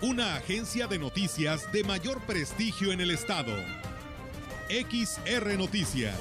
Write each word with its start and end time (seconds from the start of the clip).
Una 0.00 0.36
agencia 0.36 0.86
de 0.86 0.96
noticias 0.96 1.72
de 1.72 1.82
mayor 1.82 2.20
prestigio 2.20 2.92
en 2.92 3.00
el 3.00 3.10
estado. 3.10 3.52
XR 4.68 5.58
Noticias. 5.58 6.14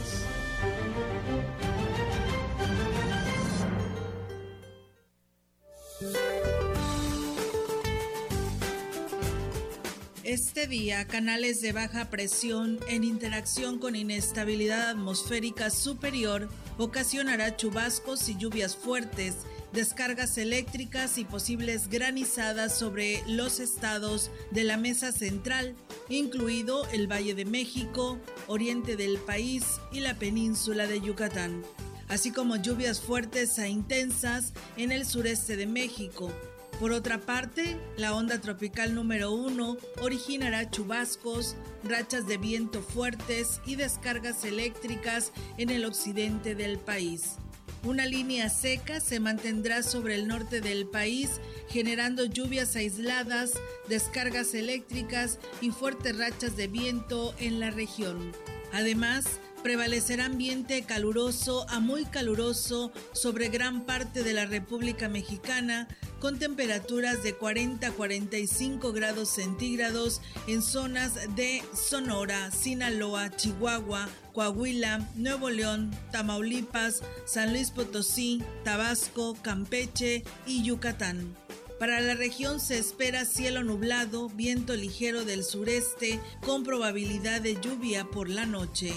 Este 10.24 10.66
día, 10.66 11.06
canales 11.06 11.62
de 11.62 11.72
baja 11.72 12.10
presión 12.10 12.80
en 12.90 13.04
interacción 13.04 13.78
con 13.78 13.96
inestabilidad 13.96 14.90
atmosférica 14.90 15.70
superior 15.70 16.50
ocasionará 16.78 17.56
chubascos 17.56 18.30
y 18.30 18.38
lluvias 18.38 18.76
fuertes, 18.76 19.36
descargas 19.74 20.38
eléctricas 20.38 21.18
y 21.18 21.26
posibles 21.26 21.90
granizadas 21.90 22.78
sobre 22.78 23.24
los 23.28 23.60
estados 23.60 24.32
de 24.52 24.64
la 24.64 24.78
mesa 24.78 25.12
central, 25.12 25.76
incluido 26.10 26.88
el 26.88 27.12
Valle 27.12 27.36
de 27.36 27.46
México, 27.46 28.18
oriente 28.48 28.96
del 28.96 29.18
país 29.18 29.64
y 29.92 30.00
la 30.00 30.16
península 30.16 30.88
de 30.88 31.02
Yucatán, 31.02 31.64
así 32.08 32.32
como 32.32 32.56
lluvias 32.56 33.02
fuertes 33.02 33.58
e 33.60 33.70
intensas 33.70 34.54
en 34.78 34.92
el 34.92 35.06
sureste 35.06 35.58
de 35.58 35.68
México, 35.68 36.32
por 36.80 36.92
otra 36.92 37.18
parte, 37.18 37.78
la 37.98 38.14
onda 38.14 38.40
tropical 38.40 38.94
número 38.94 39.32
1 39.32 39.78
originará 40.02 40.70
chubascos, 40.70 41.56
rachas 41.84 42.28
de 42.28 42.38
viento 42.38 42.82
fuertes 42.82 43.62
y 43.66 43.76
descargas 43.76 44.44
eléctricas 44.44 45.32
en 45.58 45.70
el 45.72 45.86
occidente 45.86 46.54
del 46.54 46.78
país. 46.78 47.38
Una 47.84 48.06
línea 48.06 48.50
seca 48.50 49.00
se 49.00 49.20
mantendrá 49.20 49.82
sobre 49.82 50.16
el 50.16 50.28
norte 50.28 50.62
del 50.62 50.88
país, 50.88 51.40
generando 51.70 52.26
lluvias 52.26 52.76
aisladas, 52.76 53.54
descargas 53.88 54.54
eléctricas 54.54 55.40
y 55.62 55.72
fuertes 55.72 56.18
rachas 56.18 56.58
de 56.58 56.68
viento 56.68 57.34
en 57.40 57.60
la 57.60 57.72
región. 57.72 58.34
Además, 58.74 59.40
prevalecerá 59.64 60.26
ambiente 60.26 60.84
caluroso 60.84 61.66
a 61.70 61.80
muy 61.80 62.06
caluroso 62.06 62.92
sobre 63.14 63.50
gran 63.50 63.86
parte 63.86 64.24
de 64.24 64.34
la 64.34 64.46
República 64.46 65.10
Mexicana, 65.10 65.88
con 66.20 66.40
temperaturas 66.40 67.24
de 67.24 67.34
40 67.34 67.88
a 67.88 67.92
45 67.92 68.92
grados 68.92 69.30
centígrados 69.30 70.22
en 70.48 70.62
zonas 70.62 71.14
de 71.36 71.64
Sonora, 71.74 72.52
Sinaloa, 72.52 73.30
Chihuahua, 73.36 74.10
Coahuila, 74.34 75.08
Nuevo 75.16 75.50
León, 75.50 75.92
Tamaulipas, 76.12 77.02
San 77.26 77.54
Luis 77.54 77.72
Potosí, 77.72 78.44
Tabasco, 78.64 79.36
Campeche 79.42 80.24
y 80.46 80.64
Yucatán. 80.64 81.36
Para 81.80 82.02
la 82.02 82.16
región 82.16 82.60
se 82.60 82.80
espera 82.80 83.24
cielo 83.26 83.64
nublado, 83.64 84.30
viento 84.30 84.76
ligero 84.76 85.26
del 85.26 85.44
sureste 85.44 86.20
con 86.44 86.64
probabilidad 86.64 87.40
de 87.42 87.60
lluvia 87.62 88.06
por 88.06 88.30
la 88.30 88.48
noche. 88.48 88.92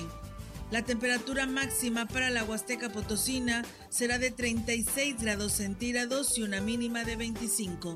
La 0.70 0.82
temperatura 0.82 1.46
máxima 1.46 2.06
para 2.06 2.30
la 2.30 2.44
Huasteca 2.44 2.90
Potosina 2.90 3.64
será 3.88 4.18
de 4.18 4.30
36 4.30 5.20
grados 5.20 5.52
centígrados 5.52 6.38
y 6.38 6.42
una 6.42 6.60
mínima 6.60 7.02
de 7.02 7.16
25. 7.16 7.94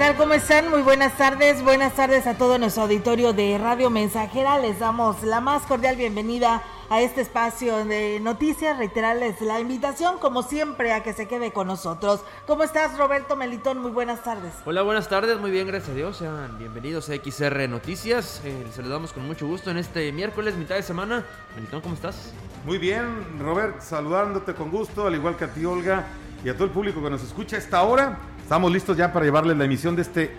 Tal? 0.00 0.16
¿Cómo 0.16 0.32
están? 0.32 0.70
Muy 0.70 0.80
buenas 0.80 1.14
tardes. 1.18 1.62
Buenas 1.62 1.92
tardes 1.92 2.26
a 2.26 2.38
todo 2.38 2.56
nuestro 2.56 2.84
auditorio 2.84 3.34
de 3.34 3.58
Radio 3.58 3.90
Mensajera. 3.90 4.58
Les 4.58 4.78
damos 4.78 5.22
la 5.22 5.42
más 5.42 5.64
cordial 5.64 5.96
bienvenida 5.96 6.62
a 6.88 7.02
este 7.02 7.20
espacio 7.20 7.84
de 7.84 8.18
noticias. 8.18 8.78
Reiterarles 8.78 9.42
la 9.42 9.60
invitación, 9.60 10.16
como 10.18 10.42
siempre, 10.42 10.94
a 10.94 11.02
que 11.02 11.12
se 11.12 11.28
quede 11.28 11.52
con 11.52 11.66
nosotros. 11.66 12.22
¿Cómo 12.46 12.62
estás, 12.62 12.96
Roberto 12.96 13.36
Melitón? 13.36 13.82
Muy 13.82 13.90
buenas 13.90 14.24
tardes. 14.24 14.54
Hola, 14.64 14.80
buenas 14.80 15.06
tardes. 15.06 15.38
Muy 15.38 15.50
bien, 15.50 15.66
gracias 15.66 15.90
a 15.90 15.94
Dios. 15.94 16.16
Sean 16.16 16.56
bienvenidos 16.58 17.10
a 17.10 17.16
XR 17.16 17.68
Noticias. 17.68 18.40
Eh, 18.42 18.62
les 18.64 18.74
saludamos 18.74 19.12
con 19.12 19.26
mucho 19.26 19.46
gusto 19.46 19.70
en 19.70 19.76
este 19.76 20.12
miércoles, 20.12 20.56
mitad 20.56 20.76
de 20.76 20.82
semana. 20.82 21.26
Melitón, 21.54 21.82
¿cómo 21.82 21.94
estás? 21.94 22.32
Muy 22.64 22.78
bien, 22.78 23.38
Robert, 23.38 23.82
saludándote 23.82 24.54
con 24.54 24.70
gusto, 24.70 25.06
al 25.06 25.14
igual 25.14 25.36
que 25.36 25.44
a 25.44 25.52
ti, 25.52 25.62
Olga, 25.66 26.06
y 26.42 26.48
a 26.48 26.54
todo 26.54 26.64
el 26.64 26.70
público 26.70 27.02
que 27.02 27.10
nos 27.10 27.22
escucha 27.22 27.56
a 27.56 27.58
esta 27.58 27.82
hora. 27.82 28.18
Estamos 28.50 28.72
listos 28.72 28.96
ya 28.96 29.12
para 29.12 29.24
llevarles 29.24 29.56
la 29.56 29.64
emisión 29.64 29.94
de 29.94 30.02
este 30.02 30.32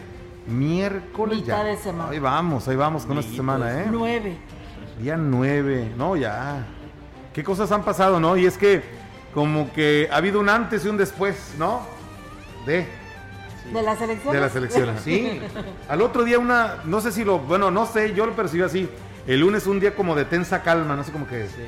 miércoles. 0.46 1.38
Mitad 1.40 1.60
ya. 1.60 1.64
de 1.64 1.78
semana. 1.78 2.10
Ahí 2.10 2.20
vamos, 2.20 2.68
ahí 2.68 2.76
vamos 2.76 3.06
con 3.06 3.18
esta 3.18 3.34
semana, 3.34 3.84
¿eh? 3.84 3.88
Nueve. 3.90 4.36
Día 5.00 5.16
9, 5.16 5.94
no, 5.96 6.18
ya. 6.18 6.68
¿Qué 7.34 7.42
cosas 7.42 7.72
han 7.72 7.86
pasado, 7.86 8.20
no? 8.20 8.36
Y 8.36 8.46
es 8.46 8.58
que 8.58 8.84
como 9.34 9.72
que 9.72 10.10
ha 10.12 10.18
habido 10.18 10.42
un 10.42 10.50
antes 10.50 10.84
y 10.84 10.90
un 10.90 10.98
después, 10.98 11.54
¿no? 11.58 11.84
De, 12.66 12.86
¿De 13.72 13.82
la 13.82 13.96
selección? 13.96 14.34
de 14.34 14.42
la 14.42 14.50
selección. 14.50 14.90
Sí. 15.02 15.40
Al 15.88 16.02
otro 16.02 16.26
día 16.26 16.38
una, 16.38 16.80
no 16.84 17.00
sé 17.00 17.14
si 17.14 17.24
lo, 17.24 17.40
bueno, 17.40 17.72
no 17.72 17.86
sé, 17.86 18.14
yo 18.14 18.26
lo 18.26 18.34
percibí 18.36 18.64
así. 18.64 18.90
El 19.26 19.40
lunes 19.40 19.68
un 19.68 19.80
día 19.80 19.96
como 19.96 20.16
de 20.16 20.26
tensa 20.26 20.64
calma, 20.64 20.98
no 20.98 21.06
sé, 21.06 21.14
como 21.14 21.28
que 21.30 21.48
Sí. 21.48 21.64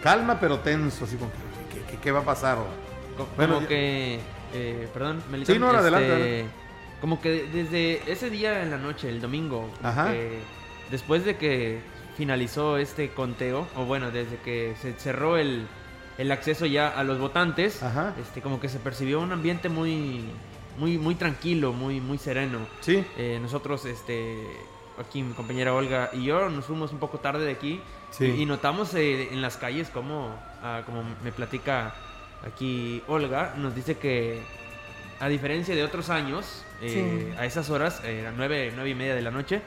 calma 0.00 0.38
pero 0.38 0.60
tenso, 0.60 1.06
así 1.06 1.16
como 1.16 1.32
¿qué, 1.72 1.80
qué- 1.90 1.96
qué 2.00 2.12
va 2.12 2.20
a 2.20 2.24
pasar? 2.24 2.58
Bueno, 3.36 3.54
como 3.54 3.62
ya- 3.62 3.66
que, 3.68 4.20
eh, 4.52 4.88
perdón, 4.92 5.22
Melitón, 5.30 5.54
Sí, 5.54 5.60
no, 5.60 5.70
adelante, 5.70 6.06
este, 6.08 6.22
adelante. 6.22 6.50
Como 7.00 7.20
que 7.20 7.46
desde 7.52 8.10
ese 8.12 8.30
día 8.30 8.62
en 8.62 8.70
la 8.70 8.78
noche, 8.78 9.08
el 9.08 9.20
domingo, 9.20 9.68
Ajá. 9.82 10.12
después 10.90 11.24
de 11.24 11.36
que 11.36 11.80
finalizó 12.16 12.76
este 12.76 13.10
conteo, 13.10 13.66
o 13.76 13.84
bueno, 13.84 14.10
desde 14.10 14.36
que 14.36 14.74
se 14.80 14.92
cerró 14.94 15.36
el, 15.36 15.66
el 16.18 16.30
acceso 16.30 16.66
ya 16.66 16.88
a 16.88 17.02
los 17.02 17.18
votantes, 17.18 17.82
Ajá. 17.82 18.14
este, 18.20 18.40
como 18.40 18.60
que 18.60 18.68
se 18.68 18.78
percibió 18.78 19.18
un 19.20 19.32
ambiente 19.32 19.68
muy, 19.68 20.22
muy, 20.78 20.96
muy 20.98 21.14
tranquilo, 21.16 21.72
muy, 21.72 22.00
muy 22.00 22.18
sereno. 22.18 22.58
Sí. 22.82 23.04
Eh, 23.16 23.38
nosotros, 23.42 23.84
este, 23.86 24.36
aquí 25.00 25.22
mi 25.22 25.32
compañera 25.32 25.74
Olga 25.74 26.10
y 26.12 26.24
yo 26.24 26.50
nos 26.50 26.66
fuimos 26.66 26.92
un 26.92 26.98
poco 26.98 27.18
tarde 27.18 27.44
de 27.46 27.52
aquí 27.52 27.80
Sí. 28.10 28.26
y, 28.26 28.42
y 28.42 28.46
notamos 28.46 28.92
eh, 28.94 29.30
en 29.32 29.40
las 29.40 29.56
calles 29.56 29.88
como, 29.88 30.36
ah, 30.62 30.82
como 30.84 31.02
me 31.24 31.32
platica 31.32 31.94
aquí 32.46 33.02
Olga, 33.06 33.54
nos 33.56 33.74
dice 33.74 33.96
que 33.98 34.40
a 35.20 35.28
diferencia 35.28 35.74
de 35.74 35.84
otros 35.84 36.10
años, 36.10 36.64
eh, 36.80 37.28
Sí. 37.30 37.34
a 37.38 37.46
esas 37.46 37.70
horas, 37.70 38.00
eh, 38.04 38.20
eran 38.20 38.34
nueve, 38.36 38.72
nueve 38.74 38.90
y 38.90 38.94
media 38.94 39.14
de 39.14 39.22
la 39.22 39.30
noche, 39.30 39.60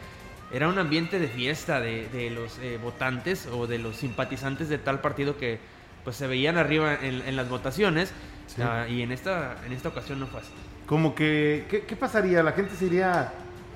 era 0.52 0.68
un 0.68 0.78
ambiente 0.78 1.18
de 1.20 1.28
fiesta 1.28 1.80
de, 1.80 2.08
de 2.10 2.30
los 2.30 2.60
eh, 2.60 2.78
votantes 2.82 3.48
o 3.52 3.66
de 3.68 3.80
los 3.80 3.96
simpatizantes 3.96 4.70
de 4.70 4.78
tal 4.78 5.00
partido 5.02 5.38
que 5.38 5.60
pues 6.04 6.16
se 6.18 6.28
veían 6.28 6.58
arriba 6.58 7.00
en, 7.02 7.22
en 7.26 7.36
las 7.36 7.50
votaciones 7.50 8.14
Sí. 8.48 8.62
ah, 8.62 8.86
y 8.88 9.02
en 9.02 9.12
esta, 9.12 9.58
en 9.66 9.74
esta 9.74 9.90
ocasión 9.90 10.20
no 10.20 10.28
fue 10.28 10.40
así. 10.42 10.52
Como 10.86 11.16
que, 11.16 11.66
¿qué, 11.68 11.82
qué 11.82 11.96
pasaría? 11.96 12.44
La 12.44 12.52
gente 12.52 12.76
se 12.76 12.86
iría 12.86 13.34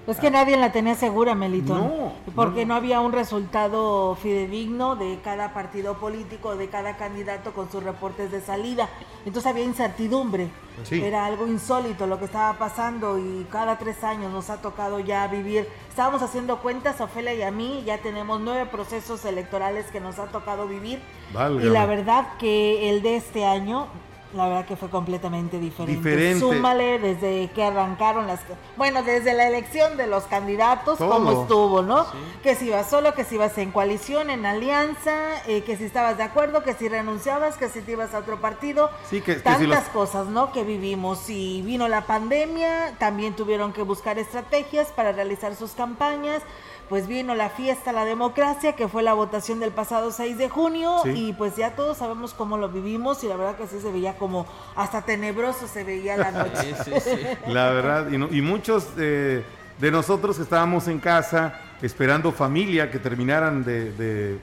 Es 0.07 0.18
que 0.18 0.31
nadie 0.31 0.57
la 0.57 0.72
tenía 0.72 0.96
segura, 0.96 1.36
Melitón. 1.36 1.80
No, 1.80 2.13
Porque 2.36 2.66
no. 2.66 2.69
no, 2.69 2.75
había 2.75 3.00
un 3.00 3.12
resultado 3.12 4.16
fidedigno 4.16 4.96
de 4.96 5.19
cada 5.24 5.54
partido 5.54 5.96
político, 5.98 6.56
de 6.56 6.68
cada 6.68 6.98
candidato 6.98 7.54
con 7.54 7.72
sus 7.72 7.84
reportes 7.84 8.31
de 8.31 8.42
salida. 8.42 8.90
Entonces 9.25 9.51
había 9.51 9.63
incertidumbre. 9.63 10.50
Sí. 10.84 11.01
Era 11.01 11.25
algo 11.25 11.46
insólito 11.46 12.07
lo 12.07 12.18
que 12.18 12.25
estaba 12.25 12.57
pasando 12.57 13.19
y 13.19 13.46
cada 13.51 13.78
tres 13.78 14.04
años 14.04 14.31
nos 14.31 14.50
ha 14.50 14.62
tocado 14.62 15.00
ya 15.00 15.28
vivir. 15.28 15.68
Estábamos 15.90 16.22
haciendo 16.22 16.60
cuentas, 16.60 17.02
Ofelia 17.02 17.34
y 17.34 17.42
a 17.44 17.52
mí, 17.52 17.84
ya 17.86 17.98
tenemos 18.00 18.40
nueve 18.42 18.66
procesos 18.66 19.25
electorales 19.25 19.86
que 19.92 20.00
nos 20.00 20.18
ha 20.18 20.25
tocado 20.28 20.68
vivir. 20.68 21.02
Válgame. 21.34 21.68
Y 21.68 21.69
la 21.69 21.86
verdad 21.86 22.38
que 22.40 22.90
el 22.90 23.02
de 23.02 23.18
este 23.18 23.45
año, 23.45 23.88
la 24.34 24.48
verdad 24.48 24.66
que 24.66 24.76
fue 24.76 24.90
completamente 24.90 25.58
diferente. 25.60 25.98
Diferente. 26.10 26.40
Súmale 26.40 27.00
desde 27.00 27.50
que 27.56 27.64
arrancaron 27.64 28.28
las... 28.28 28.40
Bueno, 28.78 29.02
desde 29.02 29.34
la 29.34 29.48
elección 29.48 29.98
de 29.98 30.06
los 30.06 30.26
candidatos, 30.26 31.00
Todo. 31.00 31.10
cómo 31.10 31.42
estuvo, 31.42 31.81
¿no? 31.81 32.06
Que 32.44 32.54
si 32.56 32.68
ibas 32.68 32.88
solo, 32.90 33.16
que 33.16 33.24
si 33.24 33.36
ibas 33.36 33.58
en 33.58 33.72
coalición, 33.72 34.30
en 34.30 34.46
alianza, 34.46 35.16
eh, 35.48 35.64
que 35.64 35.78
si 35.78 35.86
estabas 35.86 36.18
de 36.18 36.24
acuerdo, 36.24 36.64
que 36.64 36.74
si 36.76 36.88
renunciabas, 36.88 37.58
que 37.58 37.70
si 37.70 37.81
te 37.81 37.94
ibas 37.94 38.14
a 38.14 38.20
otro 38.20 38.40
partido. 38.40 38.92
Sí, 39.10 39.22
que- 39.22 39.34
que 39.34 39.38
si 39.40 39.44
Tantas 39.44 39.68
los- 39.68 39.90
cosas, 39.90 40.28
¿no? 40.28 40.52
Que 40.52 40.64
vivimos. 40.64 41.30
Y 41.30 41.62
vino 41.64 41.88
la 41.88 42.02
pandemia, 42.06 42.96
también 43.00 43.36
tuvieron 43.36 43.74
que 43.74 43.81
buscar 43.81 44.20
estrategias 44.20 44.90
para 44.90 45.12
realizar 45.12 45.56
sus 45.56 45.72
campañas. 45.72 46.44
Pues 46.89 47.07
vino 47.07 47.36
la 47.36 47.50
fiesta, 47.51 47.91
la 47.91 48.03
democracia, 48.03 48.74
que 48.74 48.88
fue 48.88 49.03
la 49.03 49.13
votación 49.13 49.59
del 49.59 49.71
pasado 49.71 50.12
6 50.12 50.38
de 50.39 50.50
junio. 50.50 51.01
Sí. 51.03 51.12
Y 51.30 51.33
pues 51.33 51.56
ya 51.56 51.75
todos 51.75 51.97
sabemos 52.00 52.33
cómo 52.33 52.57
lo 52.57 52.69
vivimos. 52.69 53.24
Y 53.24 53.27
la 53.27 53.36
verdad 53.36 53.56
que 53.57 53.68
sí 53.68 53.80
se 53.80 53.91
veía 53.91 54.18
como 54.18 54.47
hasta 54.75 55.03
tenebroso 55.03 55.68
se 55.68 55.83
veía 55.83 56.18
la 56.18 56.31
noche. 56.44 56.74
Sí, 56.83 56.91
sí, 56.95 57.00
sí. 57.01 57.18
La 57.51 57.69
verdad, 57.69 58.09
y, 58.12 58.18
no- 58.18 58.27
y 58.31 58.41
muchos 58.41 58.88
eh, 58.97 59.44
de 59.80 59.91
nosotros 59.91 60.38
que 60.38 60.44
estábamos 60.44 60.88
en 60.88 61.00
casa 61.00 61.59
esperando 61.81 62.31
familia 62.31 62.89
que 62.89 62.97
terminaran 62.97 63.63
de, 63.63 63.92
de, 63.94 64.39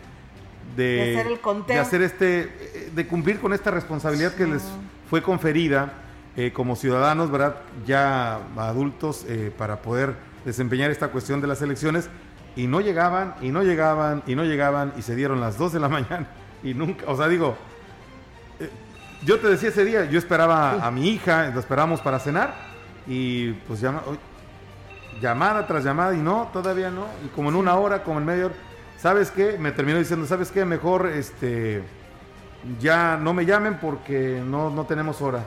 De 0.76 1.18
hacer 1.18 1.32
el 1.32 1.40
conteo. 1.40 1.74
de 1.74 1.80
hacer 1.80 2.00
este, 2.02 2.90
de 2.94 3.06
cumplir 3.08 3.40
con 3.40 3.52
esta 3.52 3.70
responsabilidad 3.72 4.32
que 4.34 4.46
les 4.46 4.62
fue 5.10 5.20
conferida 5.20 5.92
eh, 6.36 6.52
como 6.52 6.76
ciudadanos, 6.76 7.30
¿verdad? 7.30 7.56
Ya 7.86 8.38
adultos 8.56 9.24
eh, 9.28 9.52
para 9.58 9.82
poder 9.82 10.14
desempeñar 10.44 10.90
esta 10.92 11.08
cuestión 11.08 11.40
de 11.40 11.48
las 11.48 11.60
elecciones 11.60 12.08
y 12.56 12.66
no 12.66 12.80
llegaban, 12.80 13.34
y 13.40 13.50
no 13.50 13.62
llegaban, 13.62 14.22
y 14.26 14.34
no 14.34 14.44
llegaban, 14.44 14.92
y 14.96 15.02
se 15.02 15.14
dieron 15.14 15.40
las 15.40 15.58
2 15.58 15.74
de 15.74 15.80
la 15.80 15.88
mañana 15.90 16.26
y 16.62 16.74
nunca, 16.74 17.04
o 17.06 17.16
sea, 17.16 17.28
digo, 17.28 17.56
eh, 18.58 18.70
yo 19.24 19.38
te 19.38 19.48
decía 19.48 19.68
ese 19.68 19.84
día, 19.84 20.06
yo 20.06 20.18
esperaba 20.18 20.84
a 20.84 20.90
mi 20.90 21.10
hija, 21.10 21.50
la 21.50 21.60
esperamos 21.60 22.00
para 22.00 22.18
cenar 22.18 22.54
y 23.06 23.52
pues 23.68 23.80
llama, 23.80 24.02
llamada 25.20 25.66
tras 25.66 25.84
llamada 25.84 26.14
y 26.14 26.18
no, 26.18 26.50
todavía 26.52 26.90
no, 26.90 27.06
y 27.24 27.28
como 27.28 27.50
en 27.50 27.56
una 27.56 27.76
hora, 27.76 28.02
como 28.02 28.18
en 28.18 28.24
media 28.24 28.46
hora, 28.46 28.54
¿sabes 28.98 29.30
qué? 29.30 29.58
Me 29.58 29.70
terminó 29.70 29.98
diciendo, 29.98 30.26
¿sabes 30.26 30.50
qué? 30.50 30.64
Mejor 30.64 31.06
este 31.06 31.84
ya 32.80 33.16
no 33.16 33.32
me 33.32 33.46
llamen 33.46 33.78
porque 33.80 34.42
no, 34.44 34.70
no 34.70 34.84
tenemos 34.86 35.22
hora. 35.22 35.44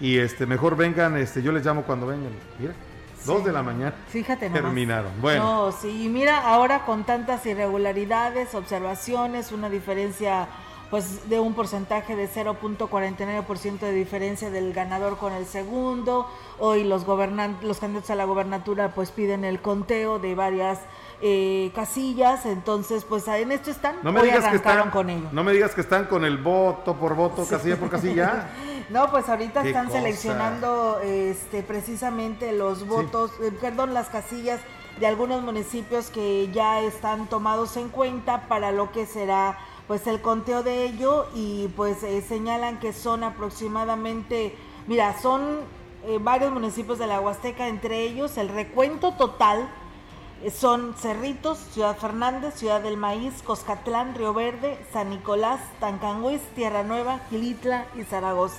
Y 0.00 0.18
este, 0.18 0.44
mejor 0.44 0.76
vengan, 0.76 1.16
este, 1.16 1.42
yo 1.42 1.52
les 1.52 1.64
llamo 1.64 1.82
cuando 1.84 2.06
vengan. 2.06 2.32
Mira, 2.58 2.74
dos 3.24 3.44
de 3.44 3.52
la 3.52 3.62
mañana. 3.62 3.94
Fíjate 4.08 4.48
nomás. 4.48 4.62
Terminaron. 4.62 5.12
Bueno. 5.20 5.42
No, 5.42 5.72
sí, 5.72 6.04
y 6.04 6.08
mira, 6.08 6.40
ahora 6.40 6.84
con 6.84 7.04
tantas 7.04 7.46
irregularidades, 7.46 8.54
observaciones, 8.54 9.52
una 9.52 9.68
diferencia 9.70 10.48
pues 10.90 11.28
de 11.28 11.40
un 11.40 11.54
porcentaje 11.54 12.14
de 12.14 12.28
0.49% 12.28 13.78
de 13.80 13.92
diferencia 13.92 14.50
del 14.50 14.72
ganador 14.72 15.16
con 15.18 15.32
el 15.32 15.46
segundo. 15.46 16.30
Hoy 16.58 16.84
los 16.84 17.04
gobernantes, 17.04 17.64
los 17.64 17.78
candidatos 17.78 18.10
a 18.10 18.14
la 18.14 18.24
gobernatura 18.24 18.94
pues 18.94 19.10
piden 19.10 19.44
el 19.44 19.60
conteo 19.60 20.18
de 20.18 20.34
varias 20.34 20.80
eh, 21.22 21.72
casillas, 21.74 22.44
entonces 22.46 23.04
pues 23.04 23.26
en 23.28 23.52
esto 23.52 23.70
están, 23.70 23.96
No 24.02 24.12
me 24.12 24.20
hoy 24.20 24.28
digas 24.28 24.46
que 24.46 24.56
están 24.56 24.90
con 24.90 25.10
ello. 25.10 25.28
No 25.32 25.44
me 25.44 25.52
digas 25.52 25.74
que 25.74 25.80
están 25.80 26.06
con 26.06 26.24
el 26.24 26.38
voto 26.38 26.94
por 26.94 27.14
voto, 27.14 27.46
casilla 27.46 27.76
por 27.76 27.90
casilla. 27.90 28.48
No, 28.88 29.10
pues 29.10 29.28
ahorita 29.28 29.66
están 29.66 29.86
cosa. 29.86 29.98
seleccionando 29.98 31.00
este 31.00 31.64
precisamente 31.64 32.52
los 32.52 32.86
votos, 32.86 33.32
eh, 33.42 33.50
perdón, 33.60 33.94
las 33.94 34.08
casillas 34.10 34.60
de 35.00 35.08
algunos 35.08 35.42
municipios 35.42 36.08
que 36.08 36.48
ya 36.52 36.80
están 36.80 37.26
tomados 37.26 37.76
en 37.76 37.88
cuenta 37.88 38.46
para 38.46 38.70
lo 38.70 38.92
que 38.92 39.04
será 39.04 39.58
pues 39.88 40.06
el 40.06 40.20
conteo 40.20 40.62
de 40.62 40.84
ello 40.84 41.26
y 41.34 41.68
pues 41.76 42.02
eh, 42.02 42.22
señalan 42.22 42.78
que 42.78 42.92
son 42.92 43.24
aproximadamente, 43.24 44.54
mira, 44.86 45.18
son 45.20 45.60
eh, 46.04 46.18
varios 46.20 46.52
municipios 46.52 46.98
de 46.98 47.06
la 47.06 47.20
Huasteca, 47.20 47.68
entre 47.68 48.02
ellos 48.02 48.36
el 48.36 48.48
recuento 48.48 49.12
total 49.14 49.68
son 50.54 50.94
Cerritos, 50.98 51.58
Ciudad 51.72 51.96
Fernández, 51.96 52.54
Ciudad 52.54 52.80
del 52.80 52.96
Maíz, 52.96 53.42
Coscatlán, 53.42 54.14
Río 54.14 54.32
Verde, 54.34 54.78
San 54.92 55.10
Nicolás, 55.10 55.60
Tancanguis, 55.80 56.40
Tierra 56.54 56.82
Nueva, 56.82 57.20
Gilitla 57.30 57.86
y 57.96 58.04
Zaragoza. 58.04 58.58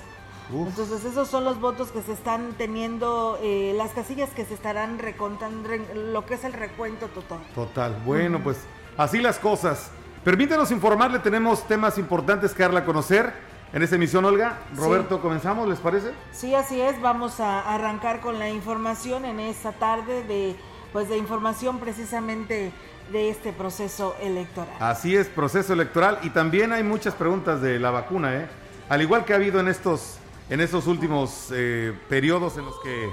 Uf. 0.51 0.67
Entonces 0.69 1.03
esos 1.03 1.27
son 1.27 1.43
los 1.43 1.59
votos 1.59 1.91
que 1.91 2.01
se 2.01 2.13
están 2.13 2.53
teniendo, 2.57 3.37
eh, 3.41 3.73
las 3.75 3.91
casillas 3.91 4.29
que 4.29 4.45
se 4.45 4.53
estarán 4.53 4.97
recontando, 4.97 5.67
re- 5.67 5.93
lo 5.93 6.25
que 6.25 6.35
es 6.35 6.43
el 6.45 6.53
recuento 6.53 7.07
total. 7.07 7.39
Total. 7.53 8.01
Bueno, 8.05 8.39
pues 8.43 8.57
así 8.97 9.19
las 9.19 9.39
cosas. 9.39 9.91
Permítanos 10.23 10.71
informarle, 10.71 11.19
tenemos 11.19 11.67
temas 11.67 11.97
importantes 11.97 12.53
que 12.53 12.63
darle 12.63 12.79
a 12.79 12.85
conocer 12.85 13.33
en 13.73 13.83
esta 13.83 13.97
emisión, 13.97 14.23
Olga. 14.23 14.59
Roberto, 14.75 15.21
comenzamos, 15.21 15.67
¿les 15.67 15.79
parece? 15.79 16.11
Sí, 16.31 16.55
así 16.55 16.79
es, 16.79 16.99
vamos 17.01 17.39
a 17.41 17.73
arrancar 17.73 18.21
con 18.21 18.39
la 18.39 18.49
información 18.49 19.25
en 19.25 19.39
esta 19.41 19.73
tarde 19.73 20.23
de, 20.23 20.55
pues 20.93 21.09
de 21.09 21.17
información 21.17 21.79
precisamente 21.79 22.71
de 23.11 23.29
este 23.29 23.53
proceso 23.53 24.15
electoral. 24.21 24.75
Así 24.79 25.15
es, 25.15 25.27
proceso 25.27 25.73
electoral 25.73 26.19
y 26.23 26.29
también 26.29 26.71
hay 26.73 26.83
muchas 26.83 27.13
preguntas 27.13 27.61
de 27.61 27.79
la 27.79 27.91
vacuna, 27.91 28.35
¿eh? 28.35 28.47
Al 28.89 29.01
igual 29.01 29.25
que 29.25 29.33
ha 29.33 29.35
habido 29.35 29.59
en 29.59 29.67
estos, 29.67 30.17
en 30.49 30.61
estos 30.61 30.87
últimos 30.87 31.49
eh, 31.51 31.93
periodos 32.09 32.57
en 32.57 32.65
los 32.65 32.79
que 32.79 33.09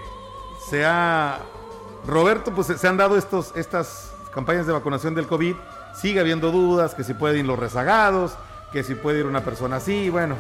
se 0.69 0.85
ha, 0.85 1.41
Roberto, 2.07 2.55
pues 2.55 2.69
se 2.69 2.89
han 2.89 2.97
dado 2.97 3.17
estos, 3.17 3.53
estas 3.57 4.13
campañas 4.33 4.67
de 4.67 4.73
vacunación 4.73 5.15
del 5.15 5.27
COVID, 5.27 5.55
sigue 5.95 6.21
habiendo 6.21 6.51
dudas, 6.51 6.95
que 6.95 7.05
si 7.05 7.15
pueden 7.15 7.41
ir 7.41 7.47
los 7.47 7.59
rezagados, 7.59 8.37
que 8.73 8.83
si 8.83 8.95
puede 8.95 9.21
ir 9.21 9.27
una 9.27 9.45
persona 9.45 9.77
así, 9.77 10.11
bueno, 10.11 10.37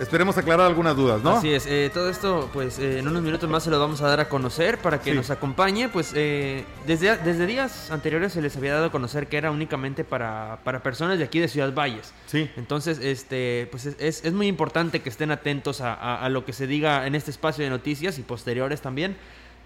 esperemos 0.00 0.36
aclarar 0.38 0.66
algunas 0.66 0.96
dudas, 0.96 1.22
¿no? 1.22 1.36
Así 1.38 1.52
es, 1.52 1.66
eh, 1.66 1.90
todo 1.92 2.08
esto 2.10 2.48
pues 2.52 2.78
eh, 2.78 2.98
en 3.00 3.08
unos 3.08 3.22
minutos 3.22 3.48
más 3.50 3.62
se 3.64 3.70
lo 3.70 3.78
vamos 3.80 4.00
a 4.02 4.08
dar 4.08 4.20
a 4.20 4.28
conocer 4.28 4.78
para 4.78 5.00
que 5.00 5.10
Sí. 5.12 5.16
nos 5.16 5.30
acompañe. 5.30 5.88
Pues 5.88 6.12
eh, 6.14 6.64
desde, 6.86 7.16
desde 7.18 7.46
días 7.46 7.90
anteriores 7.90 8.32
se 8.32 8.40
les 8.42 8.56
había 8.56 8.74
dado 8.74 8.86
a 8.86 8.90
conocer 8.92 9.26
que 9.28 9.36
era 9.36 9.50
únicamente 9.50 10.04
para, 10.04 10.58
para 10.64 10.82
personas 10.82 11.18
de 11.18 11.24
aquí 11.24 11.40
de 11.40 11.48
Ciudad 11.48 11.72
Valles. 11.74 12.12
Sí. 12.26 12.50
Entonces, 12.56 12.98
este, 13.00 13.68
pues 13.70 13.86
es, 13.86 14.24
es- 14.24 14.32
muy 14.32 14.46
importante 14.46 15.00
que 15.00 15.08
estén 15.08 15.30
atentos 15.30 15.80
a, 15.80 15.94
a- 15.94 16.24
a 16.24 16.28
lo 16.28 16.44
que 16.44 16.52
se 16.52 16.66
diga 16.66 17.06
en 17.06 17.14
este 17.14 17.30
espacio 17.30 17.64
de 17.64 17.70
noticias 17.70 18.18
y 18.18 18.22
posteriores 18.22 18.80
también. 18.80 19.16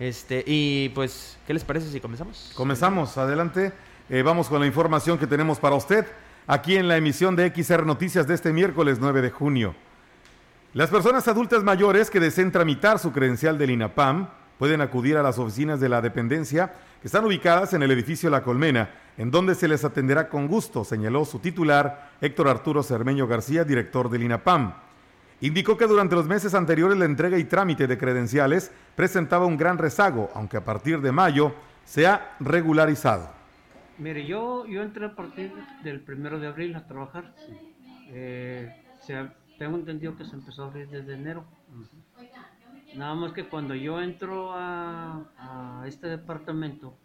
Este, 0.00 0.42
y 0.46 0.88
pues, 0.90 1.36
¿qué 1.46 1.54
les 1.54 1.64
parece 1.64 1.88
si 1.90 2.00
comenzamos? 2.00 2.50
Comenzamos, 2.56 3.18
adelante. 3.18 3.72
Eh, 4.10 4.22
vamos 4.22 4.48
con 4.48 4.60
la 4.60 4.66
información 4.66 5.18
que 5.18 5.26
tenemos 5.26 5.58
para 5.58 5.76
usted 5.76 6.06
aquí 6.46 6.76
en 6.76 6.88
la 6.88 6.96
emisión 6.96 7.36
de 7.36 7.52
XR 7.54 7.86
Noticias 7.86 8.26
de 8.26 8.34
este 8.34 8.52
miércoles 8.52 8.98
9 9.00 9.22
de 9.22 9.30
junio. 9.30 9.74
Las 10.74 10.88
personas 10.90 11.28
adultas 11.28 11.62
mayores 11.62 12.08
que 12.10 12.20
deseen 12.20 12.50
tramitar 12.50 12.98
su 12.98 13.12
credencial 13.12 13.58
del 13.58 13.70
INAPAM 13.70 14.28
pueden 14.58 14.80
acudir 14.80 15.16
a 15.16 15.22
las 15.22 15.38
oficinas 15.38 15.80
de 15.80 15.88
la 15.88 16.00
dependencia 16.00 16.72
que 17.00 17.08
están 17.08 17.24
ubicadas 17.24 17.74
en 17.74 17.82
el 17.82 17.90
edificio 17.90 18.30
La 18.30 18.42
Colmena, 18.42 18.88
en 19.18 19.30
donde 19.30 19.54
se 19.54 19.68
les 19.68 19.84
atenderá 19.84 20.28
con 20.28 20.46
gusto, 20.48 20.84
señaló 20.84 21.24
su 21.24 21.40
titular 21.40 22.12
Héctor 22.20 22.48
Arturo 22.48 22.82
Cermeño 22.82 23.26
García, 23.26 23.64
director 23.64 24.08
del 24.08 24.22
INAPAM. 24.22 24.72
Indicó 25.42 25.76
que 25.76 25.86
durante 25.86 26.14
los 26.14 26.26
meses 26.26 26.54
anteriores 26.54 26.96
la 26.96 27.04
entrega 27.04 27.36
y 27.36 27.44
trámite 27.44 27.86
de 27.86 27.98
credenciales 27.98 28.70
presentaba 28.94 29.44
un 29.44 29.56
gran 29.58 29.76
rezago, 29.76 30.30
aunque 30.34 30.56
a 30.56 30.64
partir 30.64 31.00
de 31.02 31.12
mayo 31.12 31.52
se 31.84 32.06
ha 32.06 32.36
regularizado. 32.40 33.28
Mire, 33.98 34.24
yo, 34.24 34.64
entré 34.66 35.04
a 35.06 35.14
partir 35.14 35.52
del 35.82 36.00
primero 36.00 36.38
de 36.38 36.46
abril 36.46 36.74
a 36.76 36.86
trabajar. 36.86 37.34
Eh, 38.08 38.70
se- 39.04 39.41
tengo 39.62 39.76
entendido 39.76 40.16
que 40.16 40.24
se 40.24 40.34
empezó 40.34 40.64
a 40.64 40.66
abrir 40.66 40.88
desde 40.88 41.14
enero. 41.14 41.44
Nada 42.96 43.14
más 43.14 43.32
que 43.32 43.48
cuando 43.48 43.76
yo 43.76 44.02
entro 44.02 44.50
a, 44.52 45.84
este 45.86 46.08
departamento 46.08 46.98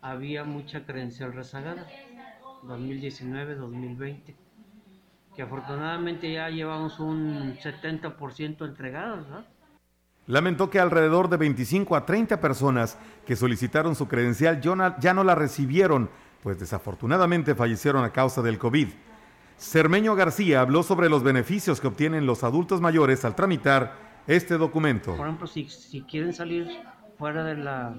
había 0.00 0.44
mucha 0.44 0.86
credencial 0.86 1.34
rezagada, 1.34 1.86
2019-2020, 2.62 4.34
que 5.36 5.42
afortunadamente 5.42 6.32
ya 6.32 6.48
llevamos 6.48 6.98
un 7.00 7.58
70% 7.58 8.64
entregadas, 8.66 9.26
¿verdad? 9.26 9.46
Lamentó 10.26 10.70
que 10.70 10.80
alrededor 10.80 11.28
de 11.28 11.36
25 11.36 11.96
a 11.96 12.06
30 12.06 12.40
personas 12.40 12.96
que 13.26 13.36
solicitaron 13.36 13.94
su 13.94 14.08
credencial 14.08 14.62
ya 14.62 15.12
no 15.12 15.22
la 15.22 15.34
recibieron, 15.34 16.08
pues 16.42 16.58
desafortunadamente 16.58 17.54
fallecieron 17.54 18.04
a 18.04 18.10
causa 18.10 18.40
del 18.40 18.58
COVID. 18.58 18.88
Cermeño 19.60 20.14
García 20.14 20.62
habló 20.62 20.82
sobre 20.82 21.10
los 21.10 21.22
beneficios 21.22 21.82
que 21.82 21.86
obtienen 21.86 22.24
los 22.24 22.44
adultos 22.44 22.80
mayores 22.80 23.26
al 23.26 23.36
tramitar 23.36 24.22
este 24.26 24.56
documento. 24.56 25.14
Por 25.14 25.26
ejemplo, 25.26 25.46
si, 25.46 25.66
quieren 26.08 26.32
salir 26.32 26.66
fuera 27.18 27.44
de 27.44 27.56
la 27.56 27.94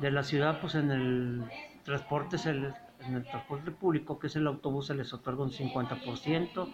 de 0.00 0.10
la 0.10 0.24
ciudad, 0.24 0.60
pues 0.60 0.74
en 0.74 0.90
el 0.90 1.44
transporte, 1.84 2.36
en 2.48 3.14
el 3.14 3.24
transporte 3.26 3.70
público, 3.70 4.18
que 4.18 4.26
es 4.26 4.34
el 4.34 4.48
autobús, 4.48 4.88
se 4.88 4.94
les 4.94 5.14
otorga 5.14 5.44
un 5.44 5.52
50%, 5.52 6.68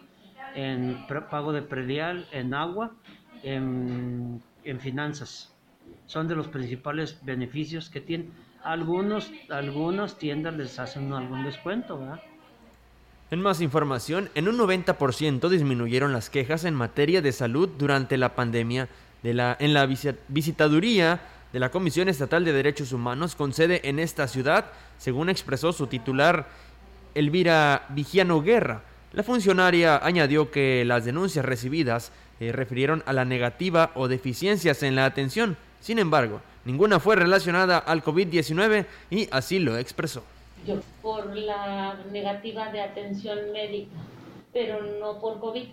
en 0.54 1.06
pago 1.30 1.52
de 1.52 1.60
predial, 1.60 2.26
en 2.32 2.54
agua, 2.54 2.92
en, 3.42 4.42
en 4.64 4.80
finanzas. 4.80 5.54
Son 6.06 6.28
de 6.28 6.34
los 6.34 6.48
principales 6.48 7.20
beneficios 7.22 7.90
que 7.90 8.00
tienen. 8.00 8.32
Algunos, 8.62 9.30
algunas 9.50 10.16
tiendas 10.16 10.54
les 10.54 10.78
hacen 10.78 11.12
algún 11.12 11.44
descuento, 11.44 11.98
¿verdad? 11.98 12.22
En 13.30 13.40
más 13.40 13.60
información, 13.60 14.30
en 14.34 14.48
un 14.48 14.58
90% 14.58 15.48
disminuyeron 15.48 16.12
las 16.12 16.28
quejas 16.28 16.64
en 16.64 16.74
materia 16.74 17.22
de 17.22 17.32
salud 17.32 17.68
durante 17.78 18.16
la 18.16 18.34
pandemia. 18.34 18.88
De 19.22 19.32
la, 19.32 19.56
en 19.58 19.72
la 19.72 19.86
visitaduría 20.28 21.22
de 21.50 21.58
la 21.58 21.70
Comisión 21.70 22.10
Estatal 22.10 22.44
de 22.44 22.52
Derechos 22.52 22.92
Humanos 22.92 23.34
con 23.34 23.54
sede 23.54 23.80
en 23.88 23.98
esta 23.98 24.28
ciudad, 24.28 24.66
según 24.98 25.30
expresó 25.30 25.72
su 25.72 25.86
titular 25.86 26.46
Elvira 27.14 27.86
Vigiano 27.88 28.42
Guerra. 28.42 28.82
La 29.14 29.22
funcionaria 29.22 29.96
añadió 29.96 30.50
que 30.50 30.84
las 30.84 31.06
denuncias 31.06 31.44
recibidas 31.44 32.12
eh, 32.40 32.52
refirieron 32.52 33.02
a 33.06 33.14
la 33.14 33.24
negativa 33.24 33.92
o 33.94 34.08
deficiencias 34.08 34.82
en 34.82 34.96
la 34.96 35.06
atención. 35.06 35.56
Sin 35.80 35.98
embargo, 35.98 36.42
ninguna 36.64 37.00
fue 37.00 37.16
relacionada 37.16 37.78
al 37.78 38.02
COVID-19 38.02 38.84
y 39.10 39.28
así 39.30 39.58
lo 39.58 39.78
expresó. 39.78 40.24
Yo, 40.66 40.80
por 41.02 41.36
la 41.36 41.98
negativa 42.10 42.72
de 42.72 42.80
atención 42.80 43.52
médica, 43.52 43.96
pero 44.52 44.82
no 44.82 45.20
por 45.20 45.40
COVID. 45.40 45.66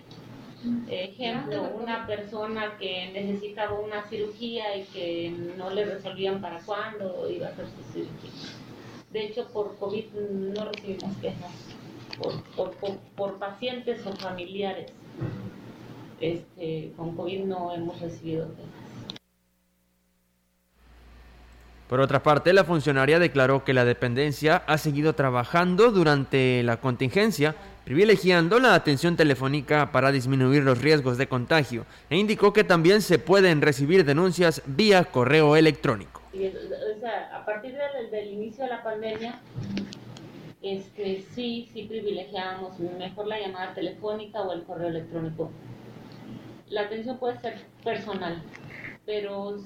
Ejemplo, 0.89 1.71
una 1.81 2.05
persona 2.05 2.77
que 2.77 3.09
necesitaba 3.13 3.79
una 3.79 4.03
cirugía 4.03 4.75
y 4.77 4.83
que 4.83 5.33
no 5.57 5.71
le 5.71 5.85
resolvían 5.85 6.39
para 6.39 6.59
cuándo 6.59 7.27
iba 7.31 7.47
a 7.47 7.49
hacer 7.49 7.65
su 7.65 7.93
cirugía. 7.93 8.31
De 9.11 9.25
hecho, 9.25 9.47
por 9.47 9.75
COVID 9.77 10.05
no 10.11 10.65
recibimos 10.65 11.17
quejas, 11.17 11.51
por, 12.55 12.71
por, 13.15 13.39
pacientes 13.39 14.05
o 14.05 14.11
familiares. 14.13 14.91
Este, 16.19 16.93
con 16.95 17.15
COVID 17.15 17.45
no 17.45 17.73
hemos 17.73 17.99
recibido 17.99 18.47
quejas. 18.55 18.80
Por 21.91 21.99
otra 21.99 22.23
parte, 22.23 22.53
la 22.53 22.63
funcionaria 22.63 23.19
declaró 23.19 23.65
que 23.65 23.73
la 23.73 23.83
dependencia 23.83 24.63
ha 24.65 24.77
seguido 24.77 25.11
trabajando 25.11 25.91
durante 25.91 26.63
la 26.63 26.77
contingencia, 26.77 27.53
privilegiando 27.83 28.59
la 28.59 28.75
atención 28.75 29.17
telefónica 29.17 29.91
para 29.91 30.13
disminuir 30.13 30.63
los 30.63 30.81
riesgos 30.81 31.17
de 31.17 31.27
contagio, 31.27 31.85
e 32.09 32.15
indicó 32.15 32.53
que 32.53 32.63
también 32.63 33.01
se 33.01 33.19
pueden 33.19 33.59
recibir 33.59 34.05
denuncias 34.05 34.61
vía 34.67 35.03
correo 35.03 35.57
electrónico. 35.57 36.21
a 37.33 37.45
partir 37.45 37.75
del, 38.09 38.27
inicio 38.35 38.63
de 38.63 38.69
la 38.69 38.83
pandemia, 38.83 39.41
este, 40.61 41.25
sí, 41.35 41.69
sí 41.73 41.87
privilegiamos 41.89 42.79
mejor 42.79 43.27
la 43.27 43.37
llamada 43.37 43.73
telefónica 43.73 44.41
o 44.43 44.53
el 44.53 44.63
correo 44.63 44.87
electrónico. 44.87 45.51
La 46.69 46.83
atención 46.83 47.17
puede 47.17 47.37
ser 47.41 47.65
personal, 47.83 48.41
pero 49.05 49.57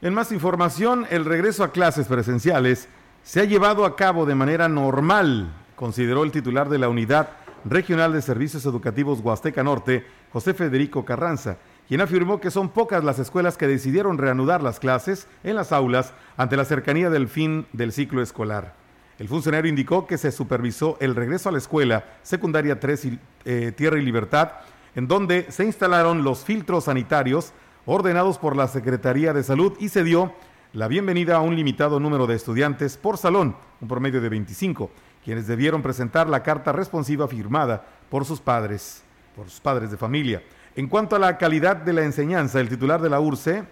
En 0.00 0.14
más 0.14 0.30
información, 0.30 1.08
el 1.10 1.24
regreso 1.24 1.64
a 1.64 1.72
clases 1.72 2.06
presenciales 2.06 2.88
se 3.24 3.40
ha 3.40 3.44
llevado 3.44 3.84
a 3.84 3.96
cabo 3.96 4.26
de 4.26 4.36
manera 4.36 4.68
normal, 4.68 5.48
consideró 5.74 6.22
el 6.22 6.30
titular 6.30 6.68
de 6.68 6.78
la 6.78 6.88
Unidad 6.88 7.30
Regional 7.64 8.12
de 8.12 8.22
Servicios 8.22 8.64
Educativos 8.64 9.18
Huasteca 9.20 9.64
Norte, 9.64 10.06
José 10.32 10.54
Federico 10.54 11.04
Carranza 11.04 11.58
quien 11.88 12.02
afirmó 12.02 12.38
que 12.38 12.50
son 12.50 12.68
pocas 12.68 13.02
las 13.02 13.18
escuelas 13.18 13.56
que 13.56 13.66
decidieron 13.66 14.18
reanudar 14.18 14.62
las 14.62 14.78
clases 14.78 15.26
en 15.42 15.56
las 15.56 15.72
aulas 15.72 16.12
ante 16.36 16.56
la 16.56 16.66
cercanía 16.66 17.08
del 17.08 17.28
fin 17.28 17.66
del 17.72 17.92
ciclo 17.92 18.22
escolar. 18.22 18.74
El 19.18 19.26
funcionario 19.26 19.70
indicó 19.70 20.06
que 20.06 20.18
se 20.18 20.30
supervisó 20.30 20.98
el 21.00 21.14
regreso 21.14 21.48
a 21.48 21.52
la 21.52 21.58
escuela 21.58 22.04
secundaria 22.22 22.78
3 22.78 23.08
eh, 23.46 23.72
Tierra 23.74 23.98
y 23.98 24.02
Libertad, 24.02 24.52
en 24.94 25.08
donde 25.08 25.50
se 25.50 25.64
instalaron 25.64 26.22
los 26.24 26.44
filtros 26.44 26.84
sanitarios 26.84 27.52
ordenados 27.86 28.36
por 28.36 28.54
la 28.54 28.68
Secretaría 28.68 29.32
de 29.32 29.42
Salud 29.42 29.72
y 29.80 29.88
se 29.88 30.04
dio 30.04 30.34
la 30.74 30.88
bienvenida 30.88 31.36
a 31.36 31.40
un 31.40 31.56
limitado 31.56 31.98
número 31.98 32.26
de 32.26 32.36
estudiantes 32.36 32.98
por 32.98 33.16
salón, 33.16 33.56
un 33.80 33.88
promedio 33.88 34.20
de 34.20 34.28
25, 34.28 34.90
quienes 35.24 35.46
debieron 35.46 35.80
presentar 35.80 36.28
la 36.28 36.42
carta 36.42 36.70
responsiva 36.70 37.26
firmada 37.26 37.86
por 38.10 38.26
sus 38.26 38.40
padres, 38.40 39.02
por 39.34 39.48
sus 39.48 39.60
padres 39.60 39.90
de 39.90 39.96
familia. 39.96 40.42
En 40.78 40.86
cuanto 40.86 41.16
a 41.16 41.18
la 41.18 41.38
calidad 41.38 41.74
de 41.74 41.92
la 41.92 42.04
enseñanza, 42.04 42.60
el 42.60 42.68
titular 42.68 43.02
de 43.02 43.10
la 43.10 43.18
URCE 43.18 43.64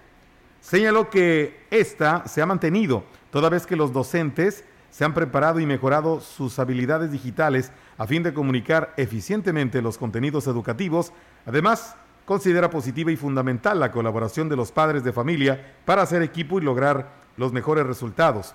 señaló 0.61 1.09
que 1.09 1.65
esta 1.71 2.27
se 2.27 2.43
ha 2.43 2.47
mantenido, 2.47 3.05
toda 3.31 3.49
vez 3.49 3.65
que 3.65 3.77
los 3.77 3.93
docentes 3.93 4.65
se 4.91 5.05
han 5.05 5.15
preparado 5.15 5.61
y 5.61 5.67
mejorado 5.67 6.19
sus 6.19 6.59
habilidades 6.59 7.13
digitales 7.13 7.71
a 7.97 8.09
fin 8.09 8.25
de 8.25 8.35
comunicar 8.35 8.93
eficientemente 8.97 9.83
los 9.83 9.99
contenidos 9.99 10.49
educativos. 10.49 11.13
Además, 11.47 11.95
considera 12.25 12.71
positiva 12.71 13.13
y 13.13 13.17
fundamental 13.17 13.79
la 13.79 13.93
colaboración 13.93 14.49
de 14.49 14.57
los 14.57 14.73
padres 14.73 15.05
de 15.05 15.13
familia 15.13 15.77
para 15.85 16.03
hacer 16.03 16.23
equipo 16.23 16.59
y 16.59 16.65
lograr 16.65 17.13
los 17.37 17.53
mejores 17.53 17.87
resultados. 17.87 18.53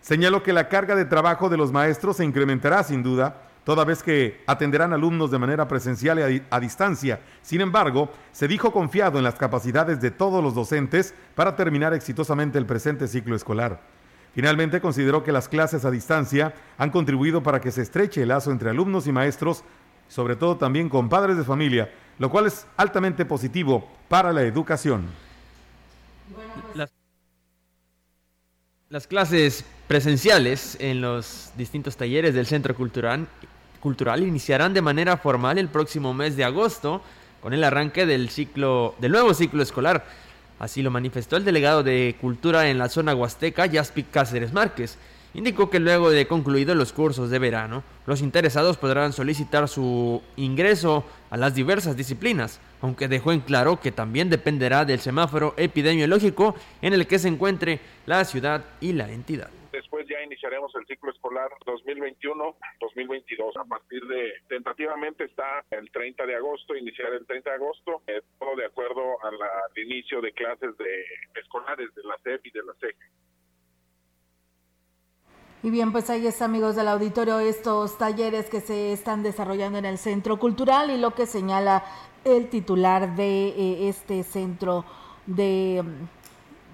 Señaló 0.00 0.44
que 0.44 0.52
la 0.52 0.68
carga 0.68 0.94
de 0.94 1.06
trabajo 1.06 1.48
de 1.48 1.56
los 1.56 1.72
maestros 1.72 2.18
se 2.18 2.24
incrementará 2.24 2.84
sin 2.84 3.02
duda 3.02 3.49
toda 3.64 3.84
vez 3.84 4.02
que 4.02 4.42
atenderán 4.46 4.92
alumnos 4.92 5.30
de 5.30 5.38
manera 5.38 5.68
presencial 5.68 6.18
y 6.18 6.42
a, 6.50 6.60
distancia. 6.60 7.20
Sin 7.42 7.60
embargo, 7.60 8.10
se 8.32 8.48
dijo 8.48 8.72
confiado 8.72 9.18
en 9.18 9.24
las 9.24 9.34
capacidades 9.34 10.00
de 10.00 10.10
todos 10.10 10.42
los 10.42 10.54
docentes 10.54 11.14
para 11.34 11.56
terminar 11.56 11.94
exitosamente 11.94 12.58
el 12.58 12.66
presente 12.66 13.06
ciclo 13.08 13.36
escolar. 13.36 13.80
Finalmente, 14.34 14.80
consideró 14.80 15.24
que 15.24 15.32
las 15.32 15.48
clases 15.48 15.84
a 15.84 15.90
distancia 15.90 16.54
han 16.78 16.90
contribuido 16.90 17.42
para 17.42 17.60
que 17.60 17.72
se 17.72 17.82
estreche 17.82 18.22
el 18.22 18.28
lazo 18.28 18.52
entre 18.52 18.70
alumnos 18.70 19.06
y 19.06 19.12
maestros, 19.12 19.64
sobre 20.08 20.36
todo 20.36 20.56
también 20.56 20.88
con 20.88 21.08
padres 21.08 21.36
de 21.36 21.44
familia, 21.44 21.90
lo 22.18 22.30
cual 22.30 22.46
es 22.46 22.66
altamente 22.76 23.24
positivo 23.24 23.88
para 24.08 24.32
la 24.32 24.42
educación. 24.42 25.06
Las, 26.74 26.92
las 28.88 29.06
clases 29.06 29.64
presenciales 29.88 30.76
en 30.80 31.00
los 31.00 31.50
distintos 31.56 31.96
talleres 31.96 32.34
del 32.34 32.46
Centro 32.46 32.74
Cultural 32.76 33.26
cultural 33.80 34.22
iniciarán 34.22 34.74
de 34.74 34.82
manera 34.82 35.16
formal 35.16 35.58
el 35.58 35.68
próximo 35.68 36.14
mes 36.14 36.36
de 36.36 36.44
agosto 36.44 37.02
con 37.40 37.54
el 37.54 37.64
arranque 37.64 38.06
del 38.06 38.28
ciclo 38.28 38.94
del 38.98 39.12
nuevo 39.12 39.34
ciclo 39.34 39.62
escolar. 39.62 40.04
Así 40.58 40.82
lo 40.82 40.90
manifestó 40.90 41.36
el 41.36 41.44
delegado 41.44 41.82
de 41.82 42.16
Cultura 42.20 42.68
en 42.68 42.78
la 42.78 42.90
zona 42.90 43.14
huasteca, 43.14 43.68
Jaspic 43.70 44.10
Cáceres 44.10 44.52
Márquez. 44.52 44.98
Indicó 45.32 45.70
que 45.70 45.78
luego 45.78 46.10
de 46.10 46.26
concluidos 46.26 46.76
los 46.76 46.92
cursos 46.92 47.30
de 47.30 47.38
verano, 47.38 47.84
los 48.04 48.20
interesados 48.20 48.76
podrán 48.76 49.12
solicitar 49.12 49.68
su 49.68 50.20
ingreso 50.36 51.04
a 51.30 51.36
las 51.36 51.54
diversas 51.54 51.96
disciplinas, 51.96 52.58
aunque 52.82 53.08
dejó 53.08 53.32
en 53.32 53.40
claro 53.40 53.80
que 53.80 53.92
también 53.92 54.28
dependerá 54.28 54.84
del 54.84 55.00
semáforo 55.00 55.54
epidemiológico 55.56 56.56
en 56.82 56.94
el 56.94 57.06
que 57.06 57.20
se 57.20 57.28
encuentre 57.28 57.80
la 58.06 58.24
ciudad 58.24 58.64
y 58.80 58.92
la 58.92 59.10
entidad. 59.10 59.48
Después 59.72 60.06
ya 60.08 60.20
iniciaremos 60.22 60.74
el 60.74 60.86
ciclo 60.86 61.12
escolar 61.12 61.48
2021-2022. 61.64 63.56
A 63.56 63.64
partir 63.64 64.04
de, 64.06 64.32
tentativamente 64.48 65.24
está 65.24 65.64
el 65.70 65.90
30 65.90 66.26
de 66.26 66.34
agosto, 66.34 66.74
iniciar 66.74 67.12
el 67.12 67.24
30 67.24 67.50
de 67.50 67.56
agosto, 67.56 68.02
eh, 68.08 68.20
todo 68.38 68.56
de 68.56 68.66
acuerdo 68.66 69.16
al 69.22 69.34
inicio 69.76 70.20
de 70.20 70.32
clases 70.32 70.76
de 70.76 71.04
escolares 71.40 71.94
de 71.94 72.02
la 72.02 72.16
CEP 72.24 72.46
y 72.46 72.50
de 72.50 72.62
la 72.64 72.74
CEG. 72.80 72.96
Y 75.62 75.70
bien, 75.70 75.92
pues 75.92 76.08
ahí 76.10 76.26
está, 76.26 76.46
amigos 76.46 76.74
del 76.74 76.88
auditorio, 76.88 77.38
estos 77.38 77.98
talleres 77.98 78.48
que 78.48 78.60
se 78.60 78.92
están 78.92 79.22
desarrollando 79.22 79.78
en 79.78 79.84
el 79.84 79.98
Centro 79.98 80.38
Cultural 80.38 80.90
y 80.90 80.96
lo 80.96 81.14
que 81.14 81.26
señala 81.26 81.84
el 82.24 82.48
titular 82.48 83.14
de 83.14 83.48
eh, 83.48 83.88
este 83.88 84.22
centro 84.24 84.84
de 85.26 85.84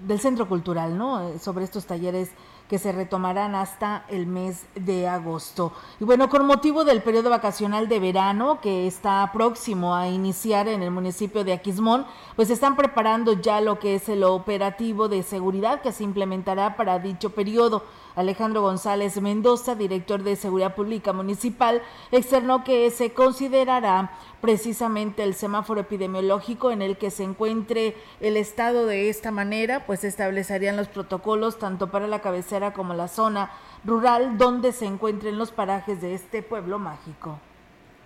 del 0.01 0.19
Centro 0.19 0.47
Cultural, 0.47 0.97
¿no? 0.97 1.39
Sobre 1.39 1.65
estos 1.65 1.85
talleres 1.85 2.31
que 2.69 2.79
se 2.79 2.91
retomarán 2.91 3.55
hasta 3.55 4.03
el 4.09 4.27
mes 4.27 4.65
de 4.75 5.07
agosto. 5.07 5.71
Y 5.99 6.03
bueno, 6.03 6.29
con 6.29 6.45
motivo 6.45 6.83
del 6.83 7.01
periodo 7.01 7.29
vacacional 7.29 7.87
de 7.87 7.99
verano 7.99 8.59
que 8.61 8.87
está 8.87 9.29
próximo 9.33 9.95
a 9.95 10.07
iniciar 10.07 10.67
en 10.67 10.83
el 10.83 10.91
municipio 10.91 11.43
de 11.43 11.53
Aquismón, 11.53 12.05
pues 12.35 12.49
están 12.49 12.75
preparando 12.75 13.33
ya 13.33 13.61
lo 13.61 13.79
que 13.79 13.95
es 13.95 14.09
el 14.09 14.23
operativo 14.23 15.07
de 15.07 15.23
seguridad 15.23 15.81
que 15.81 15.91
se 15.91 16.03
implementará 16.03 16.75
para 16.75 16.99
dicho 16.99 17.31
periodo. 17.31 17.83
Alejandro 18.17 18.63
González 18.63 19.21
Mendoza, 19.21 19.75
director 19.75 20.23
de 20.23 20.35
Seguridad 20.35 20.73
Pública 20.73 21.13
Municipal, 21.13 21.83
externó 22.11 22.63
que 22.63 22.89
se 22.89 23.13
considerará 23.13 24.11
precisamente 24.41 25.23
el 25.23 25.35
semáforo 25.35 25.81
epidemiológico 25.81 26.71
en 26.71 26.81
el 26.81 26.97
que 26.97 27.11
se 27.11 27.23
encuentre 27.23 27.95
el 28.19 28.35
estado 28.35 28.87
de 28.87 29.09
esta 29.09 29.29
manera, 29.29 29.85
pues 29.85 30.03
establecerían 30.03 30.77
los 30.77 30.87
protocolos 30.87 31.59
tanto 31.59 31.91
para 31.91 32.07
la 32.07 32.21
cabecera 32.21 32.73
como 32.73 32.95
la 32.95 33.07
zona 33.07 33.51
rural 33.85 34.39
donde 34.39 34.71
se 34.71 34.87
encuentren 34.87 35.37
los 35.37 35.51
parajes 35.51 36.01
de 36.01 36.15
este 36.15 36.41
pueblo 36.41 36.79
mágico 36.79 37.39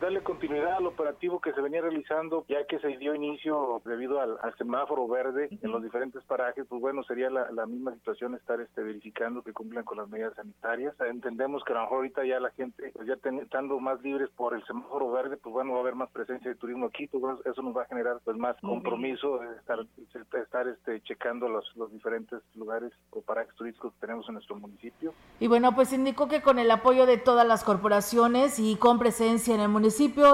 darle 0.01 0.23
continuidad 0.23 0.77
al 0.77 0.87
operativo 0.87 1.39
que 1.39 1.53
se 1.53 1.61
venía 1.61 1.81
realizando, 1.81 2.43
ya 2.49 2.65
que 2.65 2.79
se 2.79 2.97
dio 2.97 3.13
inicio 3.13 3.81
debido 3.85 4.19
al, 4.19 4.37
semáforo 4.57 5.07
verde 5.07 5.47
en 5.49 5.71
los 5.71 5.81
diferentes 5.81 6.23
parajes, 6.23 6.65
pues 6.67 6.81
bueno, 6.81 7.03
sería 7.03 7.29
la, 7.29 7.65
misma 7.65 7.93
situación 7.93 8.35
estar 8.35 8.59
este, 8.59 8.81
verificando 8.81 9.43
que 9.43 9.53
cumplan 9.53 9.85
con 9.85 9.99
las 9.99 10.09
medidas 10.09 10.33
sanitarias. 10.35 10.93
Entendemos 10.99 11.63
que 11.63 11.73
a 11.73 11.75
lo 11.75 11.81
mejor 11.83 11.97
ahorita 11.97 12.25
ya 12.25 12.39
la 12.39 12.49
gente, 12.51 12.91
pues 12.93 13.07
ya 13.07 13.13
estando 13.13 13.79
más 13.79 14.01
libres 14.01 14.29
por 14.35 14.55
el 14.55 14.65
semáforo 14.65 15.11
verde, 15.11 15.37
pues 15.37 15.53
bueno, 15.53 15.71
va 15.73 15.77
a 15.77 15.81
haber 15.81 15.95
más 15.95 16.09
presencia 16.11 16.49
de 16.49 16.57
turismo 16.57 16.87
aquí, 16.87 17.07
pues 17.07 17.23
eso 17.45 17.61
nos 17.61 17.75
va 17.75 17.83
a 17.83 17.85
generar 17.85 18.19
pues 18.23 18.37
más 18.37 18.57
compromiso 18.61 19.37
de 19.37 19.55
estar, 19.55 19.79
estar 20.41 20.67
este, 20.67 21.01
checando 21.01 21.47
los, 21.47 21.65
los 21.75 21.91
diferentes 21.91 22.41
lugares 22.55 22.91
o 23.11 23.21
parajes 23.21 23.53
turísticos 23.55 23.93
que 23.93 24.01
tenemos 24.01 24.27
en 24.27 24.33
nuestro 24.33 24.55
municipio. 24.55 25.13
Y 25.39 25.47
bueno, 25.47 25.73
pues 25.75 25.93
indicó 25.93 26.27
que 26.27 26.41
con 26.41 26.57
el 26.59 26.71
apoyo 26.71 27.05
de 27.05 27.17
todas 27.17 27.47
las 27.47 27.63
corporaciones 27.63 28.59
y 28.59 28.75
con 28.75 28.97
presencia 28.97 29.53
en 29.53 29.61
el 29.61 29.69
municipio, 29.69 29.90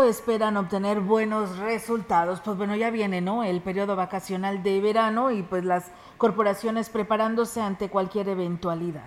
esperan 0.07 0.57
obtener 0.57 0.99
buenos 0.99 1.57
resultados. 1.57 2.41
Pues 2.41 2.57
bueno, 2.57 2.75
ya 2.75 2.89
viene, 2.89 3.21
¿no? 3.21 3.43
El 3.43 3.61
periodo 3.61 3.95
vacacional 3.95 4.61
de 4.63 4.81
verano 4.81 5.31
y 5.31 5.43
pues 5.43 5.63
las 5.63 5.91
corporaciones 6.17 6.89
preparándose 6.89 7.61
ante 7.61 7.89
cualquier 7.89 8.29
eventualidad. 8.29 9.05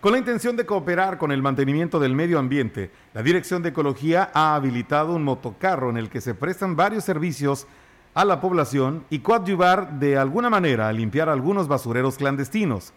Con 0.00 0.12
la 0.12 0.18
intención 0.18 0.56
de 0.56 0.66
cooperar 0.66 1.16
con 1.18 1.30
el 1.30 1.42
mantenimiento 1.42 2.00
del 2.00 2.14
medio 2.14 2.38
ambiente, 2.38 2.90
la 3.14 3.22
Dirección 3.22 3.62
de 3.62 3.68
Ecología 3.68 4.30
ha 4.34 4.56
habilitado 4.56 5.14
un 5.14 5.22
motocarro 5.22 5.90
en 5.90 5.96
el 5.96 6.08
que 6.08 6.20
se 6.20 6.34
prestan 6.34 6.74
varios 6.74 7.04
servicios 7.04 7.66
a 8.14 8.24
la 8.24 8.40
población 8.40 9.04
y 9.10 9.20
coadyuvar 9.20 9.98
de 9.98 10.18
alguna 10.18 10.50
manera 10.50 10.88
a 10.88 10.92
limpiar 10.92 11.28
algunos 11.28 11.68
basureros 11.68 12.16
clandestinos. 12.16 12.92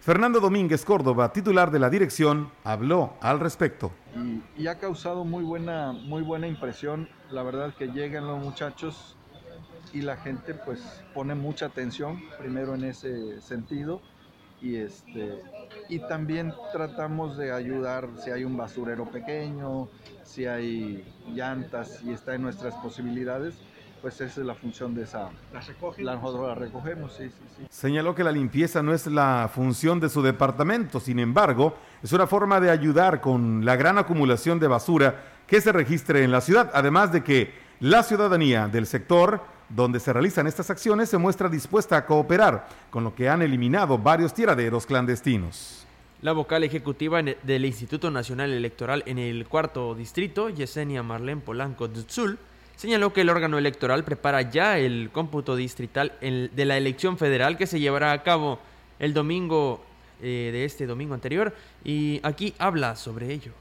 Fernando 0.00 0.40
Domínguez 0.40 0.86
Córdoba, 0.86 1.30
titular 1.30 1.70
de 1.70 1.78
la 1.78 1.90
dirección, 1.90 2.50
habló 2.64 3.18
al 3.20 3.38
respecto. 3.38 3.92
Y, 4.56 4.66
ha 4.66 4.78
causado 4.78 5.24
muy 5.24 5.44
buena, 5.44 5.92
muy 5.92 6.22
buena 6.22 6.46
impresión. 6.46 7.06
La 7.30 7.42
verdad 7.42 7.74
que 7.74 7.88
llegan 7.88 8.26
los 8.26 8.42
muchachos 8.42 9.14
y 9.92 10.00
la 10.00 10.16
gente 10.16 10.54
pues 10.54 10.80
pone 11.12 11.34
mucha 11.34 11.66
atención 11.66 12.18
primero 12.38 12.74
en 12.74 12.84
ese 12.84 13.42
sentido 13.42 14.00
y 14.62 14.76
este 14.76 15.42
y 15.88 15.98
también 15.98 16.54
tratamos 16.72 17.36
de 17.36 17.52
ayudar 17.52 18.08
si 18.22 18.30
hay 18.30 18.44
un 18.44 18.56
basurero 18.56 19.10
pequeño, 19.10 19.88
si 20.22 20.46
hay 20.46 21.04
llantas 21.28 22.02
y 22.04 22.12
está 22.12 22.34
en 22.34 22.42
nuestras 22.42 22.74
posibilidades 22.76 23.54
pues 24.00 24.20
esa 24.20 24.40
es 24.40 24.46
la 24.46 24.54
función 24.54 24.94
de 24.94 25.04
esa. 25.04 25.30
¿La 25.52 25.60
recogen? 25.60 26.04
La, 26.04 26.14
nosotros 26.16 26.48
la 26.48 26.54
recogemos, 26.54 27.14
sí, 27.16 27.28
sí, 27.28 27.44
sí. 27.56 27.66
Señaló 27.70 28.14
que 28.14 28.24
la 28.24 28.32
limpieza 28.32 28.82
no 28.82 28.92
es 28.92 29.06
la 29.06 29.50
función 29.52 30.00
de 30.00 30.08
su 30.08 30.22
departamento, 30.22 31.00
sin 31.00 31.18
embargo, 31.18 31.74
es 32.02 32.12
una 32.12 32.26
forma 32.26 32.60
de 32.60 32.70
ayudar 32.70 33.20
con 33.20 33.64
la 33.64 33.76
gran 33.76 33.98
acumulación 33.98 34.58
de 34.58 34.68
basura 34.68 35.22
que 35.46 35.60
se 35.60 35.72
registre 35.72 36.24
en 36.24 36.30
la 36.30 36.40
ciudad, 36.40 36.70
además 36.74 37.12
de 37.12 37.22
que 37.22 37.52
la 37.80 38.02
ciudadanía 38.02 38.68
del 38.68 38.86
sector 38.86 39.42
donde 39.68 40.00
se 40.00 40.12
realizan 40.12 40.46
estas 40.46 40.70
acciones 40.70 41.08
se 41.08 41.18
muestra 41.18 41.48
dispuesta 41.48 41.96
a 41.96 42.06
cooperar, 42.06 42.66
con 42.90 43.04
lo 43.04 43.14
que 43.14 43.28
han 43.28 43.42
eliminado 43.42 43.98
varios 43.98 44.34
tiraderos 44.34 44.86
clandestinos. 44.86 45.86
La 46.22 46.32
vocal 46.32 46.64
ejecutiva 46.64 47.22
del 47.22 47.64
Instituto 47.64 48.10
Nacional 48.10 48.52
Electoral 48.52 49.02
en 49.06 49.18
el 49.18 49.46
cuarto 49.46 49.94
distrito, 49.94 50.50
Yesenia 50.50 51.02
Marlene 51.02 51.40
Polanco 51.40 51.88
Tzul, 51.88 52.38
señaló 52.80 53.12
que 53.12 53.20
el 53.20 53.28
órgano 53.28 53.58
electoral 53.58 54.04
prepara 54.04 54.40
ya 54.40 54.78
el 54.78 55.10
cómputo 55.12 55.54
distrital 55.54 56.12
de 56.22 56.64
la 56.64 56.78
elección 56.78 57.18
federal 57.18 57.58
que 57.58 57.66
se 57.66 57.78
llevará 57.78 58.12
a 58.12 58.22
cabo 58.22 58.58
el 58.98 59.12
domingo 59.12 59.82
eh, 60.22 60.48
de 60.50 60.64
este 60.64 60.86
domingo 60.86 61.12
anterior 61.12 61.54
y 61.84 62.20
aquí 62.22 62.54
habla 62.56 62.96
sobre 62.96 63.34
ello. 63.34 63.52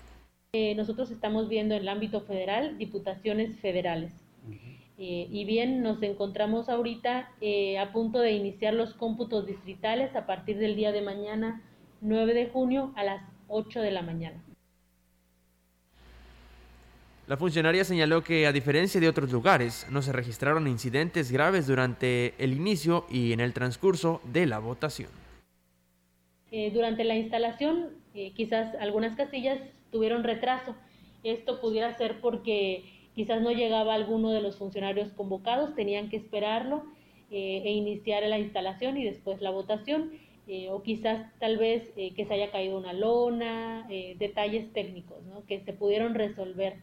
Eh, 0.54 0.74
nosotros 0.76 1.12
estamos 1.12 1.50
viendo 1.50 1.76
en 1.76 1.82
el 1.82 1.90
ámbito 1.90 2.22
federal 2.22 2.78
diputaciones 2.78 3.60
federales. 3.60 4.14
Eh, 4.98 5.28
y 5.30 5.44
bien, 5.44 5.84
nos 5.84 6.02
encontramos 6.02 6.70
ahorita 6.70 7.30
a 7.82 7.92
punto 7.92 8.20
de 8.20 8.32
iniciar 8.32 8.74
los 8.74 8.94
cómputos 8.94 9.46
distritales 9.46 10.16
a 10.16 10.26
partir 10.26 10.58
del 10.60 10.78
día 10.78 10.94
de 10.94 11.02
mañana, 11.02 11.62
9 12.00 12.34
de 12.34 12.48
junio, 12.48 12.94
a 12.96 13.04
las 13.04 13.22
8 13.50 13.82
de 13.82 13.92
la 13.92 14.02
mañana. 14.02 14.42
La 17.30 17.38
funcionaria 17.38 17.84
señaló 17.84 18.24
que, 18.24 18.48
a 18.48 18.52
diferencia 18.52 19.00
de 19.00 19.08
otros 19.08 19.32
lugares, 19.32 19.86
no 19.92 20.02
se 20.02 20.12
registraron 20.12 20.68
incidentes 20.68 21.32
graves 21.32 21.68
durante 21.68 22.34
el 22.40 22.54
inicio 22.54 23.06
y 23.08 23.34
en 23.34 23.40
el 23.40 23.54
transcurso 23.54 24.20
de 24.34 24.48
la 24.48 24.58
votación. 24.58 25.12
Eh, 26.50 26.72
durante 26.74 27.04
la 27.04 27.16
instalación, 27.16 27.92
eh, 28.16 28.32
quizás 28.34 28.74
algunas 28.80 29.16
casillas 29.16 29.60
tuvieron 29.92 30.24
retraso. 30.24 30.76
Esto 31.24 31.62
pudiera 31.62 31.96
ser 32.00 32.20
porque 32.20 32.86
quizás 33.14 33.44
no 33.44 33.52
llegaba 33.52 33.94
alguno 33.94 34.32
de 34.32 34.42
los 34.42 34.58
funcionarios 34.58 35.12
convocados, 35.12 35.76
tenían 35.76 36.10
que 36.10 36.18
esperarlo 36.18 36.84
eh, 37.30 37.62
e 37.64 37.72
iniciar 37.74 38.24
la 38.24 38.40
instalación 38.40 38.98
y 38.98 39.06
después 39.06 39.40
la 39.40 39.52
votación. 39.52 40.14
o 40.72 40.82
quizás 40.82 41.32
tal 41.38 41.60
vez 41.60 41.92
que 41.94 42.26
se 42.26 42.34
haya 42.34 42.50
caído 42.50 42.76
una 42.76 42.92
lona, 42.92 43.86
detalles 44.18 44.74
técnicos 44.74 45.24
¿no? 45.26 45.46
que 45.46 45.60
se 45.60 45.74
pudieron 45.74 46.16
resolver 46.16 46.74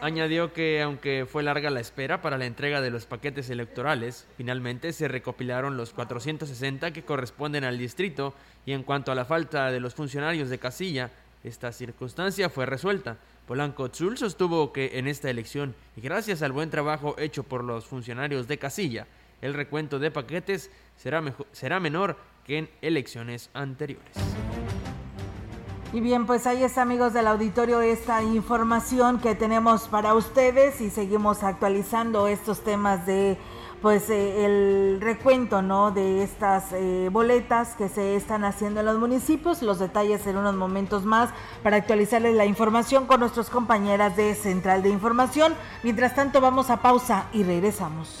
Añadió 0.00 0.52
que 0.52 0.82
aunque 0.82 1.26
fue 1.30 1.44
larga 1.44 1.70
la 1.70 1.78
espera 1.78 2.20
para 2.22 2.36
la 2.36 2.46
entrega 2.46 2.80
de 2.80 2.90
los 2.90 3.06
paquetes 3.06 3.48
electorales, 3.50 4.26
finalmente 4.36 4.92
se 4.92 5.06
recopilaron 5.06 5.76
los 5.76 5.92
460 5.92 6.92
que 6.92 7.04
corresponden 7.04 7.62
al 7.62 7.78
distrito 7.78 8.34
y 8.66 8.72
en 8.72 8.82
cuanto 8.82 9.12
a 9.12 9.14
la 9.14 9.24
falta 9.24 9.70
de 9.70 9.78
los 9.78 9.94
funcionarios 9.94 10.48
de 10.48 10.58
casilla, 10.58 11.10
esta 11.44 11.70
circunstancia 11.72 12.50
fue 12.50 12.66
resuelta. 12.66 13.16
Polanco 13.46 13.90
Tzul 13.90 14.18
sostuvo 14.18 14.72
que 14.72 14.98
en 14.98 15.06
esta 15.06 15.30
elección, 15.30 15.74
y 15.96 16.00
gracias 16.00 16.42
al 16.42 16.52
buen 16.52 16.70
trabajo 16.70 17.16
hecho 17.18 17.44
por 17.44 17.62
los 17.62 17.86
funcionarios 17.86 18.48
de 18.48 18.58
casilla, 18.58 19.06
el 19.40 19.54
recuento 19.54 19.98
de 19.98 20.10
paquetes 20.10 20.70
será, 20.96 21.22
será 21.52 21.80
menor 21.80 22.16
que 22.44 22.58
en 22.58 22.70
elecciones 22.80 23.50
anteriores. 23.54 24.16
Y 25.92 26.00
bien, 26.00 26.24
pues 26.24 26.46
ahí 26.46 26.64
está 26.64 26.80
amigos 26.80 27.12
del 27.12 27.26
auditorio 27.26 27.82
esta 27.82 28.22
información 28.22 29.18
que 29.18 29.34
tenemos 29.34 29.88
para 29.88 30.14
ustedes 30.14 30.80
y 30.80 30.88
seguimos 30.88 31.42
actualizando 31.42 32.28
estos 32.28 32.64
temas 32.64 33.04
de 33.04 33.36
pues 33.82 34.08
eh, 34.08 34.46
el 34.46 35.00
recuento 35.02 35.60
no 35.60 35.90
de 35.90 36.22
estas 36.22 36.72
eh, 36.72 37.10
boletas 37.12 37.74
que 37.74 37.90
se 37.90 38.16
están 38.16 38.44
haciendo 38.44 38.80
en 38.80 38.86
los 38.86 38.98
municipios. 38.98 39.60
Los 39.60 39.80
detalles 39.80 40.26
en 40.26 40.38
unos 40.38 40.54
momentos 40.54 41.04
más 41.04 41.28
para 41.62 41.76
actualizarles 41.76 42.36
la 42.36 42.46
información 42.46 43.04
con 43.04 43.20
nuestras 43.20 43.50
compañeras 43.50 44.16
de 44.16 44.34
Central 44.34 44.82
de 44.82 44.88
Información. 44.88 45.52
Mientras 45.82 46.14
tanto 46.14 46.40
vamos 46.40 46.70
a 46.70 46.80
pausa 46.80 47.26
y 47.34 47.42
regresamos 47.42 48.20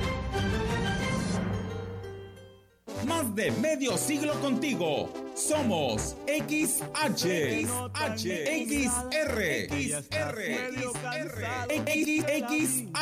Más 3.05 3.35
de 3.35 3.51
medio 3.51 3.97
siglo 3.97 4.33
contigo. 4.41 5.09
Somos 5.35 6.15
XH, 6.27 7.65
XH, 7.65 8.25
XR, 8.67 9.67
XR, 9.69 10.41
XR, 11.85 13.01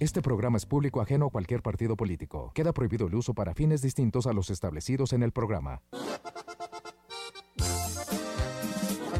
Este 0.00 0.22
programa 0.22 0.58
es 0.58 0.64
público 0.64 1.00
ajeno 1.00 1.26
a 1.26 1.30
cualquier 1.30 1.60
partido 1.60 1.96
político. 1.96 2.52
Queda 2.54 2.72
prohibido 2.72 3.08
el 3.08 3.16
uso 3.16 3.34
para 3.34 3.52
fines 3.52 3.82
distintos 3.82 4.28
a 4.28 4.32
los 4.32 4.48
establecidos 4.48 5.12
en 5.12 5.24
el 5.24 5.32
programa. 5.32 5.82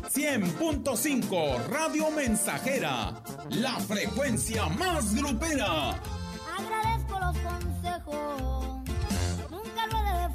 100.5 0.09 1.67
Radio 1.69 2.13
Mensajera, 2.13 3.23
la 3.51 3.75
frecuencia 3.81 4.69
más 4.69 5.17
grupera. 5.17 6.01
Agradezco 6.57 7.19
los 7.19 7.37
consejos, 7.39 8.77
nunca 9.51 9.87
lo 9.91 9.99
he 9.99 10.29
de 10.29 10.35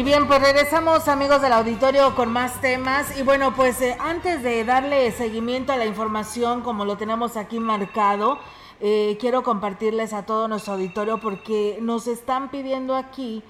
Y 0.00 0.02
bien, 0.02 0.26
pues 0.26 0.40
regresamos 0.40 1.08
amigos 1.08 1.42
del 1.42 1.52
auditorio 1.52 2.14
con 2.14 2.32
más 2.32 2.58
temas. 2.62 3.18
Y 3.18 3.22
bueno, 3.22 3.54
pues 3.54 3.82
eh, 3.82 3.98
antes 4.00 4.42
de 4.42 4.64
darle 4.64 5.12
seguimiento 5.12 5.74
a 5.74 5.76
la 5.76 5.84
información 5.84 6.62
como 6.62 6.86
lo 6.86 6.96
tenemos 6.96 7.36
aquí 7.36 7.60
marcado, 7.60 8.38
eh, 8.80 9.18
quiero 9.20 9.42
compartirles 9.42 10.14
a 10.14 10.24
todo 10.24 10.48
nuestro 10.48 10.72
auditorio 10.72 11.20
porque 11.20 11.76
nos 11.82 12.06
están 12.06 12.50
pidiendo 12.50 12.96
aquí 12.96 13.42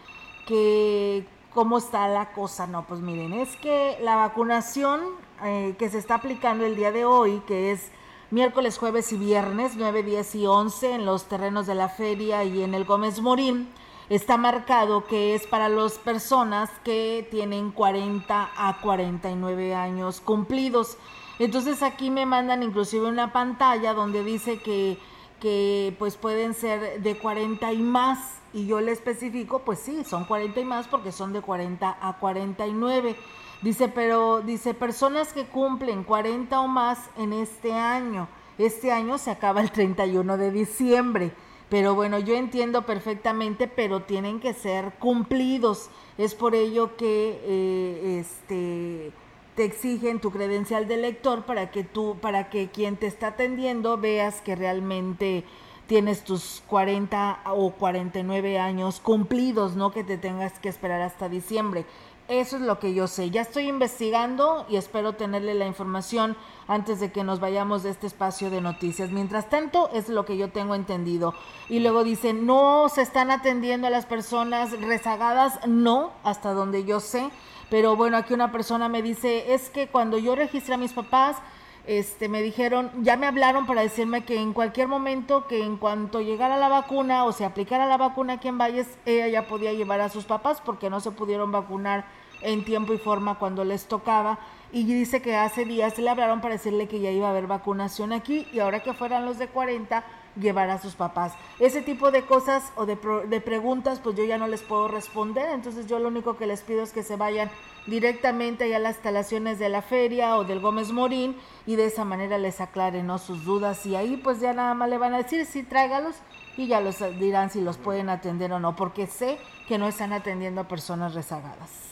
que 0.44 1.24
cómo 1.54 1.78
está 1.78 2.08
la 2.08 2.32
cosa. 2.32 2.66
No, 2.66 2.84
pues 2.84 2.98
miren, 2.98 3.32
es 3.32 3.54
que 3.54 3.98
la 4.02 4.16
vacunación 4.16 5.02
eh, 5.44 5.76
que 5.78 5.88
se 5.88 5.98
está 5.98 6.16
aplicando 6.16 6.66
el 6.66 6.74
día 6.74 6.90
de 6.90 7.04
hoy, 7.04 7.44
que 7.46 7.70
es 7.70 7.92
miércoles, 8.32 8.76
jueves 8.76 9.12
y 9.12 9.16
viernes, 9.16 9.74
9, 9.76 10.02
10 10.02 10.34
y 10.34 10.46
11 10.46 10.94
en 10.94 11.06
los 11.06 11.26
terrenos 11.26 11.68
de 11.68 11.76
la 11.76 11.88
feria 11.88 12.42
y 12.42 12.64
en 12.64 12.74
el 12.74 12.84
Gómez 12.86 13.20
Morín, 13.20 13.68
está 14.10 14.36
marcado 14.36 15.06
que 15.06 15.34
es 15.34 15.46
para 15.46 15.68
las 15.68 15.98
personas 15.98 16.68
que 16.84 17.26
tienen 17.30 17.70
40 17.70 18.50
a 18.56 18.80
49 18.80 19.74
años 19.74 20.20
cumplidos. 20.20 20.98
Entonces 21.38 21.82
aquí 21.82 22.10
me 22.10 22.26
mandan 22.26 22.62
inclusive 22.62 23.08
una 23.08 23.32
pantalla 23.32 23.94
donde 23.94 24.24
dice 24.24 24.58
que, 24.58 24.98
que 25.40 25.94
pues 25.98 26.16
pueden 26.16 26.54
ser 26.54 27.00
de 27.00 27.16
40 27.16 27.72
y 27.72 27.78
más 27.78 28.40
y 28.52 28.66
yo 28.66 28.80
le 28.80 28.90
especifico, 28.90 29.60
pues 29.60 29.78
sí, 29.78 30.02
son 30.04 30.24
40 30.24 30.58
y 30.58 30.64
más 30.64 30.88
porque 30.88 31.12
son 31.12 31.32
de 31.32 31.40
40 31.40 31.98
a 32.00 32.18
49. 32.18 33.16
Dice, 33.62 33.88
pero 33.88 34.40
dice 34.40 34.74
personas 34.74 35.32
que 35.32 35.46
cumplen 35.46 36.02
40 36.02 36.60
o 36.60 36.66
más 36.66 36.98
en 37.16 37.32
este 37.32 37.72
año. 37.72 38.26
Este 38.58 38.90
año 38.90 39.18
se 39.18 39.30
acaba 39.30 39.60
el 39.60 39.70
31 39.70 40.36
de 40.36 40.50
diciembre. 40.50 41.32
Pero 41.70 41.94
bueno, 41.94 42.18
yo 42.18 42.34
entiendo 42.34 42.84
perfectamente, 42.84 43.68
pero 43.68 44.02
tienen 44.02 44.40
que 44.40 44.52
ser 44.52 44.92
cumplidos. 44.98 45.88
Es 46.18 46.34
por 46.34 46.54
ello 46.54 46.96
que 46.96 47.40
eh, 47.44 48.18
este 48.20 49.12
te 49.54 49.64
exigen 49.64 50.20
tu 50.20 50.30
credencial 50.30 50.88
de 50.88 50.96
lector 50.96 51.44
para 51.44 51.70
que 51.70 51.84
tú, 51.84 52.16
para 52.20 52.50
que 52.50 52.68
quien 52.68 52.96
te 52.96 53.06
está 53.06 53.28
atendiendo 53.28 53.98
veas 53.98 54.40
que 54.40 54.56
realmente 54.56 55.44
tienes 55.86 56.22
tus 56.22 56.62
40 56.68 57.40
o 57.46 57.72
49 57.72 58.58
años 58.60 59.00
cumplidos, 59.00 59.74
no 59.74 59.90
que 59.90 60.04
te 60.04 60.18
tengas 60.18 60.58
que 60.60 60.68
esperar 60.68 61.00
hasta 61.02 61.28
diciembre. 61.28 61.84
Eso 62.30 62.54
es 62.54 62.62
lo 62.62 62.78
que 62.78 62.94
yo 62.94 63.08
sé. 63.08 63.30
Ya 63.30 63.40
estoy 63.40 63.68
investigando 63.68 64.64
y 64.68 64.76
espero 64.76 65.14
tenerle 65.14 65.52
la 65.54 65.66
información 65.66 66.36
antes 66.68 67.00
de 67.00 67.10
que 67.10 67.24
nos 67.24 67.40
vayamos 67.40 67.82
de 67.82 67.90
este 67.90 68.06
espacio 68.06 68.50
de 68.50 68.60
noticias. 68.60 69.10
Mientras 69.10 69.50
tanto, 69.50 69.90
es 69.92 70.08
lo 70.08 70.24
que 70.24 70.36
yo 70.36 70.48
tengo 70.52 70.76
entendido. 70.76 71.34
Y 71.68 71.80
luego 71.80 72.04
dicen, 72.04 72.46
no 72.46 72.88
se 72.88 73.02
están 73.02 73.32
atendiendo 73.32 73.88
a 73.88 73.90
las 73.90 74.06
personas 74.06 74.80
rezagadas. 74.80 75.58
No, 75.66 76.12
hasta 76.22 76.52
donde 76.52 76.84
yo 76.84 77.00
sé. 77.00 77.30
Pero 77.68 77.96
bueno, 77.96 78.16
aquí 78.16 78.32
una 78.32 78.52
persona 78.52 78.88
me 78.88 79.02
dice, 79.02 79.52
es 79.52 79.68
que 79.68 79.88
cuando 79.88 80.16
yo 80.16 80.36
registré 80.36 80.74
a 80.74 80.78
mis 80.78 80.92
papás, 80.92 81.36
este, 81.84 82.28
me 82.28 82.42
dijeron, 82.42 82.92
ya 83.02 83.16
me 83.16 83.26
hablaron 83.26 83.66
para 83.66 83.82
decirme 83.82 84.24
que 84.24 84.40
en 84.40 84.52
cualquier 84.52 84.86
momento, 84.86 85.48
que 85.48 85.64
en 85.64 85.76
cuanto 85.76 86.20
llegara 86.20 86.56
la 86.58 86.68
vacuna 86.68 87.24
o 87.24 87.32
se 87.32 87.44
aplicara 87.44 87.86
la 87.86 87.96
vacuna 87.96 88.34
aquí 88.34 88.46
en 88.46 88.58
Valles, 88.58 88.86
ella 89.04 89.26
ya 89.26 89.48
podía 89.48 89.72
llevar 89.72 90.00
a 90.00 90.10
sus 90.10 90.26
papás 90.26 90.62
porque 90.64 90.90
no 90.90 91.00
se 91.00 91.10
pudieron 91.10 91.50
vacunar 91.50 92.19
en 92.42 92.64
tiempo 92.64 92.92
y 92.92 92.98
forma 92.98 93.38
cuando 93.38 93.64
les 93.64 93.86
tocaba. 93.86 94.38
Y 94.72 94.84
dice 94.84 95.20
que 95.20 95.36
hace 95.36 95.64
días 95.64 95.98
le 95.98 96.08
hablaron 96.08 96.40
para 96.40 96.54
decirle 96.54 96.86
que 96.86 97.00
ya 97.00 97.10
iba 97.10 97.26
a 97.26 97.30
haber 97.30 97.46
vacunación 97.46 98.12
aquí 98.12 98.46
y 98.52 98.60
ahora 98.60 98.82
que 98.82 98.92
fueran 98.92 99.24
los 99.24 99.38
de 99.38 99.48
40, 99.48 100.04
llevar 100.36 100.70
a 100.70 100.78
sus 100.78 100.94
papás. 100.94 101.34
Ese 101.58 101.82
tipo 101.82 102.10
de 102.10 102.24
cosas 102.24 102.72
o 102.76 102.86
de, 102.86 102.96
de 103.28 103.40
preguntas, 103.40 104.00
pues 104.00 104.16
yo 104.16 104.24
ya 104.24 104.38
no 104.38 104.46
les 104.46 104.62
puedo 104.62 104.88
responder. 104.88 105.50
Entonces 105.50 105.86
yo 105.86 105.98
lo 105.98 106.08
único 106.08 106.36
que 106.36 106.46
les 106.46 106.62
pido 106.62 106.82
es 106.82 106.92
que 106.92 107.02
se 107.02 107.16
vayan 107.16 107.50
directamente 107.86 108.64
allá 108.64 108.76
a 108.76 108.80
las 108.80 108.96
instalaciones 108.96 109.58
de 109.58 109.68
la 109.68 109.82
feria 109.82 110.36
o 110.36 110.44
del 110.44 110.60
Gómez 110.60 110.92
Morín 110.92 111.36
y 111.66 111.76
de 111.76 111.86
esa 111.86 112.04
manera 112.04 112.38
les 112.38 112.60
aclaren 112.60 113.10
sus 113.18 113.44
dudas 113.44 113.84
y 113.86 113.96
ahí 113.96 114.16
pues 114.18 114.40
ya 114.40 114.52
nada 114.52 114.74
más 114.74 114.88
le 114.88 114.98
van 114.98 115.14
a 115.14 115.18
decir 115.18 115.44
sí 115.46 115.62
tráigalos 115.62 116.16
y 116.56 116.66
ya 116.66 116.80
los 116.80 116.98
dirán 117.18 117.50
si 117.50 117.60
los 117.60 117.78
pueden 117.78 118.08
atender 118.08 118.52
o 118.52 118.60
no 118.60 118.76
porque 118.76 119.06
sé 119.06 119.38
que 119.66 119.78
no 119.78 119.88
están 119.88 120.12
atendiendo 120.12 120.60
a 120.60 120.68
personas 120.68 121.14
rezagadas. 121.14 121.89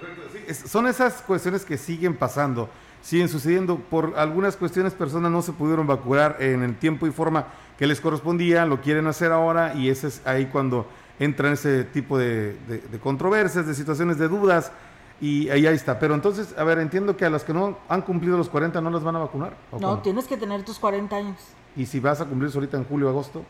Perfecto. 0.00 0.68
son 0.68 0.86
esas 0.86 1.22
cuestiones 1.22 1.64
que 1.64 1.76
siguen 1.76 2.16
pasando, 2.16 2.68
siguen 3.02 3.28
sucediendo. 3.28 3.78
Por 3.78 4.14
algunas 4.16 4.56
cuestiones, 4.56 4.94
personas 4.94 5.30
no 5.30 5.42
se 5.42 5.52
pudieron 5.52 5.86
vacunar 5.86 6.36
en 6.40 6.62
el 6.62 6.76
tiempo 6.76 7.06
y 7.06 7.10
forma 7.10 7.46
que 7.78 7.86
les 7.86 8.00
correspondía, 8.00 8.66
lo 8.66 8.80
quieren 8.80 9.06
hacer 9.06 9.32
ahora 9.32 9.74
y 9.74 9.88
ese 9.88 10.08
es 10.08 10.26
ahí 10.26 10.46
cuando 10.46 10.86
entran 11.18 11.52
ese 11.52 11.84
tipo 11.84 12.18
de, 12.18 12.56
controversias, 13.02 13.66
de 13.66 13.74
situaciones 13.74 14.18
de 14.18 14.28
dudas 14.28 14.72
y 15.20 15.48
ahí, 15.50 15.66
ahí 15.66 15.74
está. 15.74 15.98
Pero 15.98 16.14
entonces, 16.14 16.54
a 16.58 16.64
ver, 16.64 16.78
entiendo 16.78 17.16
que 17.16 17.24
a 17.24 17.30
los 17.30 17.44
que 17.44 17.52
no 17.52 17.78
han 17.88 18.02
cumplido 18.02 18.36
los 18.36 18.48
40 18.48 18.80
no 18.80 18.90
las 18.90 19.02
van 19.02 19.16
a 19.16 19.20
vacunar. 19.20 19.56
No, 19.80 19.98
tienes 20.00 20.26
que 20.26 20.36
tener 20.36 20.64
tus 20.64 20.78
40 20.78 21.16
años. 21.16 21.36
¿Y 21.76 21.86
si 21.86 22.00
vas 22.00 22.20
a 22.20 22.26
cumplir 22.26 22.50
ahorita 22.54 22.76
en 22.76 22.84
julio, 22.84 23.08
agosto? 23.08 23.44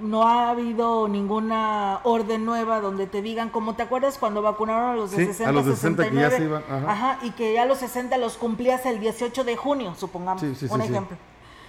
No 0.00 0.26
ha 0.26 0.50
habido 0.50 1.08
ninguna 1.08 2.00
orden 2.02 2.44
nueva 2.44 2.80
donde 2.80 3.06
te 3.06 3.22
digan, 3.22 3.50
como 3.50 3.74
te 3.74 3.82
acuerdas 3.82 4.18
cuando 4.18 4.42
vacunaron 4.42 4.90
a 4.90 4.94
los 4.96 5.12
de 5.12 5.26
60, 5.26 5.48
a 5.48 5.52
los 5.52 5.66
60 5.66 6.10
que 6.10 6.16
ya 6.16 6.30
se 6.30 6.44
iban, 6.44 6.64
ajá. 6.68 7.18
y 7.22 7.30
que 7.30 7.54
ya 7.54 7.64
los 7.66 7.78
60 7.78 8.16
los 8.18 8.36
cumplías 8.36 8.84
el 8.86 9.00
18 9.00 9.44
de 9.44 9.56
junio, 9.56 9.94
supongamos, 9.96 10.42
un 10.42 10.80
ejemplo. 10.80 11.16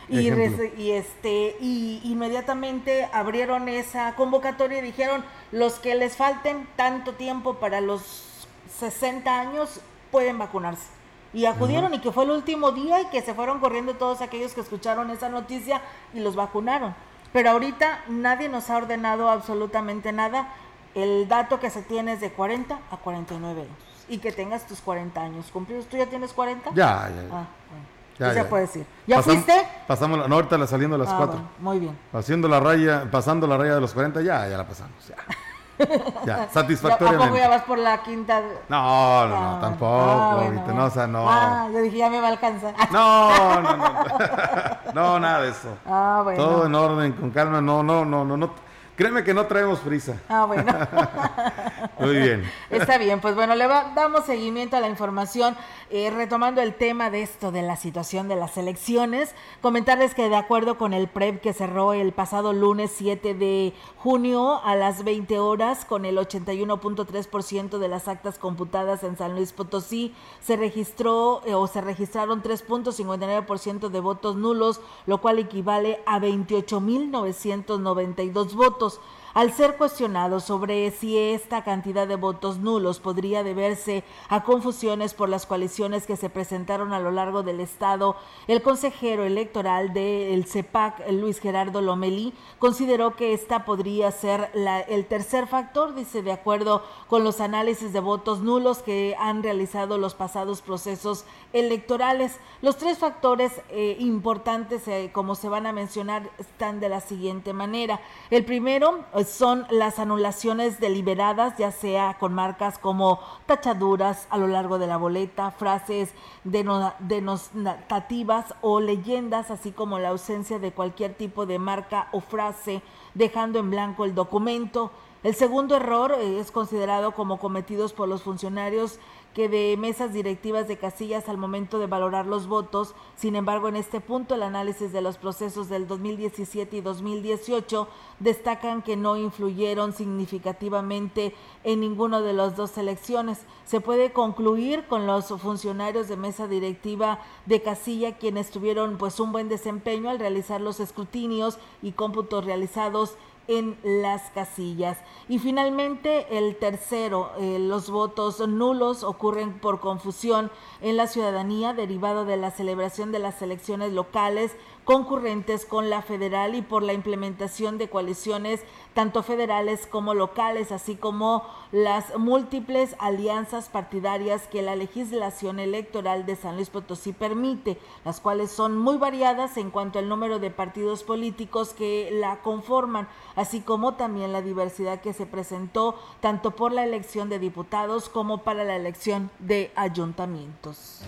Y, 0.10 0.27
y 0.27 0.91
este 0.91 1.56
y 1.62 2.01
inmediatamente 2.04 3.08
abrieron 3.13 3.69
esa 3.69 4.13
convocatoria 4.15 4.80
y 4.80 4.82
dijeron 4.82 5.23
los 5.51 5.75
que 5.75 5.95
les 5.95 6.17
falten 6.17 6.67
tanto 6.75 7.13
tiempo 7.13 7.56
para 7.56 7.80
los 7.80 8.47
60 8.80 9.39
años 9.39 9.80
pueden 10.12 10.38
vacunarse. 10.38 10.88
Y 11.34 11.45
acudieron 11.45 11.93
y 11.93 11.99
que 11.99 12.12
fue 12.12 12.25
el 12.25 12.32
último 12.32 12.73
día 12.73 13.01
y 13.01 13.06
que 13.06 13.21
se 13.21 13.34
fueron 13.34 13.60
corriendo 13.60 13.93
todos 13.93 14.19
aquellos 14.21 14.54
que 14.54 14.60
escucharon 14.60 15.10
esa 15.12 15.30
noticia 15.30 15.82
y 16.13 16.19
los 16.19 16.36
vacunaron. 16.36 16.93
Pero 17.34 17.52
ahorita 17.52 18.02
nadie 18.10 18.50
nos 18.50 18.70
ha 18.70 18.78
ordenado 18.78 19.30
absolutamente 19.30 20.12
nada. 20.12 20.50
El 20.96 21.28
dato 21.30 21.60
que 21.60 21.70
se 21.70 21.82
tiene 21.82 22.13
es 22.13 22.22
de 22.22 22.32
40 22.32 22.78
a 22.91 22.98
49 22.98 23.62
años. 23.62 23.72
Y 24.10 24.17
que 24.17 24.32
tengas 24.34 24.67
tus 24.67 24.82
40 24.82 25.22
años 25.22 25.50
cumplidos. 25.52 25.86
¿Tú 25.88 25.96
ya 25.98 26.06
tienes 26.08 26.34
40? 26.34 26.72
Ya, 26.72 26.76
ya, 26.76 27.15
ya. 27.15 27.22
Ah, 27.32 27.48
bueno. 27.70 27.86
Ya, 28.20 28.28
ya 28.34 28.44
ya. 28.44 28.50
puedes 28.50 28.76
ir. 28.76 28.86
¿Ya 29.08 29.17
Pasam- 29.17 29.24
fuiste? 29.24 29.67
Pasamos, 29.88 30.20
la, 30.20 30.28
no, 30.28 30.36
ahorita 30.36 30.58
la 30.58 30.67
saliendo 30.67 30.96
a 30.98 31.00
las 31.00 31.08
Ah, 31.10 31.15
4. 31.17 31.34
bueno, 31.36 31.50
muy 31.60 31.80
bien. 31.80 31.98
Haciendo 32.13 32.48
la 32.50 32.60
raya, 32.60 33.08
pasando 33.10 33.48
la 33.48 33.58
raya 33.58 33.76
de 33.76 33.82
los 33.82 33.94
40, 33.94 34.22
ya, 34.22 34.48
ya 34.50 34.58
la 34.58 34.67
pasamos. 34.67 35.08
Ya, 35.08 35.15
ya 36.26 36.34
¿A 36.36 36.38
poco 36.39 36.54
satisfactoriamente. 36.54 37.39
ya 37.39 37.50
vas 37.50 37.62
por 37.63 37.78
la 37.78 38.02
quinta? 38.04 38.41
No, 38.70 39.28
no, 39.28 39.36
Ah, 39.36 39.52
no, 39.54 39.60
tampoco, 39.60 39.94
ah, 40.02 40.34
bueno, 40.36 40.41
ahorita, 40.48 40.63
bueno. 40.65 40.80
no, 40.82 40.86
o 40.86 40.89
sea, 40.89 41.08
no. 41.08 41.26
Ah, 41.30 41.67
yo 41.74 41.80
dije, 41.82 41.98
ya 41.98 42.10
me 42.10 42.20
va 42.22 42.28
a 42.28 42.32
alcanzar. 42.32 42.74
No, 42.91 43.62
no, 43.62 43.78
no. 43.78 43.86
No, 44.94 45.20
nada 45.20 45.41
de 45.44 45.50
eso. 45.50 45.70
Ah, 45.86 46.22
bueno. 46.24 46.44
Todo 46.44 46.65
en 46.65 46.76
orden, 46.76 47.12
con 47.13 47.32
calma. 47.32 47.62
No, 47.62 47.82
no, 47.82 48.04
no, 48.04 48.26
no, 48.26 48.36
no. 48.38 48.70
Créeme 48.95 49.23
que 49.23 49.34
no 49.34 49.47
traemos 49.47 49.80
prisa. 49.80 50.21
Ah, 50.30 50.45
bueno. 50.45 50.71
Muy 51.99 52.17
bien. 52.17 52.43
Está 52.69 52.97
bien, 52.99 53.19
pues 53.19 53.34
bueno, 53.36 53.56
le 53.56 53.65
va- 53.65 53.93
damos 53.95 54.25
seguimiento 54.25 54.77
a 54.77 54.80
la 54.80 54.89
información, 54.89 55.56
eh, 55.89 56.12
retomando 56.12 56.62
el 56.62 56.75
tema 56.75 57.10
de 57.10 57.23
esto, 57.23 57.51
de 57.51 57.63
la 57.63 57.75
situación 57.77 58.27
de 58.27 58.36
las 58.36 58.58
elecciones. 58.58 59.34
Comentarles 59.62 60.13
que 60.13 60.30
de 60.30 60.36
acuerdo 60.36 60.77
con 60.77 60.93
el 60.93 61.08
PREP 61.08 61.41
que 61.41 61.54
cerró 61.54 61.93
el 61.93 62.12
pasado 62.12 62.54
lunes 62.54 62.91
7 62.95 63.34
de 63.34 63.73
junio 63.97 64.62
a 64.63 64.75
las 64.75 65.04
20 65.04 65.39
horas, 65.39 65.84
con 65.86 66.06
el 66.06 66.17
81.3% 66.17 67.77
de 67.80 67.88
las 67.88 68.08
actas 68.08 68.38
computadas 68.38 69.04
en 69.04 69.17
San 69.17 69.34
Luis 69.36 69.51
Potosí, 69.54 70.13
se 70.41 70.58
registró 70.58 71.41
eh, 71.45 71.56
o 71.56 71.65
se 71.67 71.82
registraron 71.82 72.43
3.59% 72.43 73.89
de 73.89 73.99
votos 73.99 74.36
nulos, 74.36 74.80
lo 75.08 75.17
cual 75.19 75.39
equivale 75.39 76.01
a 76.06 76.19
28.992 76.19 78.54
votos 78.54 78.81
votos 78.82 79.00
al 79.34 79.54
ser 79.54 79.78
cuestionado 79.78 80.41
sobre 80.41 80.91
si 80.91 81.17
esta 81.17 81.63
cantidad 81.63 82.06
de 82.06 82.17
votos 82.17 82.58
nulos 82.58 83.00
podría 83.00 83.44
deberse 83.44 84.04
a 84.28 84.44
confusiones 84.44 85.13
por 85.13 85.30
las 85.30 85.46
coaliciones 85.46 86.06
que 86.06 86.17
se 86.17 86.30
presentaron 86.30 86.91
a 86.91 87.00
lo 87.00 87.12
largo 87.12 87.41
del 87.41 87.62
estado, 87.62 88.17
el 88.48 88.62
consejero 88.62 89.24
electoral 89.24 89.94
del 89.94 90.46
CEPAC, 90.46 91.10
Luis 91.12 91.39
Gerardo 91.39 91.80
Lomelí, 91.80 92.34
consideró 92.60 93.15
que 93.15 93.34
esta 93.34 93.63
podría 93.63 94.12
ser 94.12 94.52
el 94.89 95.06
tercer 95.06 95.48
factor, 95.48 95.96
dice, 95.96 96.22
de 96.22 96.34
acuerdo 96.34 96.84
con 97.08 97.24
los 97.24 97.39
análisis 97.39 97.94
de 97.94 98.02
votos 98.02 98.41
nulos 98.41 98.80
que 98.80 99.15
han 99.17 99.44
realizado 99.44 99.98
los 99.98 100.13
pasados 100.13 100.62
procesos 100.62 101.24
electorales. 101.54 102.38
Los 102.62 102.78
tres 102.78 102.98
factores 102.98 103.54
eh, 103.70 103.96
importantes, 104.00 104.88
eh, 104.89 105.10
como 105.13 105.36
se 105.36 105.48
van 105.48 105.65
a 105.67 105.74
mencionar, 105.74 106.30
están 106.38 106.82
de 106.82 106.89
la 106.89 107.00
siguiente 107.00 107.54
manera. 107.54 108.02
El 108.30 108.44
primero 108.44 109.06
son 109.25 109.65
las 109.69 109.99
anulaciones 109.99 110.79
deliberadas, 110.79 111.57
ya 111.57 111.71
sea 111.71 112.17
con 112.19 112.34
marcas 112.34 112.77
como 112.77 113.19
tachaduras 113.45 114.27
a 114.29 114.38
lo 114.38 114.47
largo 114.47 114.79
de 114.79 114.88
la 114.88 114.97
boleta, 114.97 115.51
frases 115.51 116.13
deno- 116.43 116.93
denotativas 116.99 118.53
o 118.62 118.79
leyendas, 118.79 119.51
así 119.51 119.71
como 119.71 119.99
la 119.99 120.10
ausencia 120.10 120.60
de 120.60 120.71
cualquier 120.71 121.13
tipo 121.13 121.45
de 121.45 121.60
marca 121.60 122.07
o 122.12 122.21
frase, 122.21 122.81
dejando 123.13 123.60
en 123.60 123.71
blanco 123.71 124.05
el 124.05 124.15
documento. 124.15 124.91
El 125.23 125.36
segundo 125.36 125.75
error 125.75 126.15
eh, 126.17 126.39
es 126.39 126.49
considerado 126.51 127.12
como 127.12 127.38
cometidos 127.38 127.93
por 127.93 128.10
los 128.10 128.23
funcionarios 128.23 128.99
que 129.34 129.48
de 129.48 129.78
mesas 129.78 130.13
directivas 130.13 130.67
de 130.67 130.78
casillas 130.78 131.30
al 131.30 131.38
momento 131.38 131.80
de 131.80 131.88
valorar 131.88 132.26
los 132.26 132.48
votos. 132.48 132.94
Sin 133.15 133.36
embargo, 133.36 133.67
en 133.67 133.76
este 133.76 134.02
punto 134.02 134.36
el 134.36 134.44
análisis 134.44 134.91
de 134.91 135.02
los 135.02 135.17
procesos 135.17 135.70
del 135.70 135.88
2017 135.88 136.78
y 136.78 136.82
2018 136.82 137.88
destacan 138.20 138.82
que 138.82 138.98
no 138.98 139.17
influyeron 139.17 139.94
significativamente 139.94 141.34
en 141.63 141.80
ninguno 141.80 142.22
de 142.22 142.34
las 142.34 142.56
dos 142.56 142.78
elecciones. 142.78 143.39
Se 143.65 143.80
puede 143.80 144.12
concluir 144.12 144.86
con 144.88 145.08
los 145.08 145.28
funcionarios 145.28 146.08
de 146.08 146.17
mesa 146.17 146.48
directiva 146.48 147.20
de 147.46 147.62
casilla 147.62 148.17
quienes 148.17 148.52
tuvieron 148.52 148.98
pues 148.98 149.20
un 149.20 149.32
buen 149.32 149.50
desempeño 149.50 150.10
al 150.10 150.20
realizar 150.20 150.60
los 150.60 150.80
escrutinios 150.80 151.58
y 151.82 151.94
cómputos 151.94 152.46
realizados 152.46 153.15
en 153.51 153.77
las 153.83 154.29
casillas. 154.31 154.97
Y 155.27 155.39
finalmente, 155.39 156.37
el 156.37 156.55
tercero, 156.55 157.31
eh, 157.37 157.59
los 157.59 157.89
votos 157.89 158.39
nulos 158.47 159.03
ocurren 159.03 159.59
por 159.59 159.81
confusión 159.81 160.49
en 160.81 160.95
la 160.95 161.07
ciudadanía 161.07 161.73
derivado 161.73 162.23
de 162.23 162.37
la 162.37 162.51
celebración 162.51 163.11
de 163.11 163.19
las 163.19 163.41
elecciones 163.41 163.91
locales 163.91 164.55
concurrentes 164.84 165.65
con 165.65 165.89
la 165.89 166.02
federal 166.02 166.56
y 166.56 166.62
por 166.62 166.84
la 166.84 166.94
implementación 166.94 167.78
de 167.78 167.89
coaliciones 167.89 168.62
tanto 168.94 169.24
federales 169.24 169.88
como 169.88 170.13
locales, 170.13 170.72
así 170.72 170.96
como 170.96 171.44
las 171.72 172.17
múltiples 172.17 172.96
alianzas 173.00 173.70
partidarias 173.70 174.48
que 174.48 174.62
la 174.62 174.76
legislación 174.76 175.60
electoral 175.60 176.26
de 176.26 176.36
San 176.36 176.56
Luis 176.56 176.70
Potosí 176.70 177.13
permite, 177.13 177.78
las 178.04 178.20
cuales 178.20 178.52
son 178.52 178.78
muy 178.78 178.98
variadas 178.98 179.58
en 179.58 179.72
cuanto 179.72 180.00
al 180.00 180.10
número 180.10 180.39
de 180.39 180.52
partidos 180.52 181.04
políticos 181.04 181.74
que 181.74 182.10
la 182.12 182.41
conforman, 182.41 183.08
así 183.36 183.62
como 183.62 183.94
también 183.94 184.34
la 184.34 184.41
diversidad 184.41 185.02
que 185.02 185.13
se 185.13 185.26
presentó 185.26 185.96
tanto 186.20 186.52
por 186.52 186.72
la 186.72 186.84
elección 186.84 187.30
de 187.30 187.39
diputados 187.39 188.10
como 188.10 188.39
para 188.39 188.63
la 188.63 188.76
elección 188.76 189.32
de 189.39 189.72
ayuntamientos. 189.76 191.02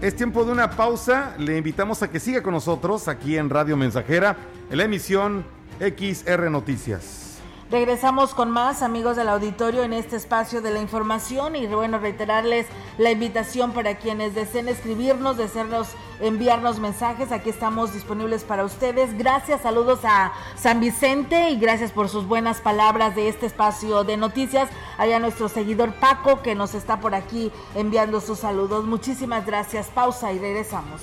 Es 0.00 0.14
tiempo 0.14 0.44
de 0.44 0.52
una 0.52 0.70
pausa. 0.70 1.34
Le 1.38 1.56
invitamos 1.56 2.04
a 2.04 2.10
que 2.10 2.20
siga 2.20 2.40
con 2.40 2.54
nosotros 2.54 3.08
aquí 3.08 3.36
en 3.36 3.50
Radio 3.50 3.76
Mensajera, 3.76 4.36
en 4.70 4.78
la 4.78 4.84
emisión 4.84 5.44
XR 5.80 6.48
Noticias. 6.50 7.27
Regresamos 7.70 8.32
con 8.32 8.50
más 8.50 8.80
amigos 8.80 9.16
del 9.16 9.28
auditorio 9.28 9.82
en 9.82 9.92
este 9.92 10.16
espacio 10.16 10.62
de 10.62 10.70
la 10.70 10.80
información 10.80 11.54
y 11.54 11.66
bueno, 11.66 11.98
reiterarles 11.98 12.66
la 12.96 13.10
invitación 13.10 13.72
para 13.72 13.98
quienes 13.98 14.34
deseen 14.34 14.68
escribirnos, 14.68 15.36
desearnos 15.36 15.88
enviarnos 16.20 16.80
mensajes, 16.80 17.30
aquí 17.30 17.50
estamos 17.50 17.92
disponibles 17.92 18.42
para 18.44 18.64
ustedes. 18.64 19.18
Gracias, 19.18 19.60
saludos 19.60 20.00
a 20.04 20.32
San 20.56 20.80
Vicente 20.80 21.50
y 21.50 21.58
gracias 21.58 21.92
por 21.92 22.08
sus 22.08 22.26
buenas 22.26 22.62
palabras 22.62 23.14
de 23.14 23.28
este 23.28 23.44
espacio 23.44 24.02
de 24.02 24.16
noticias. 24.16 24.70
Allá 24.96 25.18
nuestro 25.18 25.50
seguidor 25.50 25.92
Paco 25.92 26.40
que 26.40 26.54
nos 26.54 26.74
está 26.74 27.00
por 27.00 27.14
aquí 27.14 27.52
enviando 27.74 28.22
sus 28.22 28.38
saludos. 28.38 28.86
Muchísimas 28.86 29.44
gracias. 29.44 29.88
Pausa 29.88 30.32
y 30.32 30.38
regresamos. 30.38 31.02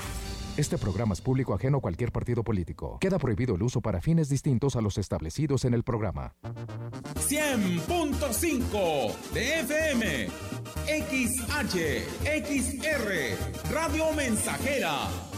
Este 0.59 0.77
programa 0.77 1.13
es 1.13 1.21
público 1.21 1.55
ajeno 1.55 1.79
a 1.79 1.81
cualquier 1.81 2.11
partido 2.11 2.43
político. 2.43 2.99
Queda 3.01 3.21
prohibido 3.21 3.55
el 3.55 3.63
uso 3.63 3.81
para 3.81 4.01
fines 4.01 4.29
distintos 4.29 4.75
a 4.75 4.81
los 4.81 4.99
establecidos 4.99 5.65
en 5.65 5.73
el 5.73 5.85
programa. 5.85 6.35
100.5 7.15 9.15
de 9.33 9.61
FM, 9.61 10.27
XH, 10.89 12.03
XR, 12.43 13.73
Radio 13.73 14.13
Mensajera, 14.17 14.99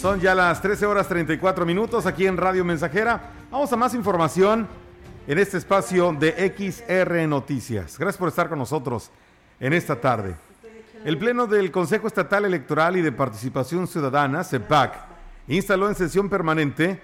Son 0.00 0.20
ya 0.20 0.32
las 0.32 0.62
13 0.62 0.86
horas 0.86 1.08
34 1.08 1.66
minutos 1.66 2.06
aquí 2.06 2.24
en 2.24 2.36
Radio 2.36 2.64
Mensajera. 2.64 3.32
Vamos 3.50 3.72
a 3.72 3.76
más 3.76 3.94
información 3.94 4.68
en 5.26 5.38
este 5.38 5.58
espacio 5.58 6.12
de 6.12 6.54
XR 6.56 7.26
Noticias. 7.26 7.98
Gracias 7.98 8.16
por 8.16 8.28
estar 8.28 8.48
con 8.48 8.60
nosotros 8.60 9.10
en 9.58 9.72
esta 9.72 10.00
tarde. 10.00 10.36
El 11.04 11.18
Pleno 11.18 11.48
del 11.48 11.72
Consejo 11.72 12.06
Estatal 12.06 12.44
Electoral 12.44 12.96
y 12.96 13.02
de 13.02 13.10
Participación 13.10 13.88
Ciudadana, 13.88 14.44
CEPAC, 14.44 14.94
instaló 15.48 15.88
en 15.88 15.96
sesión 15.96 16.28
permanente 16.28 17.02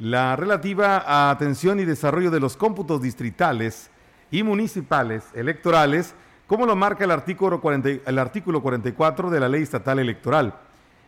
la 0.00 0.34
relativa 0.34 0.98
a 0.98 1.30
atención 1.30 1.78
y 1.78 1.84
desarrollo 1.84 2.32
de 2.32 2.40
los 2.40 2.56
cómputos 2.56 3.00
distritales 3.00 3.88
y 4.32 4.42
municipales 4.42 5.22
electorales, 5.34 6.12
como 6.48 6.66
lo 6.66 6.74
marca 6.74 7.04
el 7.04 7.12
artículo, 7.12 7.60
40, 7.60 7.88
el 8.04 8.18
artículo 8.18 8.60
44 8.60 9.30
de 9.30 9.38
la 9.38 9.48
Ley 9.48 9.62
Estatal 9.62 10.00
Electoral. 10.00 10.56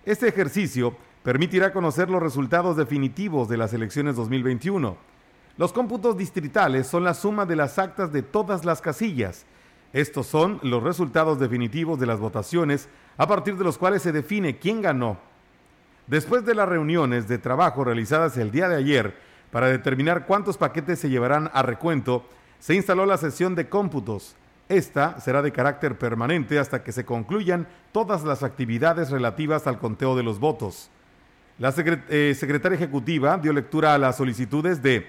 Este 0.05 0.29
ejercicio 0.29 0.97
permitirá 1.25 1.73
conocer 1.73 2.11
los 2.11 2.23
resultados 2.23 2.77
definitivos 2.77 3.49
de 3.49 3.57
las 3.57 3.73
elecciones 3.73 4.15
2021. 4.15 4.95
Los 5.57 5.73
cómputos 5.73 6.19
distritales 6.19 6.87
son 6.87 7.03
la 7.03 7.15
suma 7.15 7.47
de 7.47 7.57
las 7.57 7.79
actas 7.79 8.13
de 8.13 8.23
todas 8.23 8.67
las 8.67 8.83
casillas. 8.83 9.47
Estos 9.95 10.27
son 10.27 10.61
los 10.63 10.83
resultados 10.83 11.41
definitivos 11.41 11.99
de 11.99 12.05
las 12.05 12.21
votaciones 12.21 12.91
a 13.17 13.27
partir 13.27 13.57
de 13.57 13.65
los 13.65 13.79
cuales 13.79 14.03
se 14.03 14.13
define 14.13 14.59
quién 14.59 14.83
ganó. 14.83 15.17
Después 16.07 16.45
de 16.45 16.55
las 16.55 16.69
reuniones 16.69 17.27
de 17.27 17.39
trabajo 17.39 17.85
realizadas 17.85 18.37
el 18.37 18.51
día 18.51 18.69
de 18.69 18.77
ayer 18.77 19.17
para 19.51 19.69
determinar 19.69 20.27
cuántos 20.27 20.59
paquetes 20.59 20.99
se 20.99 21.09
llevarán 21.09 21.51
a 21.55 21.63
recuento, 21.63 22.29
se 22.59 22.75
instaló 22.75 23.07
la 23.07 23.17
sesión 23.17 23.55
de 23.55 23.71
cómputos. 23.71 24.37
Esta 24.69 25.19
será 25.21 25.41
de 25.41 25.53
carácter 25.53 25.97
permanente 25.97 26.59
hasta 26.59 26.83
que 26.83 26.93
se 26.93 27.07
concluyan 27.07 27.67
todas 27.93 28.25
las 28.25 28.43
actividades 28.43 29.11
relativas 29.11 29.67
al 29.67 29.79
conteo 29.79 30.17
de 30.17 30.23
los 30.23 30.39
votos. 30.39 30.91
La 31.59 31.73
eh, 31.77 32.35
secretaria 32.37 32.75
ejecutiva 32.75 33.39
dio 33.39 33.53
lectura 33.53 33.95
a 33.95 33.99
las 33.99 34.17
solicitudes 34.17 34.83
de 34.83 35.07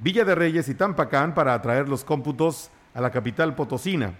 Villa 0.00 0.24
de 0.24 0.34
Reyes 0.34 0.68
y 0.68 0.74
Tampacán 0.74 1.34
para 1.34 1.54
atraer 1.54 1.88
los 1.88 2.02
cómputos 2.02 2.70
a 2.94 3.00
la 3.00 3.12
capital 3.12 3.54
potosina, 3.54 4.12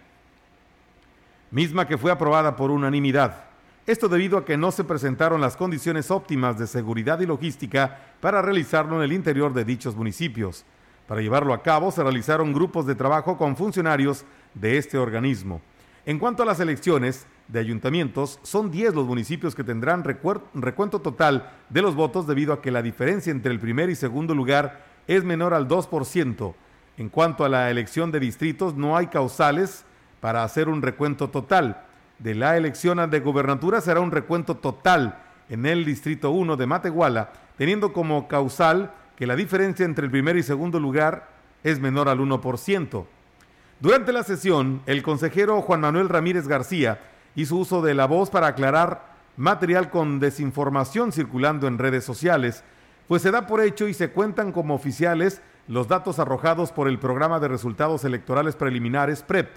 misma 1.51 1.89
que 1.89 1.99
fue 1.99 2.13
aprobada 2.13 2.55
por 2.55 2.71
unanimidad. 2.71 3.47
Esto 3.87 4.09
debido 4.09 4.39
a 4.39 4.45
que 4.45 4.57
no 4.57 4.71
se 4.71 4.85
presentaron 4.85 5.41
las 5.41 5.57
condiciones 5.57 6.13
óptimas 6.13 6.59
de 6.59 6.69
seguridad 6.69 7.19
y 7.19 7.27
logística 7.27 7.99
para 8.21 8.41
realizarlo 8.41 8.97
en 8.97 9.03
el 9.03 9.13
interior 9.13 9.53
de 9.53 9.65
dichos 9.65 9.97
municipios. 9.97 10.65
Para 11.09 11.23
llevarlo 11.23 11.53
a 11.53 11.63
cabo 11.63 11.91
se 11.91 12.05
realizaron 12.05 12.53
grupos 12.53 12.87
de 12.87 12.95
trabajo 12.95 13.37
con 13.37 13.57
funcionarios 13.57 14.25
de 14.55 14.79
este 14.79 14.97
organismo. 14.97 15.61
En 16.07 16.21
cuanto 16.21 16.45
a 16.45 16.47
las 16.47 16.61
elecciones 16.61 17.27
de 17.49 17.61
ayuntamientos, 17.61 18.39
son 18.43 18.71
10 18.71 18.95
los 18.95 19.07
municipios 19.07 19.55
que 19.55 19.65
tendrán 19.65 20.05
recuento 20.05 21.01
total 21.01 21.51
de 21.69 21.83
los 21.83 21.95
votos 21.95 22.27
debido 22.27 22.53
a 22.53 22.63
que 22.63 22.71
la 22.71 22.83
diferencia 22.83 23.31
entre 23.31 23.53
el 23.53 23.61
primer 23.61 23.91
y 23.91 23.95
segundo 23.95 24.35
lugar 24.35 24.85
es 25.07 25.25
menor 25.25 25.55
al 25.55 25.69
2%. 25.69 26.55
En 26.97 27.09
cuanto 27.09 27.45
a 27.45 27.49
la 27.49 27.71
elección 27.71 28.11
de 28.11 28.21
distritos, 28.21 28.75
no 28.75 28.97
hay 28.97 29.09
causales 29.09 29.85
para 30.21 30.45
hacer 30.45 30.69
un 30.69 30.81
recuento 30.81 31.29
total. 31.29 31.85
De 32.19 32.35
la 32.35 32.57
elección 32.57 33.11
de 33.11 33.21
gobernatura 33.21 33.81
será 33.81 34.01
un 34.01 34.13
recuento 34.13 34.57
total 34.57 35.19
en 35.49 35.67
el 35.67 35.85
distrito 35.85 36.31
1 36.31 36.57
de 36.57 36.67
Matehuala, 36.67 37.33
teniendo 37.59 37.93
como 37.93 38.29
causal 38.29 38.93
que 39.17 39.27
la 39.27 39.37
diferencia 39.37 39.85
entre 39.85 40.07
el 40.07 40.11
primer 40.11 40.37
y 40.37 40.43
segundo 40.43 40.81
lugar 40.81 41.29
es 41.63 41.81
menor 41.81 42.09
al 42.09 42.21
1%. 42.21 43.05
Durante 43.81 44.13
la 44.13 44.23
sesión, 44.23 44.81
el 44.87 45.03
consejero 45.03 45.61
Juan 45.61 45.81
Manuel 45.81 46.09
Ramírez 46.09 46.49
García 46.49 47.01
hizo 47.35 47.57
uso 47.57 47.83
de 47.83 47.95
la 47.95 48.07
voz 48.07 48.31
para 48.31 48.49
aclarar 48.49 49.15
material 49.37 49.91
con 49.91 50.21
desinformación 50.21 51.13
circulando 51.13 51.67
en 51.67 51.79
redes 51.79 52.05
sociales, 52.05 52.63
pues 53.09 53.23
se 53.23 53.31
da 53.31 53.47
por 53.47 53.61
hecho 53.61 53.89
y 53.89 53.95
se 53.95 54.11
cuentan 54.11 54.53
como 54.53 54.75
oficiales 54.75 55.43
los 55.67 55.89
datos 55.89 56.19
arrojados 56.19 56.73
por 56.73 56.89
el 56.89 56.99
Programa 56.99 57.41
de 57.41 57.49
Resultados 57.49 58.05
Electorales 58.05 58.57
Preliminares 58.57 59.23
PREP. 59.23 59.49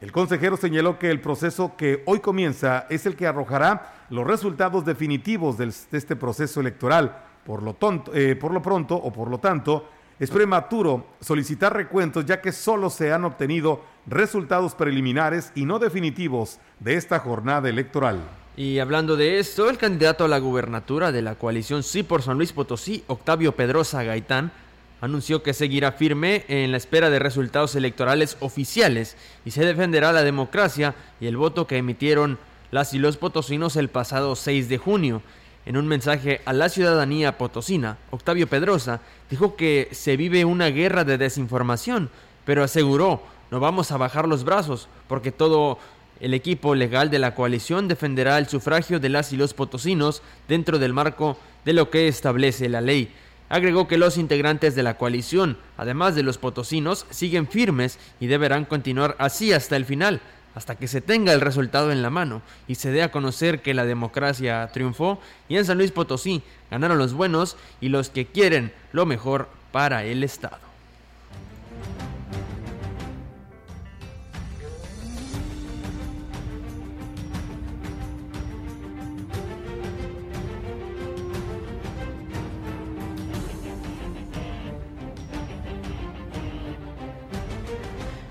El 0.00 0.12
consejero 0.12 0.56
señaló 0.56 0.98
que 0.98 1.10
el 1.10 1.20
proceso 1.20 1.76
que 1.76 2.02
hoy 2.06 2.20
comienza 2.20 2.86
es 2.90 3.06
el 3.06 3.16
que 3.16 3.26
arrojará 3.26 3.92
los 4.10 4.26
resultados 4.26 4.84
definitivos 4.84 5.56
de 5.56 5.72
este 5.92 6.16
proceso 6.16 6.60
electoral. 6.60 7.16
Por 7.44 7.62
lo, 7.62 7.76
eh, 8.12 8.36
por 8.36 8.52
lo 8.52 8.60
pronto 8.60 8.96
o 8.96 9.12
por 9.12 9.28
lo 9.28 9.38
tanto, 9.38 9.88
es 10.18 10.30
prematuro 10.30 11.06
solicitar 11.20 11.74
recuentos 11.74 12.24
ya 12.24 12.40
que 12.40 12.52
solo 12.52 12.90
se 12.90 13.12
han 13.12 13.24
obtenido 13.24 13.82
resultados 14.06 14.74
preliminares 14.74 15.52
y 15.54 15.64
no 15.64 15.78
definitivos 15.78 16.58
de 16.80 16.94
esta 16.94 17.18
jornada 17.18 17.68
electoral. 17.68 18.20
Y 18.56 18.78
hablando 18.78 19.16
de 19.16 19.40
esto, 19.40 19.68
el 19.68 19.78
candidato 19.78 20.24
a 20.24 20.28
la 20.28 20.38
gubernatura 20.38 21.10
de 21.10 21.22
la 21.22 21.34
coalición 21.34 21.82
Sí 21.82 22.02
por 22.02 22.22
San 22.22 22.36
Luis 22.36 22.52
Potosí, 22.52 23.02
Octavio 23.08 23.56
Pedrosa 23.56 24.04
Gaitán, 24.04 24.52
anunció 25.00 25.42
que 25.42 25.52
seguirá 25.52 25.92
firme 25.92 26.44
en 26.48 26.70
la 26.70 26.76
espera 26.76 27.10
de 27.10 27.18
resultados 27.18 27.74
electorales 27.74 28.36
oficiales 28.40 29.16
y 29.44 29.50
se 29.50 29.64
defenderá 29.64 30.12
la 30.12 30.22
democracia 30.22 30.94
y 31.20 31.26
el 31.26 31.36
voto 31.36 31.66
que 31.66 31.76
emitieron 31.76 32.38
las 32.70 32.94
y 32.94 32.98
los 32.98 33.16
potosinos 33.16 33.76
el 33.76 33.88
pasado 33.88 34.36
6 34.36 34.68
de 34.68 34.78
junio. 34.78 35.22
En 35.66 35.76
un 35.76 35.86
mensaje 35.86 36.40
a 36.44 36.52
la 36.52 36.68
ciudadanía 36.68 37.38
potosina, 37.38 37.98
Octavio 38.10 38.48
Pedrosa 38.48 39.00
dijo 39.30 39.56
que 39.56 39.88
se 39.92 40.16
vive 40.16 40.44
una 40.44 40.68
guerra 40.68 41.04
de 41.04 41.18
desinformación, 41.18 42.10
pero 42.44 42.62
aseguró, 42.62 43.22
no 43.54 43.60
vamos 43.60 43.92
a 43.92 43.96
bajar 43.96 44.26
los 44.26 44.42
brazos, 44.42 44.88
porque 45.06 45.30
todo 45.30 45.78
el 46.18 46.34
equipo 46.34 46.74
legal 46.74 47.08
de 47.08 47.20
la 47.20 47.36
coalición 47.36 47.86
defenderá 47.86 48.36
el 48.38 48.48
sufragio 48.48 48.98
de 48.98 49.08
las 49.08 49.32
y 49.32 49.36
los 49.36 49.54
potosinos 49.54 50.22
dentro 50.48 50.80
del 50.80 50.92
marco 50.92 51.38
de 51.64 51.72
lo 51.72 51.88
que 51.88 52.08
establece 52.08 52.68
la 52.68 52.80
ley. 52.80 53.14
Agregó 53.48 53.86
que 53.86 53.96
los 53.96 54.18
integrantes 54.18 54.74
de 54.74 54.82
la 54.82 54.98
coalición, 54.98 55.56
además 55.76 56.16
de 56.16 56.24
los 56.24 56.36
potosinos, 56.36 57.06
siguen 57.10 57.46
firmes 57.46 58.00
y 58.18 58.26
deberán 58.26 58.64
continuar 58.64 59.14
así 59.20 59.52
hasta 59.52 59.76
el 59.76 59.84
final. 59.84 60.20
hasta 60.56 60.74
que 60.74 60.88
se 60.88 61.00
tenga 61.00 61.32
el 61.32 61.40
resultado 61.40 61.92
en 61.92 62.02
la 62.02 62.10
mano 62.10 62.42
y 62.68 62.74
se 62.76 62.90
dé 62.90 63.02
a 63.02 63.10
conocer 63.10 63.60
que 63.60 63.74
la 63.74 63.84
democracia 63.84 64.68
triunfó 64.72 65.20
y 65.48 65.56
en 65.56 65.64
San 65.64 65.78
Luis 65.78 65.90
Potosí 65.90 66.42
ganaron 66.72 66.98
los 66.98 67.12
buenos 67.12 67.56
y 67.80 67.88
los 67.88 68.08
que 68.08 68.26
quieren 68.26 68.72
lo 68.92 69.04
mejor 69.04 69.48
para 69.72 70.04
el 70.04 70.22
Estado. 70.24 70.73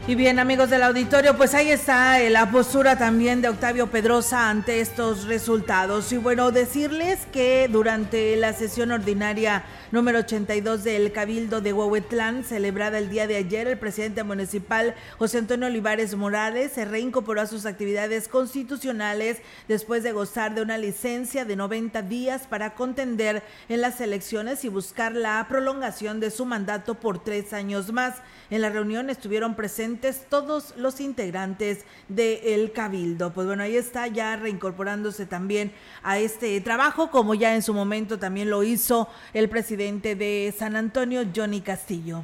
Y 0.05 0.15
bien, 0.15 0.37
amigos 0.37 0.69
del 0.69 0.83
auditorio, 0.83 1.37
pues 1.37 1.53
ahí 1.53 1.71
está 1.71 2.19
eh, 2.19 2.29
la 2.29 2.51
postura 2.51 2.97
también 2.97 3.41
de 3.41 3.47
Octavio 3.47 3.87
Pedrosa 3.87 4.49
ante 4.49 4.81
estos 4.81 5.27
resultados. 5.27 6.11
Y 6.11 6.17
bueno, 6.17 6.51
decirles 6.51 7.19
que 7.31 7.69
durante 7.71 8.35
la 8.35 8.51
sesión 8.51 8.91
ordinaria 8.91 9.63
número 9.93 10.19
82 10.19 10.83
del 10.83 11.13
Cabildo 11.13 11.61
de 11.61 11.71
Huehuetlán, 11.71 12.43
celebrada 12.43 12.97
el 12.97 13.09
día 13.09 13.27
de 13.27 13.37
ayer, 13.37 13.65
el 13.67 13.77
presidente 13.77 14.23
municipal 14.23 14.93
José 15.19 15.37
Antonio 15.37 15.67
Olivares 15.67 16.15
Morales 16.15 16.73
se 16.73 16.83
reincorporó 16.83 17.39
a 17.39 17.47
sus 17.47 17.65
actividades 17.65 18.27
constitucionales 18.27 19.37
después 19.69 20.03
de 20.03 20.11
gozar 20.11 20.53
de 20.53 20.63
una 20.63 20.77
licencia 20.77 21.45
de 21.45 21.55
90 21.55 22.01
días 22.01 22.41
para 22.45 22.73
contender 22.73 23.41
en 23.69 23.79
las 23.79 24.01
elecciones 24.01 24.65
y 24.65 24.67
buscar 24.67 25.13
la 25.13 25.45
prolongación 25.47 26.19
de 26.19 26.29
su 26.29 26.45
mandato 26.45 26.95
por 26.95 27.23
tres 27.23 27.53
años 27.53 27.93
más. 27.93 28.15
En 28.49 28.61
la 28.61 28.69
reunión 28.69 29.09
estuvieron 29.09 29.55
presentes 29.55 29.93
todos 30.29 30.73
los 30.77 30.99
integrantes 30.99 31.85
del 32.09 32.71
Cabildo. 32.73 33.31
Pues 33.31 33.47
bueno, 33.47 33.63
ahí 33.63 33.77
está 33.77 34.07
ya 34.07 34.35
reincorporándose 34.35 35.25
también 35.25 35.71
a 36.03 36.17
este 36.19 36.59
trabajo, 36.61 37.09
como 37.09 37.33
ya 37.33 37.55
en 37.55 37.61
su 37.61 37.73
momento 37.73 38.19
también 38.19 38.49
lo 38.49 38.63
hizo 38.63 39.07
el 39.33 39.49
presidente 39.49 40.15
de 40.15 40.53
San 40.57 40.75
Antonio, 40.75 41.23
Johnny 41.33 41.61
Castillo. 41.61 42.23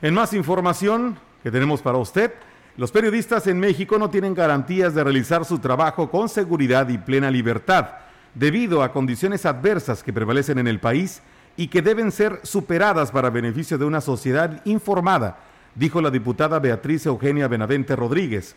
En 0.00 0.14
más 0.14 0.32
información 0.32 1.18
que 1.42 1.50
tenemos 1.50 1.82
para 1.82 1.98
usted, 1.98 2.32
los 2.76 2.90
periodistas 2.90 3.46
en 3.46 3.58
México 3.58 3.98
no 3.98 4.10
tienen 4.10 4.34
garantías 4.34 4.94
de 4.94 5.04
realizar 5.04 5.44
su 5.44 5.58
trabajo 5.58 6.10
con 6.10 6.28
seguridad 6.28 6.88
y 6.88 6.98
plena 6.98 7.30
libertad, 7.30 7.88
debido 8.34 8.82
a 8.82 8.92
condiciones 8.92 9.46
adversas 9.46 10.02
que 10.02 10.12
prevalecen 10.12 10.58
en 10.58 10.66
el 10.66 10.80
país 10.80 11.22
y 11.56 11.68
que 11.68 11.80
deben 11.80 12.12
ser 12.12 12.40
superadas 12.42 13.10
para 13.10 13.30
beneficio 13.30 13.78
de 13.78 13.86
una 13.86 14.00
sociedad 14.02 14.60
informada, 14.66 15.38
dijo 15.76 16.00
la 16.00 16.10
diputada 16.10 16.58
Beatriz 16.58 17.06
Eugenia 17.06 17.48
Benavente 17.48 17.94
Rodríguez. 17.94 18.56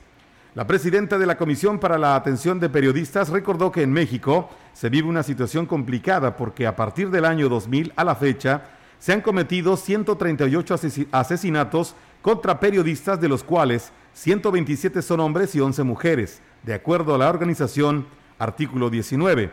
La 0.55 0.65
presidenta 0.65 1.19
de 1.19 1.27
la 1.27 1.37
Comisión 1.37 1.77
para 1.77 1.99
la 1.99 2.15
Atención 2.15 2.59
de 2.59 2.69
Periodistas 2.69 3.29
recordó 3.29 3.71
que 3.71 3.83
en 3.83 3.91
México 3.91 4.49
se 4.73 4.89
vive 4.89 5.07
una 5.07 5.21
situación 5.21 5.67
complicada 5.67 6.35
porque 6.35 6.65
a 6.65 6.75
partir 6.75 7.11
del 7.11 7.25
año 7.25 7.49
2000 7.49 7.93
a 7.95 8.03
la 8.03 8.15
fecha 8.15 8.63
se 8.97 9.13
han 9.13 9.21
cometido 9.21 9.77
138 9.77 10.75
asesinatos 11.11 11.95
contra 12.21 12.59
periodistas, 12.59 13.21
de 13.21 13.29
los 13.29 13.43
cuales 13.43 13.91
127 14.13 15.01
son 15.01 15.19
hombres 15.19 15.53
y 15.55 15.59
11 15.59 15.83
mujeres, 15.83 16.41
de 16.63 16.73
acuerdo 16.73 17.15
a 17.15 17.17
la 17.17 17.29
organización 17.29 18.07
Artículo 18.39 18.89
19. 18.89 19.51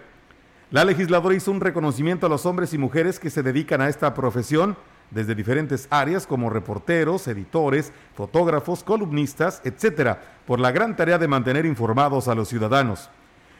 La 0.70 0.84
legisladora 0.84 1.36
hizo 1.36 1.52
un 1.52 1.60
reconocimiento 1.60 2.26
a 2.26 2.28
los 2.28 2.46
hombres 2.46 2.72
y 2.74 2.78
mujeres 2.78 3.20
que 3.20 3.30
se 3.30 3.42
dedican 3.42 3.80
a 3.80 3.88
esta 3.88 4.14
profesión 4.14 4.76
desde 5.10 5.34
diferentes 5.34 5.86
áreas 5.90 6.26
como 6.26 6.50
reporteros, 6.50 7.28
editores, 7.28 7.92
fotógrafos, 8.14 8.82
columnistas, 8.82 9.60
etcétera, 9.64 10.20
por 10.46 10.60
la 10.60 10.72
gran 10.72 10.96
tarea 10.96 11.18
de 11.18 11.28
mantener 11.28 11.66
informados 11.66 12.28
a 12.28 12.34
los 12.34 12.48
ciudadanos. 12.48 13.10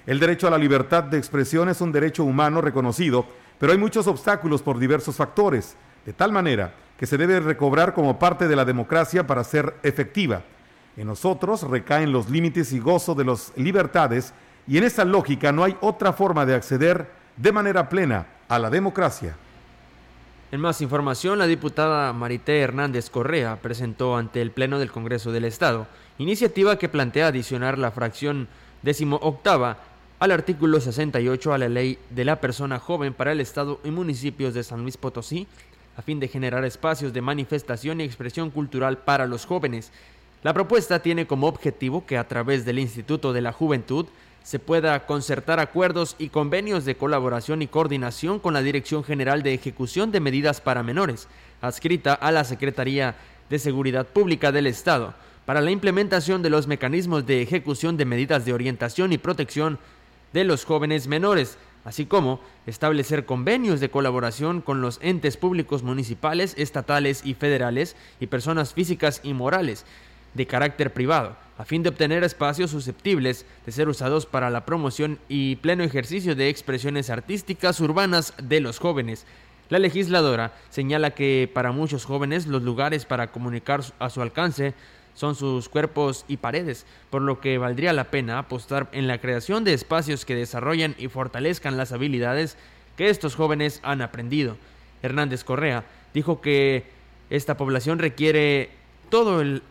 El 0.07 0.21
derecho 0.21 0.47
a 0.47 0.51
la 0.51 0.59
libertad 0.59 1.05
de 1.05 1.19
expresión 1.19 1.69
es 1.69 1.81
un 1.81 1.93
derecho 1.93 2.25
humano 2.25 2.61
reconocido, 2.61 3.27
pero 3.59 3.73
hay 3.73 3.79
muchos 3.79 4.07
obstáculos 4.07 4.63
por 4.63 4.79
diversos 4.79 5.17
factores, 5.17 5.77
de 6.05 6.13
tal 6.13 6.33
manera 6.33 6.75
que 6.97 7.07
se 7.07 7.19
debe 7.19 7.41
recobrar 7.41 7.93
como 7.93 8.19
parte 8.19 8.49
de 8.49 8.57
la 8.57 8.65
democracia 8.65 9.27
para 9.27 9.45
ser 9.45 9.75
efectiva. 9.83 10.43
En 10.97 11.07
nosotros 11.07 11.63
recaen 11.63 12.13
los 12.13 12.31
límites 12.31 12.73
y 12.73 12.79
gozo 12.79 13.15
de 13.15 13.25
las 13.25 13.53
libertades 13.57 14.33
y 14.67 14.79
en 14.79 14.85
esa 14.85 15.05
lógica 15.05 15.53
no 15.53 15.63
hay 15.63 15.77
otra 15.81 16.13
forma 16.13 16.47
de 16.47 16.55
acceder 16.55 17.11
de 17.37 17.53
manera 17.53 17.89
plena 17.89 18.27
a 18.49 18.59
la 18.59 18.71
democracia. 18.71 19.37
En 20.53 20.61
más 20.61 20.81
información, 20.81 21.41
la 21.41 21.49
diputada 21.49 22.13
Marité 22.13 22.61
Hernández 22.61 23.11
Correa 23.11 23.57
presentó 23.61 24.17
ante 24.17 24.41
el 24.41 24.53
Pleno 24.53 24.79
del 24.79 24.93
Congreso 24.93 25.33
del 25.33 25.45
Estado 25.45 25.89
iniciativa 26.19 26.79
que 26.79 26.89
plantea 26.89 27.27
adicionar 27.27 27.79
la 27.79 27.91
fracción 27.91 28.47
décimo 28.83 29.17
octava 29.17 29.79
al 30.21 30.31
artículo 30.31 30.81
68 30.81 31.53
a 31.53 31.59
la 31.59 31.69
ley 31.69 31.99
de 32.11 32.25
la 32.25 32.41
persona 32.41 32.79
joven 32.79 33.13
para 33.13 33.33
el 33.33 33.41
Estado 33.41 33.81
y 33.83 33.91
municipios 33.91 34.55
de 34.55 34.63
San 34.63 34.83
Luis 34.83 34.97
Potosí, 34.97 35.49
a 35.97 36.03
fin 36.03 36.21
de 36.21 36.29
generar 36.29 36.65
espacios 36.65 37.13
de 37.13 37.23
manifestación 37.23 38.01
y 38.01 38.05
expresión 38.05 38.51
cultural 38.51 38.99
para 38.99 39.27
los 39.27 39.47
jóvenes. 39.47 39.91
La 40.45 40.55
propuesta 40.55 41.01
tiene 41.01 41.27
como 41.27 41.49
objetivo 41.49 42.07
que 42.07 42.19
a 42.19 42.29
través 42.29 42.65
del 42.65 42.79
Instituto 42.79 43.33
de 43.33 43.41
la 43.41 43.53
Juventud 43.53 44.07
se 44.47 44.61
pueda 44.61 45.07
concertar 45.07 45.59
acuerdos 45.59 46.15
y 46.21 46.29
convenios 46.29 46.85
de 46.85 46.97
colaboración 46.97 47.63
y 47.63 47.67
coordinación 47.67 48.39
con 48.39 48.55
la 48.55 48.63
Dirección 48.63 49.03
General 49.03 49.43
de 49.43 49.55
Ejecución 49.55 50.13
de 50.13 50.21
Medidas 50.21 50.61
para 50.61 50.85
Menores, 50.85 51.27
adscrita 51.61 52.15
a 52.15 52.31
la 52.31 52.45
Secretaría 52.45 53.17
de 53.51 53.59
Seguridad 53.59 54.07
Pública 54.07 54.53
del 54.53 54.69
Estado, 54.69 55.15
para 55.47 55.61
la 55.61 55.73
implementación 55.73 56.43
de 56.43 56.51
los 56.51 56.69
mecanismos 56.69 57.27
de 57.27 57.43
ejecución 57.43 57.97
de 57.97 58.05
medidas 58.05 58.45
de 58.45 58.53
orientación 58.53 59.13
y 59.13 59.19
protección 59.19 59.81
de 60.33 60.45
los 60.45 60.65
jóvenes 60.65 61.09
menores, 61.09 61.59
así 61.85 62.07
como 62.07 62.39
establecer 62.69 63.27
convenios 63.27 63.81
de 63.81 63.91
colaboración 63.91 64.61
con 64.61 64.81
los 64.81 65.01
entes 65.03 65.37
públicos 65.37 65.83
municipales, 65.83 66.55
estatales 66.57 67.27
y 67.27 67.35
federales 67.35 67.97
y 68.21 68.29
personas 68.29 68.75
físicas 68.75 69.21
y 69.25 69.35
morales 69.35 69.85
de 70.37 70.47
carácter 70.47 70.93
privado 70.93 71.37
a 71.59 71.65
fin 71.65 71.83
de 71.83 71.89
obtener 71.89 72.23
espacios 72.23 72.71
susceptibles 72.71 73.47
de 73.65 73.73
ser 73.73 73.89
usados 73.89 74.27
para 74.27 74.51
la 74.51 74.67
promoción 74.67 75.19
y 75.29 75.57
pleno 75.57 75.85
ejercicio 75.85 76.35
de 76.37 76.49
expresiones 76.49 77.09
artísticas 77.11 77.81
urbanas 77.81 78.35
de 78.43 78.61
los 78.61 78.79
jóvenes. 78.79 79.25
La 79.69 79.79
legisladora 79.79 80.53
señala 80.71 81.13
que 81.13 81.51
para 81.53 81.73
muchos 81.73 82.05
jóvenes 82.05 82.47
los 82.47 82.63
lugares 82.63 83.05
para 83.05 83.33
comunicar 83.33 83.83
a 83.99 84.11
su 84.11 84.23
alcance 84.23 84.75
son 85.15 85.35
sus 85.35 85.71
cuerpos 85.71 86.27
y 86.29 86.37
paredes, 86.37 86.85
por 87.09 87.23
lo 87.23 87.41
que 87.41 87.57
valdría 87.57 87.95
la 87.95 88.11
pena 88.11 88.39
apostar 88.39 88.89
en 88.93 89.09
la 89.09 89.19
creación 89.19 89.65
de 89.65 89.73
espacios 89.73 90.27
que 90.27 90.35
desarrollen 90.35 90.95
y 90.99 91.09
fortalezcan 91.09 91.79
las 91.79 91.91
habilidades 91.93 92.59
que 92.99 93.09
estos 93.09 93.35
jóvenes 93.35 93.81
han 93.83 94.03
aprendido. 94.03 94.59
Hernández 95.03 95.43
Correa 95.43 95.85
dijo 96.13 96.43
que 96.43 96.85
esta 97.31 97.57
población 97.57 97.99
requiere 97.99 98.71
todo 99.09 99.41
el 99.41 99.63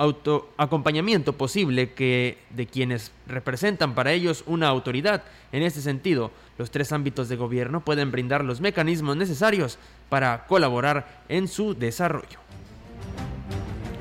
auto 0.00 0.48
acompañamiento 0.56 1.34
posible 1.34 1.92
que 1.92 2.38
de 2.48 2.66
quienes 2.66 3.12
representan 3.26 3.94
para 3.94 4.12
ellos 4.12 4.44
una 4.46 4.68
autoridad. 4.68 5.24
En 5.52 5.62
este 5.62 5.82
sentido, 5.82 6.30
los 6.56 6.70
tres 6.70 6.90
ámbitos 6.92 7.28
de 7.28 7.36
gobierno 7.36 7.84
pueden 7.84 8.10
brindar 8.10 8.42
los 8.42 8.62
mecanismos 8.62 9.18
necesarios 9.18 9.78
para 10.08 10.46
colaborar 10.46 11.22
en 11.28 11.48
su 11.48 11.74
desarrollo. 11.74 12.40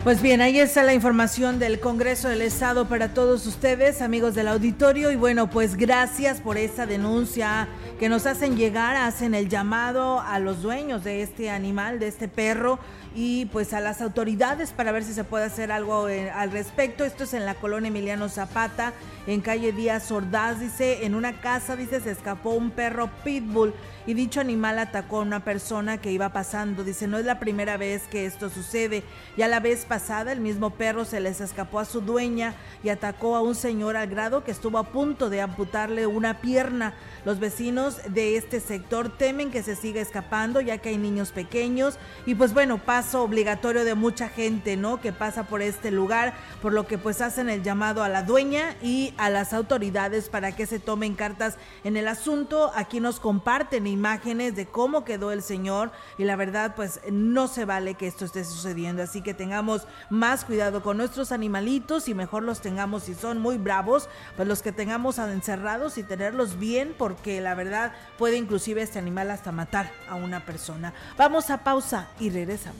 Pues 0.06 0.22
bien, 0.22 0.40
ahí 0.40 0.58
está 0.58 0.84
la 0.84 0.94
información 0.94 1.60
del 1.60 1.82
Congreso 1.82 2.30
del 2.30 2.42
Estado 2.42 2.88
para 2.88 3.14
todos 3.14 3.46
ustedes, 3.46 4.02
amigos 4.02 4.34
del 4.34 4.48
auditorio. 4.48 5.12
Y 5.12 5.18
bueno, 5.18 5.50
pues 5.50 5.76
gracias 5.76 6.40
por 6.40 6.58
esa 6.58 6.86
denuncia 6.86 7.68
que 8.00 8.08
nos 8.08 8.26
hacen 8.26 8.56
llegar, 8.56 8.96
hacen 8.96 9.36
el 9.36 9.50
llamado 9.50 10.22
a 10.22 10.40
los 10.40 10.62
dueños 10.62 11.04
de 11.04 11.22
este 11.22 11.50
animal, 11.50 12.00
de 12.00 12.08
este 12.08 12.30
perro, 12.30 12.80
y 13.16 13.46
pues 13.48 13.74
a 13.74 13.80
las 13.80 14.02
autoridades 14.02 14.72
para 14.72 14.92
ver 14.92 15.04
si 15.04 15.14
se 15.14 15.24
puede 15.24 15.46
hacer 15.46 15.72
algo 15.72 16.08
eh, 16.10 16.30
al 16.30 16.52
respecto. 16.52 17.04
Esto 17.04 17.24
es 17.24 17.34
en 17.34 17.46
la 17.46 17.56
colonia 17.56 17.90
Emiliano 17.90 18.30
Zapata, 18.30 18.94
en 19.30 19.42
calle 19.42 19.72
Díaz 19.72 20.12
Ordaz, 20.12 20.60
dice, 20.60 21.06
en 21.06 21.14
una 21.14 21.40
casa, 21.40 21.76
dice, 21.76 22.02
se 22.02 22.10
escapó 22.10 22.50
un 22.50 22.72
perro 22.72 23.12
pitbull 23.24 23.76
y 24.08 24.16
dicho 24.16 24.42
animal 24.42 24.80
atacó 24.80 25.18
a 25.18 25.22
una 25.22 25.44
persona 25.44 26.00
que 26.00 26.12
iba 26.12 26.30
pasando. 26.30 26.84
Dice, 26.84 27.08
no 27.08 27.20
es 27.20 27.26
la 27.26 27.38
primera 27.38 27.78
vez 27.78 28.08
que 28.08 28.26
esto 28.26 28.50
sucede. 28.50 29.04
Ya 29.38 29.48
la 29.48 29.60
vez 29.60 29.86
pasada 29.86 30.32
el 30.32 30.40
mismo 30.40 30.72
perro 30.72 31.06
se 31.06 31.20
les 31.20 31.42
escapó 31.42 31.80
a 31.80 31.86
su 31.86 32.02
dueña 32.02 32.56
y 32.84 32.90
atacó 32.90 33.36
a 33.36 33.42
un 33.42 33.54
señor 33.54 33.98
al 33.98 34.08
grado 34.08 34.44
que 34.44 34.50
estuvo 34.50 34.80
a 34.80 34.86
punto 34.86 35.30
de 35.30 35.42
amputarle 35.42 36.08
una 36.08 36.42
pierna. 36.42 36.96
Los 37.24 37.40
vecinos 37.40 37.98
de 38.10 38.36
este 38.36 38.60
sector 38.60 39.16
temen 39.16 39.52
que 39.52 39.62
se 39.62 39.76
siga 39.76 40.02
escapando 40.02 40.60
ya 40.60 40.80
que 40.80 40.90
hay 40.90 40.98
niños 40.98 41.32
pequeños 41.32 42.00
y 42.26 42.34
pues 42.34 42.52
bueno, 42.52 42.80
paso 42.80 43.22
obligatorio 43.22 43.84
de 43.84 43.94
mucha 43.94 44.28
gente, 44.28 44.76
¿no? 44.76 45.00
Que 45.00 45.14
pasa 45.14 45.44
por 45.44 45.62
este 45.62 45.92
lugar, 45.92 46.34
por 46.64 46.74
lo 46.74 46.88
que 46.88 46.98
pues 46.98 47.22
hacen 47.22 47.48
el 47.48 47.62
llamado 47.62 48.02
a 48.02 48.10
la 48.10 48.24
dueña 48.24 48.76
y 48.82 49.14
a 49.20 49.30
las 49.30 49.54
autoridades 49.54 50.30
para 50.30 50.56
que 50.56 50.66
se 50.66 50.80
tomen 50.80 51.14
cartas 51.14 51.58
en 51.84 51.98
el 51.98 52.08
asunto. 52.08 52.72
Aquí 52.74 53.00
nos 53.00 53.20
comparten 53.20 53.86
imágenes 53.86 54.56
de 54.56 54.66
cómo 54.66 55.04
quedó 55.04 55.32
el 55.32 55.44
señor 55.44 55.92
y 56.18 56.24
la 56.24 56.36
verdad 56.36 56.74
pues 56.76 57.02
no 57.12 57.48
se 57.48 57.66
vale 57.66 57.96
que 57.96 58.08
esto 58.08 58.26
esté 58.26 58.44
sucediendo, 58.46 59.04
así 59.04 59.22
que 59.22 59.34
tengamos 59.34 59.88
más 60.10 60.46
cuidado 60.46 60.82
con 60.82 60.98
nuestros 60.98 61.32
animalitos 61.32 62.08
y 62.08 62.14
mejor 62.14 62.44
los 62.44 62.62
tengamos 62.62 63.04
si 63.04 63.14
son 63.14 63.40
muy 63.40 63.58
bravos, 63.58 64.10
pues 64.36 64.48
los 64.48 64.62
que 64.62 64.72
tengamos 64.72 65.20
encerrados 65.20 65.98
y 65.98 66.04
tenerlos 66.04 66.58
bien 66.58 66.96
porque 66.98 67.42
la 67.42 67.56
verdad 67.56 67.94
puede 68.18 68.38
inclusive 68.38 68.82
este 68.82 69.00
animal 69.00 69.32
hasta 69.32 69.52
matar 69.52 69.92
a 70.08 70.16
una 70.16 70.46
persona. 70.46 70.94
Vamos 71.18 71.50
a 71.50 71.64
pausa 71.64 72.08
y 72.20 72.30
regresamos. 72.30 72.80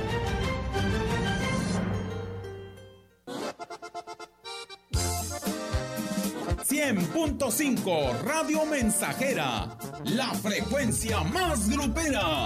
100.5 6.71 8.21
Radio 8.23 8.65
Mensajera, 8.65 9.67
la 10.05 10.33
frecuencia 10.33 11.19
más 11.19 11.67
grupera. 11.69 12.45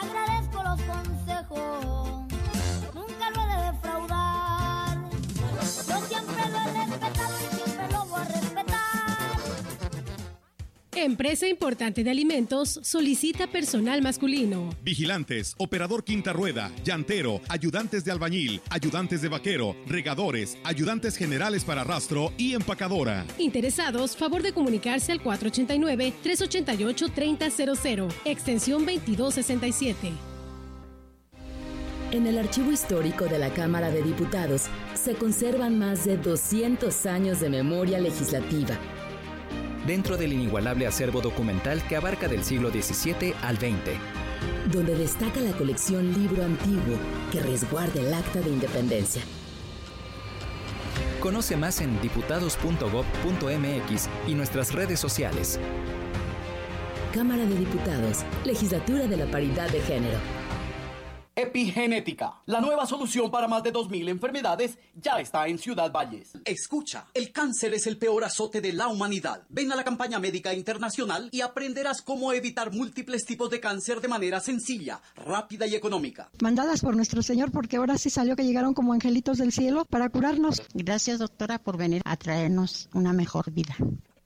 Agradezco 0.00 0.62
los 0.62 0.80
consejos, 0.80 2.19
Empresa 11.04 11.46
Importante 11.48 12.04
de 12.04 12.10
Alimentos 12.10 12.78
solicita 12.82 13.46
personal 13.46 14.02
masculino. 14.02 14.68
Vigilantes, 14.82 15.54
operador 15.56 16.04
quinta 16.04 16.34
rueda, 16.34 16.70
llantero, 16.84 17.40
ayudantes 17.48 18.04
de 18.04 18.12
albañil, 18.12 18.60
ayudantes 18.68 19.22
de 19.22 19.28
vaquero, 19.28 19.74
regadores, 19.86 20.58
ayudantes 20.62 21.16
generales 21.16 21.64
para 21.64 21.84
rastro 21.84 22.34
y 22.36 22.52
empacadora. 22.54 23.24
Interesados, 23.38 24.14
favor 24.16 24.42
de 24.42 24.52
comunicarse 24.52 25.12
al 25.12 25.22
489-388-3000, 25.22 28.12
extensión 28.26 28.84
2267. 28.84 30.12
En 32.12 32.26
el 32.26 32.36
archivo 32.38 32.72
histórico 32.72 33.24
de 33.24 33.38
la 33.38 33.54
Cámara 33.54 33.90
de 33.90 34.02
Diputados 34.02 34.64
se 34.94 35.14
conservan 35.14 35.78
más 35.78 36.04
de 36.04 36.18
200 36.18 37.06
años 37.06 37.40
de 37.40 37.48
memoria 37.48 37.98
legislativa 38.00 38.78
dentro 39.86 40.16
del 40.16 40.32
inigualable 40.32 40.86
acervo 40.86 41.20
documental 41.20 41.82
que 41.88 41.96
abarca 41.96 42.28
del 42.28 42.44
siglo 42.44 42.70
XVII 42.70 43.34
al 43.42 43.56
XX. 43.56 43.98
Donde 44.72 44.94
destaca 44.94 45.40
la 45.40 45.50
colección 45.52 46.12
Libro 46.12 46.44
Antiguo 46.44 46.96
que 47.32 47.40
resguarda 47.40 48.00
el 48.00 48.14
Acta 48.14 48.40
de 48.40 48.50
Independencia. 48.50 49.22
Conoce 51.20 51.56
más 51.56 51.80
en 51.80 52.00
diputados.gov.mx 52.00 54.08
y 54.26 54.34
nuestras 54.34 54.72
redes 54.72 55.00
sociales. 55.00 55.58
Cámara 57.12 57.44
de 57.44 57.56
Diputados, 57.56 58.18
Legislatura 58.44 59.06
de 59.06 59.16
la 59.16 59.26
Paridad 59.26 59.68
de 59.70 59.80
Género. 59.80 60.39
Epigenética, 61.40 62.42
la 62.44 62.60
nueva 62.60 62.84
solución 62.84 63.30
para 63.30 63.48
más 63.48 63.62
de 63.62 63.72
2.000 63.72 64.10
enfermedades, 64.10 64.78
ya 64.94 65.18
está 65.20 65.48
en 65.48 65.58
Ciudad 65.58 65.90
Valles. 65.90 66.32
Escucha, 66.44 67.06
el 67.14 67.32
cáncer 67.32 67.72
es 67.72 67.86
el 67.86 67.96
peor 67.96 68.24
azote 68.24 68.60
de 68.60 68.74
la 68.74 68.88
humanidad. 68.88 69.42
Ven 69.48 69.72
a 69.72 69.76
la 69.76 69.82
campaña 69.82 70.18
médica 70.18 70.52
internacional 70.52 71.30
y 71.32 71.40
aprenderás 71.40 72.02
cómo 72.02 72.34
evitar 72.34 72.72
múltiples 72.72 73.24
tipos 73.24 73.48
de 73.48 73.58
cáncer 73.58 74.02
de 74.02 74.08
manera 74.08 74.40
sencilla, 74.40 75.00
rápida 75.16 75.66
y 75.66 75.74
económica. 75.74 76.30
Mandadas 76.42 76.82
por 76.82 76.94
nuestro 76.94 77.22
Señor 77.22 77.52
porque 77.52 77.78
ahora 77.78 77.96
sí 77.96 78.10
salió 78.10 78.36
que 78.36 78.44
llegaron 78.44 78.74
como 78.74 78.92
angelitos 78.92 79.38
del 79.38 79.52
cielo 79.52 79.86
para 79.86 80.10
curarnos. 80.10 80.62
Gracias 80.74 81.18
doctora 81.18 81.58
por 81.58 81.78
venir 81.78 82.02
a 82.04 82.16
traernos 82.16 82.90
una 82.92 83.14
mejor 83.14 83.50
vida. 83.50 83.76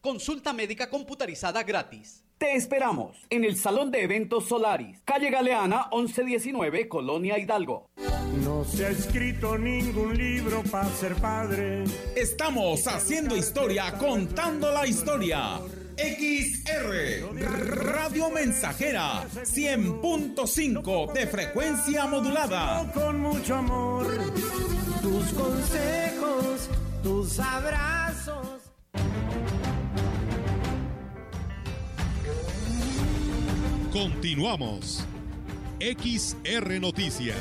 Consulta 0.04 0.52
médica 0.52 0.90
computarizada 0.90 1.62
gratis. 1.62 2.22
Te 2.36 2.56
esperamos 2.56 3.16
en 3.30 3.42
el 3.42 3.56
Salón 3.56 3.90
de 3.90 4.02
Eventos 4.02 4.46
Solaris, 4.46 5.00
calle 5.02 5.30
Galeana 5.30 5.88
1119, 5.90 6.88
Colonia 6.88 7.38
Hidalgo. 7.38 7.88
No 8.44 8.66
se 8.66 8.84
ha 8.84 8.90
escrito 8.90 9.56
ningún 9.56 10.14
libro 10.14 10.62
para 10.70 10.90
ser 10.90 11.14
padre. 11.14 11.84
Estamos 12.14 12.86
haciendo 12.86 13.34
historia, 13.34 13.96
contando 13.96 14.70
la 14.72 14.86
historia. 14.86 15.58
XR 15.96 17.40
Radio 17.94 18.28
Mensajera 18.28 19.26
100.5 19.26 21.12
de 21.14 21.26
frecuencia 21.26 22.04
modulada. 22.04 22.92
Con 22.92 23.20
mucho 23.20 23.54
amor, 23.54 24.06
tus 25.00 25.32
consejos, 25.32 26.68
tus 27.02 27.40
abrazos. 27.40 28.64
Continuamos. 33.94 35.06
XR 35.78 36.80
Noticias. 36.80 37.36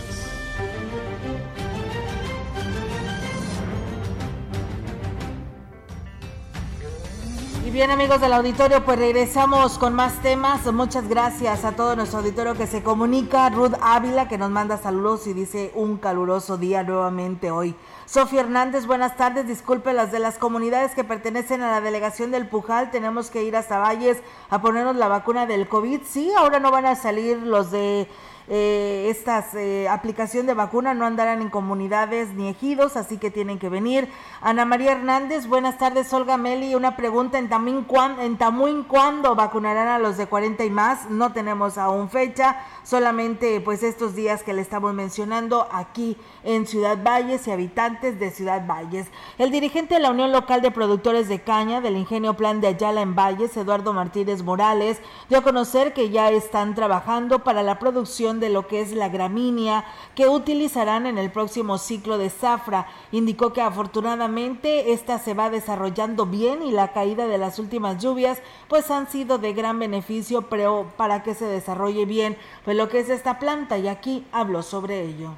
Y 7.66 7.72
bien 7.72 7.90
amigos 7.90 8.22
del 8.22 8.34
auditorio, 8.34 8.86
pues 8.86 9.00
regresamos 9.00 9.80
con 9.80 9.96
más 9.96 10.22
temas. 10.22 10.72
Muchas 10.72 11.10
gracias 11.10 11.66
a 11.66 11.72
todo 11.72 11.96
nuestro 11.96 12.20
auditorio 12.20 12.54
que 12.54 12.68
se 12.68 12.84
comunica. 12.84 13.50
Ruth 13.50 13.74
Ávila 13.82 14.28
que 14.28 14.38
nos 14.38 14.52
manda 14.52 14.78
saludos 14.78 15.26
y 15.26 15.34
dice 15.34 15.72
un 15.74 15.98
caluroso 15.98 16.58
día 16.58 16.84
nuevamente 16.84 17.50
hoy. 17.50 17.74
Sofía 18.14 18.42
Hernández, 18.42 18.86
buenas 18.86 19.18
tardes. 19.18 19.48
Disculpe 19.48 19.92
las 19.92 20.12
de 20.12 20.20
las 20.20 20.38
comunidades 20.38 20.94
que 20.94 21.04
pertenecen 21.04 21.64
a 21.64 21.72
la 21.72 21.82
delegación 21.82 22.30
del 22.30 22.48
Pujal. 22.48 22.92
Tenemos 22.92 23.32
que 23.32 23.42
ir 23.42 23.56
hasta 23.56 23.80
Valles 23.80 24.22
a 24.52 24.62
ponernos 24.62 24.96
la 24.98 25.08
vacuna 25.08 25.48
del 25.48 25.68
COVID. 25.68 26.02
Sí, 26.06 26.32
ahora 26.38 26.60
no 26.60 26.70
van 26.70 26.86
a 26.86 26.96
salir 26.96 27.38
los 27.40 27.72
de 27.72 28.08
eh, 28.48 29.08
estas 29.10 29.54
eh, 29.56 29.88
aplicación 29.88 30.46
de 30.46 30.54
vacuna 30.54 30.94
no 30.94 31.06
andarán 31.06 31.42
en 31.42 31.50
comunidades 31.50 32.34
ni 32.34 32.50
ejidos, 32.50 32.98
así 32.98 33.18
que 33.18 33.32
tienen 33.32 33.60
que 33.60 33.70
venir. 33.70 34.10
Ana 34.42 34.66
María 34.66 34.92
Hernández, 34.92 35.48
buenas 35.48 35.78
tardes, 35.78 36.12
Olga 36.14 36.38
Meli, 36.38 36.76
una 36.76 36.98
pregunta 36.98 37.40
en 37.40 37.50
Tamuín, 37.50 37.86
en 38.20 38.38
Tamuín, 38.38 38.84
¿cuándo 38.84 39.36
vacunarán 39.36 39.88
a 39.88 40.00
los 40.00 40.18
de 40.18 40.28
40 40.28 40.66
y 40.66 40.70
más? 40.70 41.10
No 41.10 41.32
tenemos 41.32 41.78
aún 41.78 42.10
fecha, 42.10 42.58
solamente 42.84 43.62
pues 43.62 43.84
estos 43.84 44.16
días 44.16 44.44
que 44.44 44.54
le 44.54 44.62
estamos 44.62 44.94
mencionando 44.94 45.68
aquí 45.72 46.18
en 46.44 46.68
Ciudad 46.68 46.98
Valles 47.02 47.48
y 47.48 47.52
habitantes 47.52 48.20
de 48.20 48.32
Ciudad 48.32 48.66
Valles. 48.68 49.08
El 49.38 49.52
dirigente 49.52 49.96
de 49.96 50.00
la 50.02 50.12
Unión 50.12 50.32
Local 50.32 50.62
de 50.62 50.72
Productores 50.72 51.30
de 51.30 51.42
Caña 51.42 51.82
del 51.82 51.98
Ingenio 51.98 52.34
Plan 52.36 52.62
de 52.62 52.68
Ayala 52.68 53.02
en 53.02 53.16
Valles, 53.16 53.56
Eduardo 53.56 53.94
Martínez 53.94 54.44
Morales, 54.44 55.00
dio 55.30 55.38
a 55.38 55.44
conocer 55.44 55.94
que 55.94 56.10
ya 56.10 56.30
están 56.32 56.76
trabajando 56.76 57.40
para 57.40 57.64
la 57.64 57.80
producción 57.80 58.33
de 58.40 58.50
lo 58.50 58.68
que 58.68 58.82
es 58.82 58.92
la 58.92 59.10
gramínea 59.10 59.86
que 60.16 60.28
utilizarán 60.28 61.06
en 61.06 61.18
el 61.18 61.32
próximo 61.32 61.78
ciclo 61.78 62.18
de 62.18 62.30
zafra. 62.30 62.88
Indicó 63.12 63.54
que 63.54 63.62
afortunadamente 63.62 64.94
esta 64.94 65.20
se 65.20 65.34
va 65.34 65.50
desarrollando 65.50 66.26
bien 66.26 66.62
y 66.62 66.72
la 66.72 66.94
caída 66.94 67.28
de 67.28 67.38
las 67.38 67.60
últimas 67.60 68.02
lluvias 68.02 68.42
pues 68.68 68.92
han 68.92 69.10
sido 69.10 69.38
de 69.38 69.54
gran 69.54 69.80
beneficio 69.80 70.44
pero 70.44 70.92
para 70.98 71.24
que 71.24 71.34
se 71.34 71.46
desarrolle 71.46 72.06
bien 72.06 72.38
pues 72.66 72.78
lo 72.78 72.90
que 72.90 73.00
es 73.00 73.10
esta 73.10 73.40
planta 73.40 73.78
y 73.78 73.88
aquí 73.88 74.26
habló 74.32 74.62
sobre 74.64 75.04
ello 75.04 75.32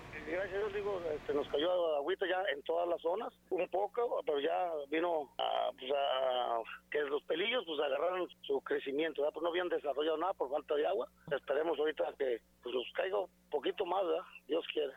este, 1.15 1.33
nos 1.33 1.47
cayó 1.47 1.71
agüita 2.15 2.27
ya 2.27 2.43
en 2.53 2.61
todas 2.63 2.87
las 2.87 3.01
zonas, 3.01 3.33
un 3.49 3.67
poco, 3.69 4.21
pero 4.25 4.39
ya 4.39 4.71
vino 4.89 5.29
a, 5.37 5.71
pues 5.77 5.91
a 5.91 6.59
que 6.91 7.01
los 7.01 7.21
pelillos 7.23 7.63
pues 7.65 7.79
agarraron 7.79 8.27
su 8.41 8.61
crecimiento, 8.61 9.21
pues 9.31 9.43
no 9.43 9.49
habían 9.49 9.69
desarrollado 9.69 10.17
nada 10.17 10.33
por 10.33 10.49
falta 10.49 10.75
de 10.75 10.87
agua. 10.87 11.07
Esperemos 11.31 11.77
ahorita 11.77 12.13
que 12.17 12.41
pues, 12.63 12.75
nos 12.75 12.91
caiga 12.93 13.19
un 13.19 13.29
poquito 13.49 13.85
más, 13.85 14.03
Dios 14.47 14.65
quiere 14.73 14.93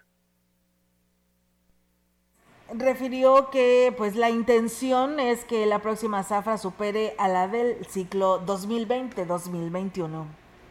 refirió 2.70 3.48
que 3.48 3.94
pues 3.96 4.14
la 4.14 4.28
intención 4.28 5.20
es 5.20 5.46
que 5.46 5.64
la 5.64 5.78
próxima 5.78 6.22
zafra 6.22 6.58
supere 6.58 7.14
a 7.16 7.26
la 7.26 7.48
del 7.48 7.86
ciclo 7.86 8.44
2020-2021. 8.44 10.26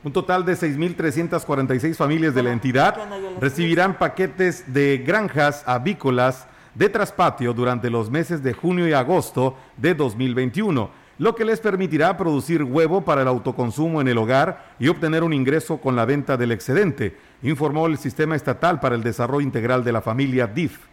Un 0.08 0.14
total 0.14 0.46
de 0.46 0.54
6.346 0.54 1.94
familias 1.96 2.34
de 2.34 2.42
la 2.42 2.54
entidad 2.54 2.96
recibirán 3.42 3.98
paquetes 3.98 4.64
de 4.74 5.04
granjas 5.06 5.66
avícolas 5.68 6.48
de 6.76 6.88
traspatio 6.88 7.54
durante 7.54 7.90
los 7.90 8.10
meses 8.10 8.42
de 8.42 8.54
junio 8.54 8.88
y 8.88 8.94
agosto 8.94 9.58
de 9.76 9.94
2021, 9.94 10.90
lo 11.18 11.36
que 11.36 11.44
les 11.44 11.60
permitirá 11.60 12.16
producir 12.16 12.64
huevo 12.64 13.04
para 13.04 13.24
el 13.24 13.28
autoconsumo 13.28 14.00
en 14.00 14.08
el 14.08 14.18
hogar 14.18 14.76
y 14.80 14.88
obtener 14.88 15.26
un 15.26 15.34
ingreso 15.34 15.76
con 15.76 15.98
la 15.98 16.06
venta 16.06 16.38
del 16.38 16.54
excedente, 16.54 17.18
informó 17.44 17.88
el 17.88 17.98
Sistema 17.98 18.38
Estatal 18.38 18.80
para 18.80 18.96
el 18.96 19.04
Desarrollo 19.04 19.42
Integral 19.42 19.84
de 19.84 19.92
la 19.92 20.00
Familia 20.00 20.48
DIF. 20.48 20.86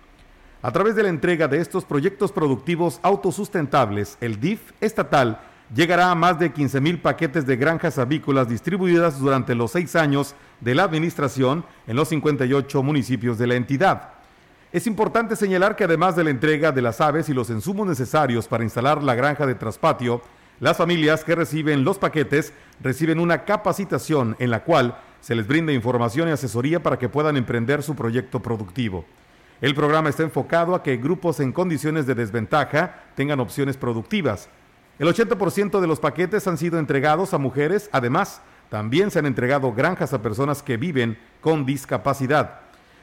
A 0.60 0.72
través 0.72 0.96
de 0.96 1.04
la 1.04 1.08
entrega 1.08 1.46
de 1.46 1.58
estos 1.58 1.84
proyectos 1.84 2.32
productivos 2.32 2.98
autosustentables, 3.04 4.18
el 4.20 4.40
DIF 4.40 4.72
estatal 4.80 5.38
llegará 5.74 6.10
a 6.10 6.14
más 6.14 6.38
de 6.38 6.52
15 6.52 6.80
mil 6.80 6.98
paquetes 7.00 7.46
de 7.46 7.56
granjas 7.56 7.98
avícolas 7.98 8.48
distribuidas 8.48 9.18
durante 9.18 9.54
los 9.54 9.72
seis 9.72 9.96
años 9.96 10.34
de 10.60 10.74
la 10.74 10.84
administración 10.84 11.64
en 11.86 11.96
los 11.96 12.08
58 12.08 12.82
municipios 12.82 13.38
de 13.38 13.46
la 13.46 13.56
entidad. 13.56 14.10
Es 14.72 14.86
importante 14.86 15.36
señalar 15.36 15.76
que 15.76 15.84
además 15.84 16.16
de 16.16 16.24
la 16.24 16.30
entrega 16.30 16.72
de 16.72 16.82
las 16.82 17.00
aves 17.00 17.28
y 17.28 17.34
los 17.34 17.50
insumos 17.50 17.86
necesarios 17.86 18.48
para 18.48 18.64
instalar 18.64 19.02
la 19.02 19.14
granja 19.14 19.46
de 19.46 19.54
traspatio, 19.54 20.22
las 20.60 20.76
familias 20.76 21.24
que 21.24 21.34
reciben 21.34 21.84
los 21.84 21.98
paquetes 21.98 22.52
reciben 22.80 23.18
una 23.18 23.44
capacitación 23.44 24.36
en 24.38 24.50
la 24.50 24.62
cual 24.62 24.96
se 25.20 25.34
les 25.34 25.46
brinda 25.46 25.72
información 25.72 26.28
y 26.28 26.32
asesoría 26.32 26.82
para 26.82 26.98
que 26.98 27.08
puedan 27.08 27.36
emprender 27.36 27.82
su 27.82 27.94
proyecto 27.96 28.40
productivo. 28.40 29.04
El 29.60 29.74
programa 29.74 30.10
está 30.10 30.22
enfocado 30.22 30.74
a 30.74 30.82
que 30.82 30.96
grupos 30.96 31.40
en 31.40 31.52
condiciones 31.52 32.06
de 32.06 32.14
desventaja 32.14 33.02
tengan 33.14 33.40
opciones 33.40 33.76
productivas, 33.76 34.48
el 34.98 35.08
80% 35.08 35.80
de 35.80 35.86
los 35.86 35.98
paquetes 35.98 36.46
han 36.46 36.56
sido 36.56 36.78
entregados 36.78 37.34
a 37.34 37.38
mujeres, 37.38 37.88
además, 37.92 38.40
también 38.68 39.10
se 39.10 39.18
han 39.18 39.26
entregado 39.26 39.72
granjas 39.72 40.12
a 40.12 40.22
personas 40.22 40.62
que 40.62 40.76
viven 40.76 41.18
con 41.40 41.66
discapacidad. 41.66 42.60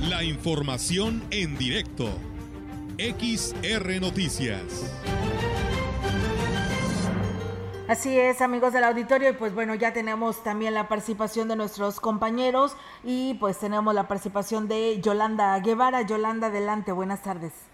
La 0.00 0.22
información 0.24 1.22
en 1.30 1.58
directo. 1.58 2.18
XR 2.98 4.00
Noticias. 4.00 4.62
Así 7.88 8.18
es, 8.18 8.42
amigos 8.42 8.72
del 8.72 8.82
auditorio, 8.82 9.30
y 9.30 9.34
pues 9.34 9.54
bueno, 9.54 9.76
ya 9.76 9.92
tenemos 9.92 10.42
también 10.42 10.74
la 10.74 10.88
participación 10.88 11.46
de 11.46 11.54
nuestros 11.54 12.00
compañeros 12.00 12.76
y 13.04 13.34
pues 13.34 13.60
tenemos 13.60 13.94
la 13.94 14.08
participación 14.08 14.66
de 14.66 15.00
Yolanda 15.00 15.56
Guevara. 15.60 16.02
Yolanda, 16.02 16.48
adelante, 16.48 16.90
buenas 16.90 17.22
tardes. 17.22 17.70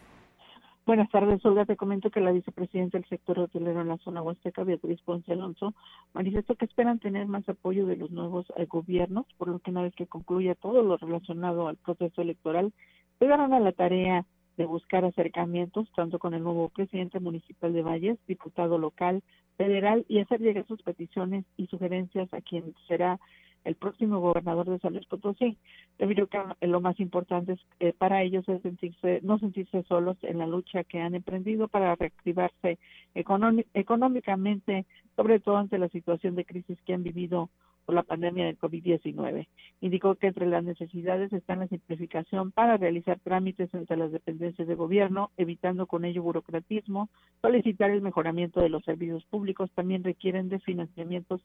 Buenas 0.84 1.08
tardes, 1.08 1.42
Olga. 1.46 1.64
Te 1.64 1.76
comento 1.76 2.10
que 2.10 2.20
la 2.20 2.30
vicepresidenta 2.30 2.98
del 2.98 3.08
sector 3.08 3.38
hotelero 3.38 3.80
en 3.80 3.88
la 3.88 3.96
zona 3.98 4.20
huasteca, 4.20 4.64
Beatriz 4.64 5.00
Ponce 5.00 5.32
Alonso, 5.32 5.72
manifestó 6.12 6.56
que 6.56 6.66
esperan 6.66 6.98
tener 6.98 7.26
más 7.26 7.48
apoyo 7.48 7.86
de 7.86 7.96
los 7.96 8.10
nuevos 8.10 8.44
eh, 8.56 8.66
gobiernos, 8.66 9.24
por 9.38 9.48
lo 9.48 9.60
que 9.60 9.70
una 9.70 9.80
vez 9.80 9.94
que 9.94 10.06
concluya 10.06 10.54
todo 10.56 10.82
lo 10.82 10.98
relacionado 10.98 11.68
al 11.68 11.76
proceso 11.76 12.20
electoral, 12.20 12.74
pegarán 13.18 13.54
a 13.54 13.60
la 13.60 13.72
tarea 13.72 14.26
de 14.56 14.66
buscar 14.66 15.04
acercamientos 15.04 15.90
tanto 15.94 16.18
con 16.18 16.34
el 16.34 16.42
nuevo 16.42 16.68
presidente 16.68 17.20
municipal 17.20 17.72
de 17.72 17.82
Valles, 17.82 18.18
diputado 18.26 18.78
local, 18.78 19.22
federal 19.56 20.04
y 20.08 20.18
hacer 20.18 20.40
llegar 20.40 20.66
sus 20.66 20.82
peticiones 20.82 21.44
y 21.56 21.66
sugerencias 21.66 22.32
a 22.32 22.40
quien 22.40 22.74
será 22.88 23.18
el 23.64 23.76
próximo 23.76 24.20
gobernador 24.20 24.68
de 24.68 24.78
San 24.80 24.94
Luis 24.94 25.06
Potosí. 25.06 25.56
Debido 25.98 26.26
que 26.26 26.38
lo 26.62 26.80
más 26.80 26.98
importante 26.98 27.52
es, 27.52 27.60
eh, 27.80 27.92
para 27.96 28.22
ellos 28.22 28.48
es 28.48 28.60
sentirse, 28.62 29.20
no 29.22 29.38
sentirse 29.38 29.82
solos 29.84 30.16
en 30.22 30.38
la 30.38 30.46
lucha 30.46 30.84
que 30.84 31.00
han 31.00 31.14
emprendido 31.14 31.68
para 31.68 31.94
reactivarse 31.94 32.78
económicamente, 33.14 34.86
sobre 35.16 35.38
todo 35.40 35.58
ante 35.58 35.78
la 35.78 35.88
situación 35.88 36.34
de 36.34 36.44
crisis 36.44 36.78
que 36.84 36.94
han 36.94 37.02
vivido 37.02 37.50
por 37.84 37.94
la 37.94 38.02
pandemia 38.02 38.46
del 38.46 38.58
COVID-19. 38.58 39.48
Indicó 39.80 40.14
que 40.14 40.28
entre 40.28 40.46
las 40.46 40.64
necesidades 40.64 41.32
están 41.32 41.60
la 41.60 41.68
simplificación 41.68 42.52
para 42.52 42.76
realizar 42.76 43.18
trámites 43.20 43.72
entre 43.74 43.96
las 43.96 44.12
dependencias 44.12 44.68
de 44.68 44.74
gobierno, 44.74 45.30
evitando 45.36 45.86
con 45.86 46.04
ello 46.04 46.22
burocratismo, 46.22 47.08
solicitar 47.40 47.90
el 47.90 48.02
mejoramiento 48.02 48.60
de 48.60 48.68
los 48.68 48.84
servicios 48.84 49.24
públicos, 49.24 49.70
también 49.74 50.04
requieren 50.04 50.48
de 50.48 50.60
financiamientos 50.60 51.40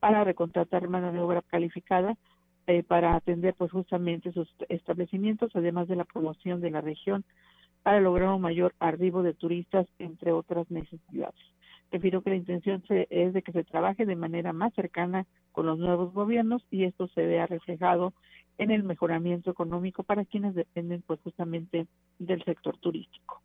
para 0.00 0.24
recontratar 0.24 0.88
mano 0.88 1.12
de 1.12 1.20
obra 1.20 1.42
calificada 1.42 2.16
eh, 2.66 2.82
para 2.82 3.14
atender 3.14 3.54
pues 3.54 3.70
justamente 3.70 4.32
sus 4.32 4.48
establecimientos, 4.68 5.50
además 5.54 5.88
de 5.88 5.96
la 5.96 6.04
promoción 6.04 6.60
de 6.60 6.70
la 6.70 6.82
región 6.82 7.24
para 7.82 8.00
lograr 8.00 8.28
un 8.28 8.42
mayor 8.42 8.74
arribo 8.80 9.22
de 9.22 9.32
turistas, 9.32 9.86
entre 9.98 10.32
otras 10.32 10.70
necesidades. 10.70 11.40
Refiero 11.90 12.22
que 12.22 12.30
la 12.30 12.36
intención 12.36 12.82
es 12.88 13.32
de 13.32 13.42
que 13.42 13.52
se 13.52 13.64
trabaje 13.64 14.04
de 14.04 14.16
manera 14.16 14.52
más 14.52 14.74
cercana 14.74 15.26
con 15.52 15.66
los 15.66 15.78
nuevos 15.78 16.12
gobiernos 16.12 16.64
y 16.70 16.84
esto 16.84 17.08
se 17.08 17.24
vea 17.24 17.46
reflejado 17.46 18.12
en 18.58 18.70
el 18.70 18.82
mejoramiento 18.82 19.50
económico 19.50 20.02
para 20.02 20.24
quienes 20.24 20.54
dependen 20.54 21.02
pues 21.06 21.20
justamente 21.22 21.86
del 22.18 22.44
sector 22.44 22.76
turístico. 22.78 23.40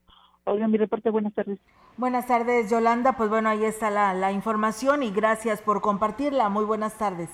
Oigan, 0.45 0.71
mi 0.71 0.77
reporte, 0.77 1.09
buenas 1.09 1.33
tardes. 1.33 1.59
Buenas 1.95 2.27
tardes, 2.27 2.69
Yolanda. 2.69 3.13
Pues 3.13 3.29
bueno, 3.29 3.47
ahí 3.47 3.63
está 3.63 3.89
la 4.13 4.31
información 4.33 5.03
y 5.03 5.11
gracias 5.11 5.61
por 5.61 5.79
compartirla. 5.79 6.49
Muy 6.49 6.65
buenas 6.65 6.97
tardes. 6.97 7.29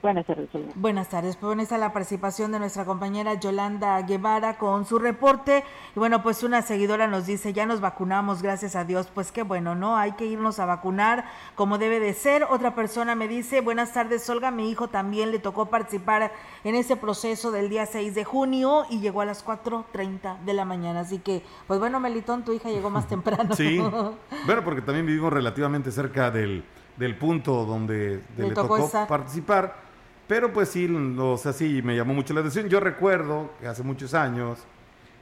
Buenas 0.00 0.26
tardes. 0.26 0.48
Buenas 0.76 1.08
tardes. 1.08 1.34
Pues 1.34 1.48
bueno, 1.48 1.62
está 1.62 1.76
la 1.76 1.92
participación 1.92 2.52
de 2.52 2.60
nuestra 2.60 2.84
compañera 2.84 3.34
Yolanda 3.34 4.00
Guevara 4.02 4.56
con 4.56 4.86
su 4.86 5.00
reporte. 5.00 5.64
Y 5.96 5.98
bueno, 5.98 6.22
pues 6.22 6.44
una 6.44 6.62
seguidora 6.62 7.08
nos 7.08 7.26
dice, 7.26 7.52
ya 7.52 7.66
nos 7.66 7.80
vacunamos, 7.80 8.40
gracias 8.40 8.76
a 8.76 8.84
Dios. 8.84 9.08
Pues 9.12 9.32
qué 9.32 9.42
bueno, 9.42 9.74
¿no? 9.74 9.96
Hay 9.96 10.12
que 10.12 10.24
irnos 10.24 10.60
a 10.60 10.66
vacunar 10.66 11.24
como 11.56 11.78
debe 11.78 11.98
de 11.98 12.14
ser. 12.14 12.44
Otra 12.44 12.76
persona 12.76 13.16
me 13.16 13.26
dice, 13.26 13.60
buenas 13.60 13.92
tardes, 13.92 14.30
Olga, 14.30 14.52
mi 14.52 14.70
hijo 14.70 14.86
también 14.86 15.32
le 15.32 15.40
tocó 15.40 15.66
participar 15.66 16.30
en 16.62 16.76
ese 16.76 16.94
proceso 16.94 17.50
del 17.50 17.68
día 17.68 17.84
6 17.84 18.14
de 18.14 18.22
junio 18.22 18.84
y 18.88 19.00
llegó 19.00 19.22
a 19.22 19.24
las 19.24 19.44
4.30 19.44 20.38
de 20.44 20.54
la 20.54 20.64
mañana. 20.64 21.00
Así 21.00 21.18
que, 21.18 21.42
pues 21.66 21.80
bueno, 21.80 21.98
Melitón, 21.98 22.44
tu 22.44 22.52
hija 22.52 22.68
llegó 22.68 22.88
más 22.88 23.08
temprano. 23.08 23.56
Sí, 23.56 23.78
bueno, 24.46 24.62
porque 24.64 24.80
también 24.80 25.06
vivimos 25.06 25.32
relativamente 25.32 25.90
cerca 25.90 26.30
del, 26.30 26.64
del 26.96 27.16
punto 27.18 27.64
donde 27.64 28.22
le, 28.36 28.48
le 28.50 28.54
tocó, 28.54 28.78
tocó 28.78 29.06
participar. 29.08 29.87
Pero 30.28 30.52
pues 30.52 30.68
sí, 30.68 30.86
o 31.18 31.36
sea, 31.38 31.52
sí, 31.52 31.80
me 31.82 31.96
llamó 31.96 32.12
mucho 32.14 32.34
la 32.34 32.40
atención. 32.40 32.68
Yo 32.68 32.80
recuerdo 32.80 33.50
que 33.60 33.66
hace 33.66 33.82
muchos 33.82 34.12
años 34.14 34.58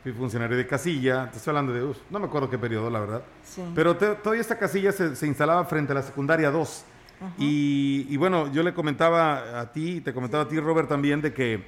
fui 0.03 0.13
funcionario 0.13 0.57
de 0.57 0.67
casilla, 0.67 1.31
te 1.31 1.39
estoy 1.39 1.53
hablando 1.53 1.73
de, 1.73 1.83
uf, 1.85 1.97
no 2.11 2.19
me 2.19 2.27
acuerdo 2.27 2.51
qué 2.51 2.59
periodo, 2.59 2.91
la 2.91 3.01
verdad. 3.01 3.23
Sí. 3.45 3.63
Pero 3.75 3.97
te- 3.97 4.17
todavía 4.17 4.41
esta 4.41 4.59
casilla 4.59 4.91
se, 4.93 5.15
se 5.17 5.27
instalaba 5.27 5.65
frente 5.65 5.93
a 5.93 5.95
la 5.97 6.03
secundaria 6.03 6.51
2. 6.51 6.85
Y, 7.39 8.07
y 8.11 8.17
bueno, 8.19 8.53
yo 8.53 8.63
le 8.63 8.75
comentaba 8.75 9.59
a 9.61 9.73
ti, 9.73 10.01
te 10.03 10.13
comentaba 10.13 10.43
a 10.45 10.49
ti, 10.49 10.61
Robert, 10.61 10.89
también, 10.89 11.23
de 11.23 11.33
que 11.33 11.65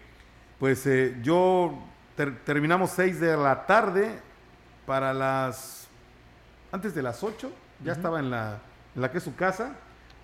pues 0.58 0.86
eh, 0.86 1.16
yo 1.22 1.78
ter- 2.16 2.40
terminamos 2.44 2.90
6 2.90 3.18
de 3.20 3.36
la 3.36 3.64
tarde 3.66 4.18
para 4.84 5.14
las... 5.14 5.88
Antes 6.70 6.94
de 6.94 7.02
las 7.02 7.22
8, 7.24 7.50
ya 7.82 7.92
estaba 7.92 8.18
en 8.20 8.30
la, 8.30 8.58
en 8.94 9.00
la 9.00 9.10
que 9.10 9.18
es 9.18 9.24
su 9.24 9.34
casa, 9.36 9.72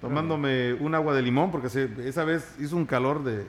tomándome 0.00 0.74
un 0.74 0.94
agua 0.94 1.14
de 1.14 1.22
limón, 1.22 1.50
porque 1.50 1.68
se- 1.68 1.88
esa 2.06 2.24
vez 2.24 2.54
hizo 2.60 2.76
un 2.76 2.86
calor 2.86 3.22
de, 3.24 3.46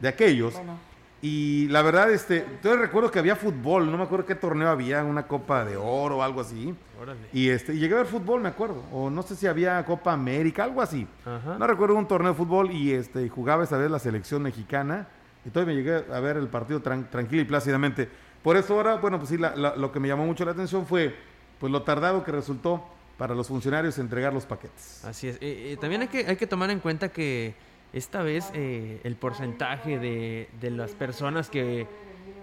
de 0.00 0.08
aquellos. 0.08 0.54
Bueno. 0.54 0.78
Y 1.22 1.66
la 1.68 1.82
verdad, 1.82 2.10
este, 2.12 2.40
todavía 2.62 2.84
recuerdo 2.86 3.10
que 3.10 3.18
había 3.18 3.34
fútbol, 3.36 3.90
no 3.90 3.96
me 3.96 4.04
acuerdo 4.04 4.26
qué 4.26 4.34
torneo 4.34 4.68
había, 4.68 5.02
una 5.02 5.26
Copa 5.26 5.64
de 5.64 5.76
Oro 5.76 6.18
o 6.18 6.22
algo 6.22 6.40
así. 6.42 6.74
Órale. 7.00 7.18
Y 7.32 7.48
este, 7.48 7.74
y 7.74 7.78
llegué 7.78 7.94
a 7.94 7.98
ver 7.98 8.06
fútbol, 8.06 8.40
me 8.42 8.48
acuerdo, 8.50 8.84
o 8.92 9.08
no 9.10 9.22
sé 9.22 9.34
si 9.34 9.46
había 9.46 9.84
Copa 9.84 10.12
América, 10.12 10.64
algo 10.64 10.82
así. 10.82 11.06
Ajá. 11.24 11.56
No 11.58 11.66
recuerdo 11.66 11.96
un 11.96 12.06
torneo 12.06 12.32
de 12.32 12.36
fútbol 12.38 12.70
y 12.70 12.92
este, 12.92 13.28
jugaba 13.28 13.64
esa 13.64 13.78
vez 13.78 13.90
la 13.90 13.98
selección 13.98 14.42
mexicana. 14.42 15.08
Y 15.44 15.50
todavía 15.50 15.74
me 15.74 15.80
llegué 15.82 16.04
a 16.12 16.20
ver 16.20 16.36
el 16.36 16.48
partido 16.48 16.82
tran- 16.82 17.08
tranquilo 17.08 17.42
y 17.42 17.44
plácidamente. 17.46 18.08
Por 18.42 18.56
eso 18.56 18.74
ahora, 18.74 18.96
bueno, 18.96 19.16
pues 19.18 19.30
sí, 19.30 19.38
la- 19.38 19.56
la- 19.56 19.74
lo 19.74 19.90
que 19.92 19.98
me 20.00 20.08
llamó 20.08 20.26
mucho 20.26 20.44
la 20.44 20.50
atención 20.52 20.86
fue 20.86 21.14
pues 21.58 21.72
lo 21.72 21.82
tardado 21.82 22.22
que 22.22 22.30
resultó 22.32 22.84
para 23.16 23.34
los 23.34 23.48
funcionarios 23.48 23.98
entregar 23.98 24.32
los 24.32 24.44
paquetes. 24.46 25.04
Así 25.04 25.28
es. 25.28 25.36
Eh, 25.36 25.72
eh, 25.72 25.76
también 25.80 26.02
hay 26.02 26.08
que, 26.08 26.26
hay 26.26 26.36
que 26.36 26.46
tomar 26.46 26.70
en 26.70 26.80
cuenta 26.80 27.08
que 27.08 27.54
esta 27.92 28.22
vez 28.22 28.50
eh, 28.54 29.00
el 29.04 29.16
porcentaje 29.16 29.98
de, 29.98 30.48
de 30.60 30.70
las 30.70 30.92
personas 30.92 31.48
que, 31.48 31.86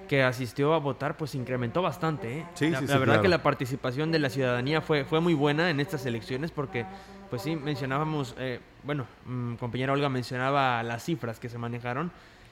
que 0.07 0.23
asistió 0.23 0.73
a 0.73 0.79
votar 0.79 1.15
pues 1.15 1.35
incrementó 1.35 1.81
bastante. 1.81 2.45
Sí, 2.55 2.69
la, 2.69 2.79
sí, 2.79 2.87
la 2.87 2.93
sí, 2.93 2.99
verdad 2.99 3.05
claro. 3.05 3.21
que 3.21 3.29
la 3.29 3.43
participación 3.43 4.11
de 4.11 4.19
la 4.19 4.29
ciudadanía 4.29 4.81
fue, 4.81 5.05
fue 5.05 5.19
muy 5.19 5.33
buena 5.33 5.69
en 5.69 5.79
estas 5.79 6.05
elecciones 6.05 6.51
porque 6.51 6.85
pues 7.29 7.41
sí, 7.41 7.55
mencionábamos, 7.55 8.35
bueno, 8.83 9.07
mm, 9.25 9.55
compañera 9.55 9.93
Olga 9.93 10.07
mencionaba 10.07 10.83
las 10.83 11.03
cifras 11.03 11.39
que 11.39 11.49
se 11.49 11.57
manejaron 11.57 12.11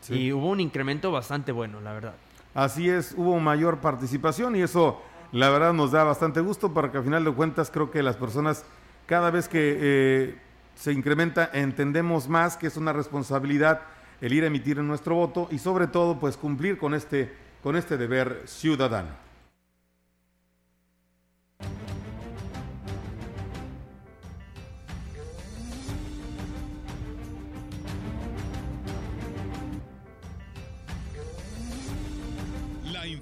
y 0.10 0.32
hubo 0.32 0.50
un 0.50 0.60
incremento 0.60 1.12
bastante 1.12 1.52
bueno, 1.52 1.82
la 1.82 1.94
verdad. 1.94 2.16
Así 2.56 2.90
es, 2.90 3.14
hubo 3.16 3.40
mayor 3.40 3.78
participación 3.78 4.56
y 4.56 4.62
eso 4.62 5.00
la 5.32 5.50
verdad 5.50 5.74
nos 5.74 5.92
da 5.92 6.04
bastante 6.04 6.42
gusto 6.42 6.74
porque 6.74 6.98
al 6.98 7.04
final 7.04 7.24
de 7.24 7.32
cuentas 7.32 7.72
creo 7.72 7.90
que 7.92 8.04
las 8.04 8.18
personas 8.18 8.66
cada 9.06 9.32
vez 9.32 9.48
que 9.48 9.78
eh, 9.80 10.38
se 10.76 10.92
incrementa 10.92 11.50
entendemos 11.54 12.28
más 12.28 12.58
que 12.58 12.68
es 12.68 12.78
una 12.78 12.94
responsabilidad 12.94 13.82
el 14.20 14.34
ir 14.34 14.44
a 14.44 14.48
emitir 14.48 14.78
nuestro 14.78 15.16
voto 15.16 15.48
y 15.52 15.58
sobre 15.58 15.88
todo 15.88 16.20
pues 16.20 16.38
cumplir 16.38 16.78
con 16.78 16.94
este, 16.94 17.34
con 17.64 17.76
este 17.76 17.98
deber 17.98 18.44
ciudadano. 18.46 19.32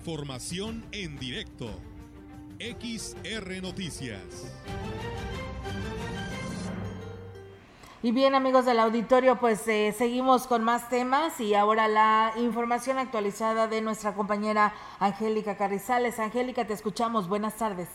Información 0.10 0.84
en 0.92 1.20
directo. 1.20 1.70
XR 2.60 3.62
Noticias. 3.62 4.20
Y 8.04 8.12
bien 8.12 8.36
amigos 8.36 8.66
del 8.66 8.80
auditorio, 8.80 9.40
pues 9.40 9.66
eh, 9.70 9.96
seguimos 9.98 10.46
con 10.46 10.66
más 10.66 10.90
temas 10.90 11.40
y 11.40 11.56
ahora 11.56 11.88
la 11.88 12.34
información 12.38 12.98
actualizada 12.98 13.68
de 13.68 13.80
nuestra 13.80 14.14
compañera 14.14 14.74
Angélica 15.00 15.56
Carrizales. 15.56 16.20
Angélica, 16.20 16.68
te 16.68 16.74
escuchamos. 16.74 17.30
Buenas 17.30 17.56
tardes. 17.56 17.88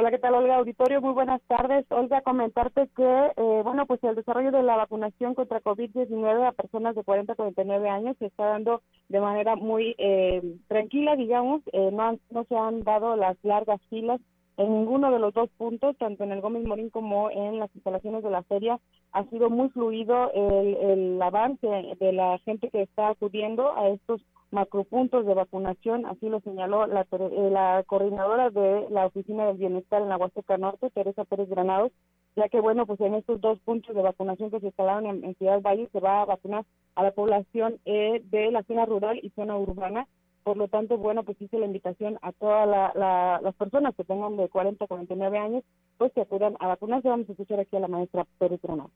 Hola, 0.00 0.12
¿qué 0.12 0.18
tal, 0.20 0.34
Olga 0.34 0.58
Auditorio? 0.58 1.00
Muy 1.00 1.12
buenas 1.12 1.42
tardes. 1.48 1.84
Olga, 1.90 2.20
comentarte 2.20 2.88
que, 2.94 3.32
eh, 3.36 3.62
bueno, 3.64 3.84
pues 3.84 3.98
el 4.04 4.14
desarrollo 4.14 4.52
de 4.52 4.62
la 4.62 4.76
vacunación 4.76 5.34
contra 5.34 5.60
COVID-19 5.60 6.46
a 6.46 6.52
personas 6.52 6.94
de 6.94 7.02
40 7.02 7.32
a 7.32 7.34
49 7.34 7.88
años 7.88 8.16
se 8.20 8.26
está 8.26 8.44
dando 8.44 8.80
de 9.08 9.18
manera 9.18 9.56
muy 9.56 9.96
eh, 9.98 10.40
tranquila, 10.68 11.16
digamos. 11.16 11.62
Eh, 11.72 11.90
no, 11.92 12.16
no 12.30 12.44
se 12.44 12.56
han 12.56 12.84
dado 12.84 13.16
las 13.16 13.36
largas 13.42 13.80
filas 13.90 14.20
en 14.56 14.72
ninguno 14.72 15.10
de 15.10 15.18
los 15.18 15.34
dos 15.34 15.50
puntos, 15.58 15.96
tanto 15.98 16.22
en 16.22 16.30
el 16.30 16.42
Gómez 16.42 16.64
Morín 16.64 16.90
como 16.90 17.28
en 17.32 17.58
las 17.58 17.74
instalaciones 17.74 18.22
de 18.22 18.30
la 18.30 18.44
feria. 18.44 18.78
Ha 19.10 19.24
sido 19.30 19.50
muy 19.50 19.68
fluido 19.70 20.30
el, 20.32 20.76
el 20.76 21.22
avance 21.22 21.66
de 21.98 22.12
la 22.12 22.38
gente 22.44 22.70
que 22.70 22.82
está 22.82 23.08
acudiendo 23.08 23.76
a 23.76 23.88
estos 23.88 24.22
macropuntos 24.50 25.26
de 25.26 25.34
vacunación, 25.34 26.06
así 26.06 26.28
lo 26.28 26.40
señaló 26.40 26.86
la, 26.86 27.02
eh, 27.10 27.50
la 27.50 27.82
coordinadora 27.86 28.50
de 28.50 28.86
la 28.90 29.06
Oficina 29.06 29.46
del 29.46 29.56
Bienestar 29.58 30.02
en 30.02 30.08
la 30.08 30.16
Huasteca 30.16 30.56
Norte, 30.56 30.90
Teresa 30.90 31.24
Pérez 31.24 31.48
Granados, 31.48 31.92
ya 32.36 32.48
que, 32.48 32.60
bueno, 32.60 32.86
pues 32.86 33.00
en 33.00 33.14
estos 33.14 33.40
dos 33.40 33.58
puntos 33.60 33.94
de 33.94 34.02
vacunación 34.02 34.50
que 34.50 34.60
se 34.60 34.66
instalaron 34.66 35.24
en, 35.24 35.34
Ciudad 35.36 35.60
Valle 35.60 35.88
se 35.92 36.00
va 36.00 36.22
a 36.22 36.24
vacunar 36.24 36.64
a 36.94 37.02
la 37.02 37.10
población 37.10 37.78
eh, 37.84 38.22
de 38.24 38.50
la 38.50 38.62
zona 38.62 38.86
rural 38.86 39.18
y 39.22 39.30
zona 39.30 39.56
urbana. 39.56 40.06
Por 40.44 40.56
lo 40.56 40.68
tanto, 40.68 40.96
bueno, 40.96 41.24
pues 41.24 41.40
hice 41.42 41.58
la 41.58 41.66
invitación 41.66 42.18
a 42.22 42.32
todas 42.32 42.66
la- 42.66 42.92
la- 42.94 43.40
las 43.42 43.54
personas 43.56 43.94
que 43.94 44.04
tengan 44.04 44.36
de 44.36 44.48
40 44.48 44.84
a 44.84 44.88
49 44.88 45.36
años, 45.36 45.64
pues 45.98 46.10
que 46.12 46.22
acudan 46.22 46.56
a 46.60 46.68
vacunarse. 46.68 47.08
Vamos 47.08 47.28
a 47.28 47.32
escuchar 47.32 47.60
aquí 47.60 47.76
a 47.76 47.80
la 47.80 47.88
maestra 47.88 48.24
Pérez 48.38 48.60
Granados. 48.62 48.92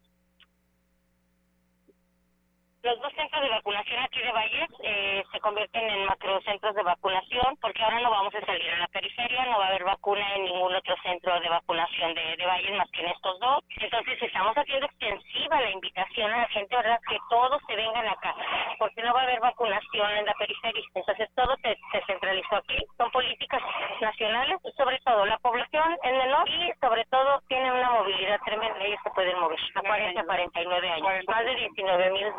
Los 2.82 2.98
dos 3.00 3.12
centros 3.14 3.42
de 3.42 3.48
vacunación 3.50 4.00
aquí 4.02 4.18
de 4.20 4.32
Valles 4.32 4.68
eh, 4.82 5.22
convierten 5.52 5.84
en 5.84 6.06
macrocentros 6.06 6.74
de 6.74 6.82
vacunación 6.82 7.56
porque 7.60 7.82
ahora 7.82 8.00
no 8.00 8.10
vamos 8.10 8.34
a 8.34 8.40
salir 8.40 8.70
a 8.70 8.78
la 8.78 8.88
periferia, 8.88 9.44
no 9.44 9.58
va 9.58 9.66
a 9.66 9.68
haber 9.68 9.84
vacuna 9.84 10.34
en 10.34 10.44
ningún 10.44 10.74
otro 10.74 10.96
centro 11.02 11.38
de 11.40 11.48
vacunación 11.48 12.14
de, 12.14 12.36
de 12.38 12.46
Valles 12.46 12.74
más 12.78 12.90
que 12.90 13.02
en 13.02 13.08
estos 13.08 13.38
dos. 13.38 13.62
Entonces 13.76 14.22
estamos 14.22 14.56
haciendo 14.56 14.86
extensiva 14.86 15.60
la 15.60 15.70
invitación 15.70 16.32
a 16.32 16.38
la 16.38 16.48
gente, 16.48 16.74
¿verdad? 16.74 16.98
Que 17.06 17.18
todos 17.28 17.60
se 17.66 17.76
vengan 17.76 18.08
acá 18.08 18.34
porque 18.78 19.02
no 19.02 19.12
va 19.12 19.20
a 19.20 19.22
haber 19.24 19.40
vacunación 19.40 20.10
en 20.12 20.24
la 20.24 20.34
periferia. 20.34 20.82
Entonces 20.94 21.28
todo 21.34 21.54
se, 21.62 21.76
se 21.92 22.04
centralizó 22.06 22.56
aquí. 22.56 22.78
Son 22.96 23.10
políticas 23.10 23.60
nacionales, 24.00 24.56
sobre 24.74 24.98
todo 25.00 25.26
la 25.26 25.38
población 25.38 25.98
es 26.02 26.12
menor 26.12 26.48
y 26.48 26.72
sobre 26.80 27.04
todo 27.06 27.42
tienen 27.48 27.72
una 27.72 27.90
movilidad 27.90 28.40
tremenda. 28.46 28.82
Ellos 28.82 29.00
se 29.04 29.10
pueden 29.10 29.38
mover 29.38 29.58
a 29.74 29.80
40 29.82 30.18
a 30.18 30.24
49 30.24 30.88
años. 30.88 31.24
Más 31.28 31.44
de 31.44 31.54
19 31.56 32.10
mil 32.12 32.32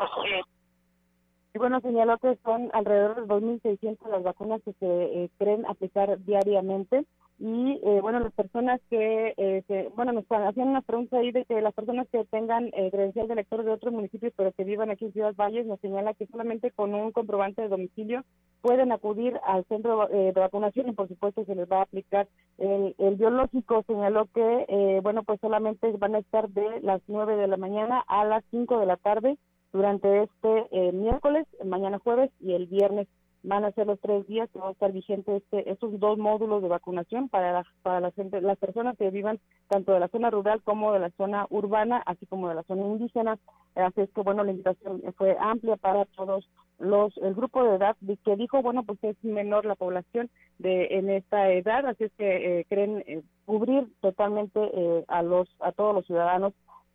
Y 1.54 1.58
bueno, 1.58 1.80
señaló 1.80 2.18
que 2.18 2.36
son 2.44 2.68
alrededor 2.72 3.14
de 3.14 3.26
2.600 3.32 4.10
las 4.10 4.24
vacunas 4.24 4.60
que 4.64 4.72
se 4.74 4.86
eh, 4.86 5.30
creen 5.38 5.64
aplicar 5.66 6.18
diariamente. 6.24 7.04
Y 7.38 7.80
eh, 7.84 8.00
bueno, 8.00 8.18
las 8.20 8.32
personas 8.32 8.80
que, 8.90 9.34
eh, 9.36 9.62
se- 9.68 9.88
bueno, 9.96 10.12
nos 10.12 10.24
hacían 10.28 10.68
una 10.68 10.82
pregunta 10.82 11.16
ahí 11.18 11.30
de 11.30 11.44
que 11.44 11.60
las 11.60 11.72
personas 11.74 12.08
que 12.10 12.24
tengan 12.24 12.66
eh, 12.74 12.90
credencial 12.90 13.26
de 13.28 13.34
elector 13.34 13.64
de 13.64 13.70
otros 13.72 13.92
municipios, 13.92 14.32
pero 14.36 14.50
que 14.52 14.64
vivan 14.64 14.90
aquí 14.90 15.04
en 15.04 15.12
Ciudad 15.12 15.34
Valles, 15.36 15.66
nos 15.66 15.78
señala 15.80 16.14
que 16.14 16.26
solamente 16.26 16.72
con 16.72 16.92
un 16.94 17.12
comprobante 17.12 17.62
de 17.62 17.68
domicilio 17.68 18.24
pueden 18.60 18.90
acudir 18.92 19.38
al 19.44 19.64
centro 19.66 20.08
eh, 20.10 20.32
de 20.32 20.40
vacunación 20.40 20.88
y 20.88 20.92
por 20.92 21.06
supuesto 21.08 21.44
se 21.44 21.54
les 21.54 21.70
va 21.70 21.78
a 21.78 21.82
aplicar 21.82 22.26
el, 22.58 22.94
el 22.98 23.14
biológico. 23.16 23.84
Señaló 23.86 24.26
que, 24.34 24.64
eh, 24.68 25.00
bueno, 25.02 25.22
pues 25.22 25.40
solamente 25.40 25.90
van 25.98 26.14
a 26.16 26.18
estar 26.18 26.48
de 26.48 26.80
las 26.82 27.00
9 27.06 27.36
de 27.36 27.46
la 27.48 27.56
mañana 27.56 28.02
a 28.08 28.24
las 28.24 28.42
5 28.50 28.78
de 28.78 28.86
la 28.86 28.96
tarde 28.96 29.36
durante 29.74 30.22
este 30.22 30.68
eh, 30.70 30.92
miércoles, 30.92 31.46
mañana 31.64 31.98
jueves 31.98 32.30
y 32.40 32.52
el 32.52 32.66
viernes 32.68 33.08
van 33.42 33.64
a 33.64 33.72
ser 33.72 33.88
los 33.88 34.00
tres 34.00 34.24
días 34.28 34.48
que 34.52 34.60
va 34.60 34.68
a 34.68 34.72
estar 34.72 34.92
vigente 34.92 35.36
este, 35.36 35.68
estos 35.68 35.98
dos 35.98 36.16
módulos 36.16 36.62
de 36.62 36.68
vacunación 36.68 37.28
para 37.28 37.52
la, 37.52 37.66
para 37.82 38.00
la 38.00 38.12
gente, 38.12 38.40
las 38.40 38.56
personas 38.56 38.96
que 38.96 39.10
vivan 39.10 39.40
tanto 39.68 39.92
de 39.92 39.98
la 39.98 40.08
zona 40.08 40.30
rural 40.30 40.62
como 40.62 40.92
de 40.92 41.00
la 41.00 41.10
zona 41.16 41.46
urbana, 41.50 42.02
así 42.06 42.24
como 42.24 42.48
de 42.48 42.54
la 42.54 42.62
zona 42.62 42.86
indígena. 42.86 43.36
Así 43.74 44.00
es 44.00 44.10
que 44.10 44.20
bueno, 44.22 44.44
la 44.44 44.52
invitación 44.52 45.02
fue 45.18 45.36
amplia 45.40 45.76
para 45.76 46.04
todos 46.04 46.48
los, 46.78 47.16
el 47.18 47.34
grupo 47.34 47.64
de 47.64 47.74
edad 47.74 47.96
que 48.24 48.36
dijo, 48.36 48.62
bueno, 48.62 48.84
pues 48.84 49.02
es 49.02 49.16
menor 49.24 49.66
la 49.66 49.74
población 49.74 50.30
de 50.58 50.86
en 50.92 51.10
esta 51.10 51.50
edad, 51.50 51.84
así 51.86 52.04
es 52.04 52.12
que 52.12 52.60
eh, 52.60 52.66
creen 52.68 53.02
eh, 53.08 53.22
cubrir 53.44 53.88
totalmente 54.00 54.60
eh, 54.72 55.04
a 55.08 55.22
los 55.22 55.48
a 55.58 55.72
todos 55.72 55.94
los 55.96 56.06
ciudadanos 56.06 56.54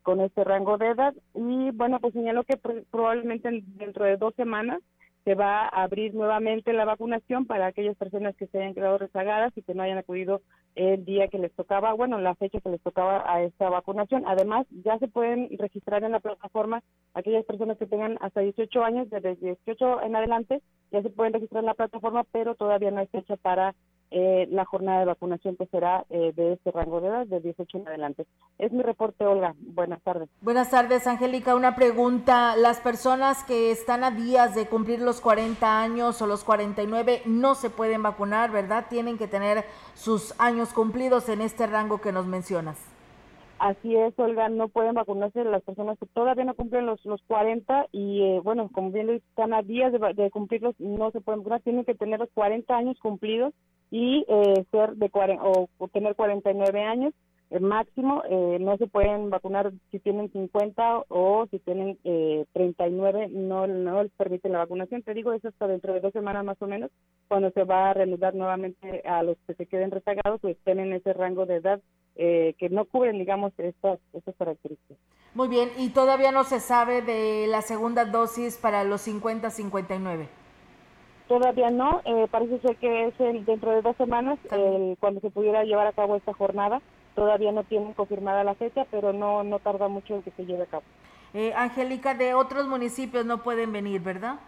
con 0.10 0.22
este 0.22 0.43
rango 0.43 0.80
de 0.80 0.88
edad 0.88 1.14
y 1.36 1.70
bueno 1.70 1.99
pues 1.99 2.14
señaló 2.14 2.43
que 2.43 2.60
pr- 2.60 2.84
probablemente 2.89 3.47
en- 3.47 3.78
dentro 3.78 4.05
de 4.05 4.18
dos 4.18 4.34
semanas 4.34 4.80
se 5.24 5.36
va 5.36 5.66
a 5.68 5.84
abrir 5.84 6.16
nuevamente 6.16 6.74
la 6.74 6.84
vacunación 6.84 7.45
para 7.45 7.68
aquellas 7.68 7.95
personas 7.95 8.36
que 8.36 8.47
se 8.47 8.57
hayan 8.57 8.74
quedado 8.74 8.97
rezagadas 8.97 9.55
y 9.55 9.62
que 9.62 9.76
no 9.76 9.84
hayan 9.84 9.99
acudido 9.99 10.41
el 10.74 11.05
día 11.05 11.28
que 11.28 11.38
les 11.38 11.53
tocaba, 11.53 11.93
bueno, 11.93 12.18
la 12.20 12.34
fecha 12.34 12.60
que 12.60 12.70
les 12.70 12.82
tocaba 12.82 13.24
a 13.32 13.43
esta 13.43 13.70
vacunación. 13.70 14.24
Además, 14.26 14.66
ya 14.84 14.97
se 14.97 15.07
pueden 15.10 15.49
registrar 15.60 16.03
en 16.03 16.14
la 16.14 16.22
plataforma 16.22 16.82
aquellas 17.14 17.45
personas 17.45 17.78
que 17.78 17.86
tengan 17.86 18.18
hasta 18.22 18.39
18 18.41 18.84
años, 18.84 19.10
desde 19.12 19.36
18 19.36 20.01
en 20.01 20.16
adelante, 20.16 20.62
ya 20.91 21.03
se 21.03 21.10
pueden 21.12 21.34
registrar 21.34 21.62
en 21.62 21.68
la 21.68 21.74
plataforma, 21.76 22.24
pero 22.32 22.55
todavía 22.55 22.89
no 22.89 23.01
hay 23.01 23.07
fecha 23.07 23.36
para 23.36 23.76
eh, 24.12 24.47
la 24.51 24.66
jornada 24.66 24.99
de 24.99 25.05
vacunación 25.05 25.55
que 25.55 25.68
será 25.68 26.05
eh, 26.10 26.34
de 26.36 26.53
este 26.53 26.72
rango 26.72 26.99
de 26.99 27.07
edad, 27.07 27.28
de 27.28 27.39
18 27.39 27.78
en 27.78 27.88
adelante. 27.88 28.26
Es 28.57 28.72
mi 28.72 28.82
reporte, 28.82 29.26
Olga. 29.26 29.53
Buenas 29.60 30.01
tardes. 30.01 30.30
Buenas 30.41 30.72
tardes, 30.72 31.05
Angélica. 31.05 31.55
Una 31.55 31.76
pregunta. 31.76 32.55
Las 32.55 32.80
personas 32.80 33.43
que 33.43 33.72
están 33.72 34.03
a 34.03 34.12
días 34.12 34.55
de 34.55 34.68
cumplir 34.68 35.01
los 35.01 35.22
40 35.22 35.82
años 35.82 36.22
o 36.22 36.28
los 36.28 36.43
49 36.43 37.22
no 37.26 37.53
se 37.53 37.70
pueden 37.70 38.01
vacunar, 38.01 38.51
¿verdad? 38.51 38.88
Tienen 38.89 39.18
que 39.18 39.28
tener 39.28 39.66
sus 39.93 40.34
años 40.39 40.74
cumplidos 40.74 41.30
en 41.30 41.41
este 41.41 41.68
rango 41.68 42.01
que 42.01 42.12
nos 42.12 42.26
mencionas. 42.26 42.89
Así 43.60 43.93
es, 43.93 44.18
Olga, 44.18 44.47
no 44.47 44.70
pueden 44.70 44.93
vacunarse 44.93 45.43
las 45.43 45.62
personas 45.64 45.99
que 45.99 46.05
todavía 46.05 46.45
no 46.45 46.55
cumplen 46.55 46.86
los, 46.86 47.03
los 47.05 47.22
40 47.24 47.88
y, 47.91 48.22
eh, 48.22 48.39
bueno, 48.41 48.70
como 48.72 48.91
bien 48.91 49.10
están 49.10 49.53
a 49.53 49.62
días 49.62 49.91
de, 49.91 49.99
de, 50.14 50.32
cumplirlos, 50.32 50.80
no 50.80 51.12
se 51.12 51.20
pueden 51.20 51.41
vacunar, 51.41 51.62
tienen 51.62 51.84
que 51.84 51.93
tener 51.93 52.22
los 52.22 52.30
40 52.34 52.74
años 52.74 52.97
cumplidos 52.99 53.53
y 53.91 54.26
eh, 54.30 54.66
ser 54.72 54.95
de 54.95 55.12
o, 55.41 55.68
o, 55.78 55.88
tener 55.89 56.16
49 56.16 56.84
años 56.84 57.14
el 57.50 57.62
máximo, 57.62 58.22
eh, 58.30 58.58
no 58.60 58.78
se 58.78 58.88
pueden 58.88 59.30
vacunar 59.30 59.72
si 59.91 60.00
tienen 60.00 60.32
50 60.32 61.06
o 61.08 61.47
si 61.50 61.60
tienen 61.60 61.97
eh, 62.04 62.45
39, 62.54 63.30
no, 63.30 63.66
no 63.66 64.04
les 64.04 64.12
permite 64.14 64.50
la 64.50 64.60
vacunación. 64.60 65.02
Te 65.02 65.16
digo, 65.16 65.34
eso 65.34 65.47
hasta 65.47 65.68
dentro 65.68 65.93
de 65.93 66.00
dos 66.00 66.14
semanas 66.14 66.45
más 66.45 66.62
o 66.62 66.68
menos, 66.68 66.91
cuando 67.28 67.50
se 67.52 67.64
va 67.64 67.89
a 67.89 67.93
reanudar 67.93 68.36
nuevamente 68.36 69.02
a 69.06 69.24
los 69.24 69.36
que 69.47 69.56
se 69.56 69.66
queden 69.66 69.89
rezagados 69.89 70.43
o 70.43 70.47
estén 70.47 70.80
en 70.80 70.93
ese 70.93 71.14
rango 71.14 71.47
de 71.47 71.56
edad 71.56 71.82
eh, 72.16 72.54
que 72.60 72.70
no 72.70 72.86
cubren, 72.86 73.18
digamos, 73.18 73.52
estas, 73.58 74.00
estas 74.14 74.36
características. 74.36 74.97
Muy 75.34 75.47
bien, 75.47 75.70
y 75.78 75.89
todavía 75.89 76.32
no 76.32 76.43
se 76.43 76.60
sabe 76.60 77.02
de 77.02 77.47
la 77.47 77.62
segunda 77.62 78.06
dosis 78.06 78.58
para 78.58 78.84
los 78.84 79.08
50-59. 79.08 80.28
Todavía 81.28 81.70
no, 81.70 82.02
eh, 82.06 82.28
parece 82.30 82.60
ser 82.60 82.76
que 82.78 83.06
es 83.06 83.20
el, 83.20 83.45
dentro 83.45 83.72
de 83.72 83.82
dos 83.82 83.95
semanas 83.97 84.39
el, 84.52 84.97
cuando 85.00 85.22
se 85.22 85.30
pudiera 85.30 85.64
llevar 85.64 85.88
a 85.88 85.93
cabo 85.93 86.16
esta 86.16 86.34
jornada. 86.34 86.82
Todavía 87.20 87.51
no 87.51 87.65
tienen 87.65 87.91
confirmada 87.91 88.45
la 88.45 88.55
fecha, 88.55 88.86
pero 88.89 89.11
no, 89.11 89.43
no 89.43 89.59
tarda 89.59 89.89
mucho 89.89 90.15
en 90.15 90.24
que 90.24 90.32
se 90.32 90.45
lleve 90.45 90.63
a 90.63 90.67
cabo. 90.67 90.84
Eh, 91.34 91.51
Angélica, 91.53 92.13
de 92.13 92.34
otros 92.34 92.65
municipios 92.70 93.26
no 93.26 93.43
pueden 93.43 93.74
venir, 93.74 93.99
¿verdad? 93.99 94.39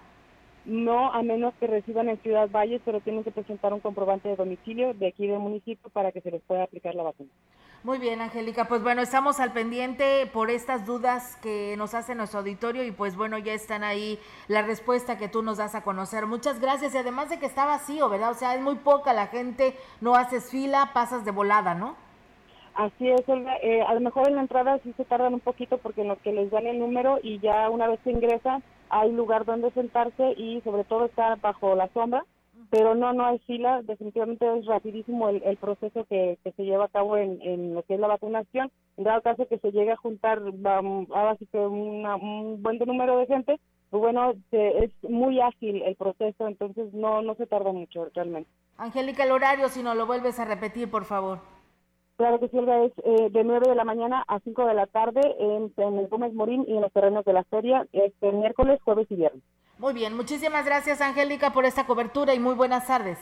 No, 0.63 1.11
a 1.11 1.21
menos 1.21 1.53
que 1.59 1.67
reciban 1.67 2.07
en 2.07 2.17
Ciudad 2.21 2.49
Valles, 2.49 2.81
pero 2.85 3.01
tienen 3.01 3.25
que 3.25 3.31
presentar 3.31 3.73
un 3.73 3.81
comprobante 3.81 4.29
de 4.29 4.37
domicilio 4.37 4.93
de 4.93 5.07
aquí 5.07 5.27
del 5.27 5.39
municipio 5.39 5.89
para 5.89 6.13
que 6.13 6.21
se 6.21 6.31
les 6.31 6.41
pueda 6.43 6.63
aplicar 6.63 6.95
la 6.95 7.03
vacuna. 7.03 7.29
Muy 7.83 7.97
bien, 7.97 8.21
Angélica. 8.21 8.69
Pues 8.69 8.81
bueno, 8.81 9.01
estamos 9.01 9.41
al 9.41 9.51
pendiente 9.51 10.25
por 10.31 10.49
estas 10.49 10.85
dudas 10.85 11.35
que 11.43 11.75
nos 11.77 11.93
hace 11.93 12.15
nuestro 12.15 12.39
auditorio 12.39 12.85
y 12.85 12.91
pues 12.91 13.17
bueno, 13.17 13.37
ya 13.37 13.53
están 13.53 13.83
ahí 13.83 14.17
la 14.47 14.61
respuesta 14.61 15.17
que 15.17 15.27
tú 15.27 15.43
nos 15.43 15.57
das 15.57 15.75
a 15.75 15.83
conocer. 15.83 16.25
Muchas 16.25 16.61
gracias 16.61 16.95
y 16.95 16.99
además 16.99 17.29
de 17.29 17.37
que 17.37 17.47
está 17.47 17.65
vacío, 17.65 18.07
¿verdad? 18.07 18.31
O 18.31 18.35
sea, 18.35 18.55
es 18.55 18.61
muy 18.61 18.75
poca 18.75 19.11
la 19.11 19.27
gente, 19.27 19.75
no 19.99 20.15
haces 20.15 20.49
fila, 20.49 20.91
pasas 20.93 21.25
de 21.25 21.31
volada, 21.31 21.75
¿no? 21.75 21.97
Así 22.75 23.09
es. 23.09 23.21
Eh, 23.27 23.81
a 23.81 23.93
lo 23.93 23.99
mejor 23.99 24.27
en 24.27 24.35
la 24.35 24.41
entrada 24.41 24.79
sí 24.83 24.93
se 24.95 25.05
tardan 25.05 25.33
un 25.33 25.39
poquito 25.39 25.77
porque 25.77 26.01
en 26.01 26.07
lo 26.07 26.17
que 26.21 26.31
les 26.31 26.49
dan 26.51 26.67
el 26.67 26.79
número 26.79 27.19
y 27.21 27.39
ya 27.39 27.69
una 27.69 27.87
vez 27.87 27.99
que 28.03 28.11
ingresan 28.11 28.63
hay 28.89 29.11
lugar 29.11 29.45
donde 29.45 29.71
sentarse 29.71 30.33
y 30.37 30.61
sobre 30.61 30.83
todo 30.83 31.05
estar 31.05 31.39
bajo 31.39 31.75
la 31.75 31.87
sombra, 31.89 32.25
pero 32.69 32.93
no, 32.93 33.13
no 33.13 33.25
hay 33.25 33.39
fila, 33.39 33.81
definitivamente 33.83 34.45
es 34.57 34.65
rapidísimo 34.65 35.29
el, 35.29 35.41
el 35.43 35.57
proceso 35.57 36.05
que, 36.05 36.37
que, 36.43 36.51
se 36.53 36.63
lleva 36.63 36.85
a 36.85 36.89
cabo 36.89 37.17
en, 37.17 37.41
en, 37.41 37.73
lo 37.73 37.83
que 37.83 37.95
es 37.95 37.99
la 37.99 38.07
vacunación. 38.07 38.71
En 38.97 39.05
dado 39.05 39.21
caso 39.21 39.47
que 39.47 39.59
se 39.59 39.71
llegue 39.71 39.91
a 39.91 39.97
juntar 39.97 40.39
ahora 40.39 41.35
sí 41.37 41.47
que 41.51 41.57
una, 41.57 42.15
un 42.17 42.61
buen 42.61 42.77
número 42.79 43.17
de 43.17 43.27
gente, 43.27 43.59
pues 43.89 44.01
bueno, 44.01 44.33
se, 44.49 44.85
es 44.85 44.91
muy 45.09 45.39
ágil 45.39 45.81
el 45.83 45.95
proceso, 45.95 46.47
entonces 46.47 46.93
no, 46.93 47.21
no 47.21 47.35
se 47.35 47.47
tarda 47.47 47.71
mucho 47.71 48.09
realmente. 48.13 48.49
Angélica, 48.77 49.23
el 49.23 49.31
horario, 49.31 49.69
si 49.69 49.83
no 49.83 49.95
lo 49.95 50.05
vuelves 50.05 50.39
a 50.39 50.45
repetir, 50.45 50.89
por 50.89 51.05
favor. 51.05 51.39
Claro 52.21 52.39
que 52.39 52.49
sí, 52.49 52.57
Olga, 52.59 52.83
es 52.83 52.91
eh, 53.03 53.29
de 53.31 53.43
9 53.43 53.67
de 53.67 53.73
la 53.73 53.83
mañana 53.83 54.23
a 54.27 54.39
5 54.41 54.67
de 54.67 54.75
la 54.75 54.85
tarde 54.85 55.21
en, 55.39 55.73
en 55.75 55.97
el 55.97 56.07
Gómez 56.07 56.31
Morín 56.35 56.65
y 56.67 56.75
en 56.75 56.81
los 56.81 56.93
terrenos 56.93 57.25
de 57.25 57.33
la 57.33 57.43
feria, 57.45 57.87
este 57.93 58.31
miércoles, 58.31 58.79
jueves 58.83 59.07
y 59.09 59.15
viernes. 59.15 59.41
Muy 59.79 59.95
bien, 59.95 60.15
muchísimas 60.15 60.63
gracias 60.63 61.01
Angélica 61.01 61.51
por 61.51 61.65
esta 61.65 61.87
cobertura 61.87 62.35
y 62.35 62.39
muy 62.39 62.53
buenas 62.53 62.85
tardes. 62.85 63.17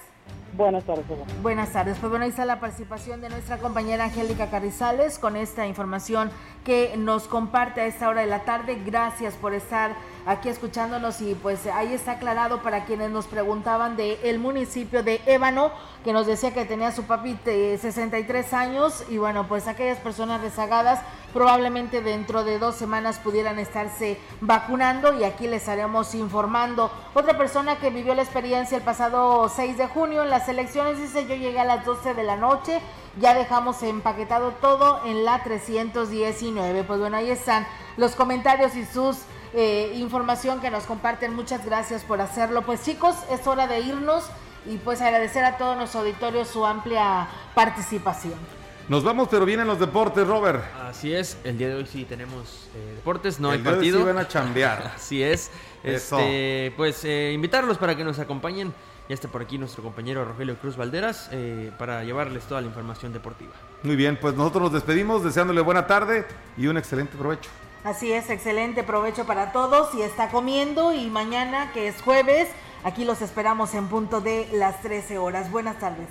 Buenas 0.54 0.84
tardes. 0.84 1.06
Buenas 1.42 1.72
tardes. 1.72 1.98
Pues 2.00 2.10
bueno, 2.10 2.26
ahí 2.26 2.32
está 2.32 2.46
la 2.46 2.60
participación 2.60 3.22
de 3.22 3.30
nuestra 3.30 3.58
compañera 3.58 4.06
Angélica 4.06 4.50
Carrizales 4.50 5.20
con 5.20 5.36
esta 5.36 5.68
información 5.68 6.32
que 6.64 6.96
nos 6.98 7.28
comparte 7.28 7.82
a 7.82 7.86
esta 7.86 8.10
hora 8.10 8.22
de 8.22 8.28
la 8.28 8.44
tarde. 8.46 8.82
Gracias 8.86 9.36
por 9.36 9.54
estar 9.54 9.96
aquí 10.26 10.50
escuchándonos 10.50 11.22
y 11.22 11.36
pues 11.36 11.66
ahí 11.68 11.94
está 11.94 12.14
aclarado 12.14 12.62
para 12.62 12.86
quienes 12.86 13.10
nos 13.10 13.26
preguntaban 13.28 13.96
de 13.96 14.20
el 14.24 14.40
municipio 14.40 15.02
de 15.02 15.22
Ébano, 15.26 15.72
que 16.04 16.14
nos 16.14 16.28
decía 16.28 16.54
que 16.54 16.66
tenía 16.66 16.92
su 16.92 17.04
papi 17.04 17.38
de 17.46 17.78
63 17.78 18.54
años 18.54 19.04
y 19.10 19.18
bueno, 19.18 19.48
pues 19.48 19.68
aquellas 19.68 19.98
personas 19.98 20.42
rezagadas 20.42 21.00
probablemente 21.34 22.02
dentro 22.02 22.44
de 22.44 22.60
dos 22.60 22.76
semanas 22.76 23.20
pudieran 23.20 23.60
estarse 23.60 24.18
vacunando 24.42 25.18
y 25.20 25.24
aquí 25.24 25.48
les 25.48 25.62
estaremos 25.62 26.16
informando. 26.16 26.92
Otra 27.14 27.38
persona 27.38 27.78
que 27.78 27.90
vivió 27.90 28.16
la 28.16 28.24
experiencia 28.24 28.78
el 28.78 28.84
pasado 28.84 29.50
6 29.50 29.78
de 29.78 29.88
junio 29.88 30.24
en 30.24 30.30
las 30.40 30.48
elecciones 30.48 30.98
dice 30.98 31.28
yo 31.28 31.36
llegué 31.36 31.60
a 31.60 31.66
las 31.66 31.84
12 31.84 32.14
de 32.14 32.24
la 32.24 32.38
noche, 32.38 32.80
ya 33.20 33.34
dejamos 33.34 33.84
empaquetado 33.84 34.52
todo 34.62 35.02
en 35.06 35.26
la 35.26 35.44
319. 35.44 36.86
Pues 36.86 36.98
bueno, 36.98 37.18
ahí 37.18 37.30
están 37.30 37.68
los 37.98 38.16
comentarios 38.16 38.74
y 38.76 38.86
sus 38.86 39.18
eh, 39.54 39.92
información 39.96 40.62
que 40.62 40.72
nos 40.72 40.86
comparten. 40.86 41.36
Muchas 41.36 41.66
gracias 41.66 42.06
por 42.06 42.22
hacerlo. 42.22 42.62
Pues 42.62 42.86
chicos, 42.86 43.18
es 43.30 43.46
hora 43.48 43.68
de 43.68 43.82
irnos 43.82 44.24
y 44.66 44.78
pues 44.78 45.02
agradecer 45.02 45.44
a 45.44 45.58
todo 45.58 45.76
nuestro 45.76 46.00
auditorio 46.00 46.46
su 46.46 46.66
amplia 46.66 47.28
participación. 47.54 48.40
Nos 48.88 49.04
vamos, 49.04 49.28
pero 49.30 49.44
vienen 49.44 49.68
los 49.68 49.78
deportes, 49.78 50.26
Robert. 50.26 50.64
Así 50.88 51.14
es, 51.14 51.38
el 51.44 51.58
día 51.58 51.68
de 51.68 51.76
hoy 51.76 51.86
sí 51.86 52.06
tenemos 52.06 52.70
eh, 52.74 52.94
deportes, 52.96 53.42
no 53.42 53.52
el 53.52 53.58
hay 53.58 53.64
partido. 53.66 53.98
De 53.98 54.04
hoy 54.06 54.10
sí 54.10 54.16
van 54.16 54.26
a 54.26 54.28
chambear. 54.30 54.94
Así 54.96 55.22
es. 55.22 55.52
Eso. 55.84 56.18
Este, 56.18 56.74
pues 56.78 57.04
eh, 57.04 57.34
invitarlos 57.34 57.78
para 57.78 57.98
que 57.98 58.06
nos 58.06 58.20
acompañen. 58.20 58.74
Ya 59.10 59.16
está 59.16 59.28
por 59.28 59.42
aquí 59.42 59.58
nuestro 59.58 59.82
compañero 59.82 60.24
Rogelio 60.24 60.56
Cruz 60.60 60.78
Valderas 60.78 61.30
eh, 61.32 61.72
para 61.80 62.04
llevarles 62.04 62.44
toda 62.44 62.62
la 62.62 62.68
información 62.68 63.12
deportiva. 63.12 63.52
Muy 63.82 63.96
bien, 63.96 64.20
pues 64.22 64.36
nosotros 64.36 64.66
nos 64.66 64.74
despedimos 64.74 65.24
deseándole 65.24 65.62
buena 65.62 65.88
tarde 65.88 66.28
y 66.56 66.68
un 66.68 66.78
excelente 66.78 67.18
provecho. 67.18 67.50
Así 67.84 68.12
es, 68.12 68.30
excelente 68.30 68.84
provecho 68.84 69.26
para 69.26 69.52
todos 69.52 69.96
y 69.96 70.04
está 70.04 70.30
comiendo 70.30 70.94
y 70.94 71.10
mañana 71.10 71.72
que 71.74 71.88
es 71.88 72.00
jueves, 72.04 72.50
aquí 72.84 73.04
los 73.04 73.24
esperamos 73.24 73.74
en 73.74 73.88
punto 73.88 74.22
de 74.22 74.48
las 74.54 74.80
13 74.84 75.18
horas. 75.18 75.50
Buenas 75.50 75.80
tardes. 75.80 76.08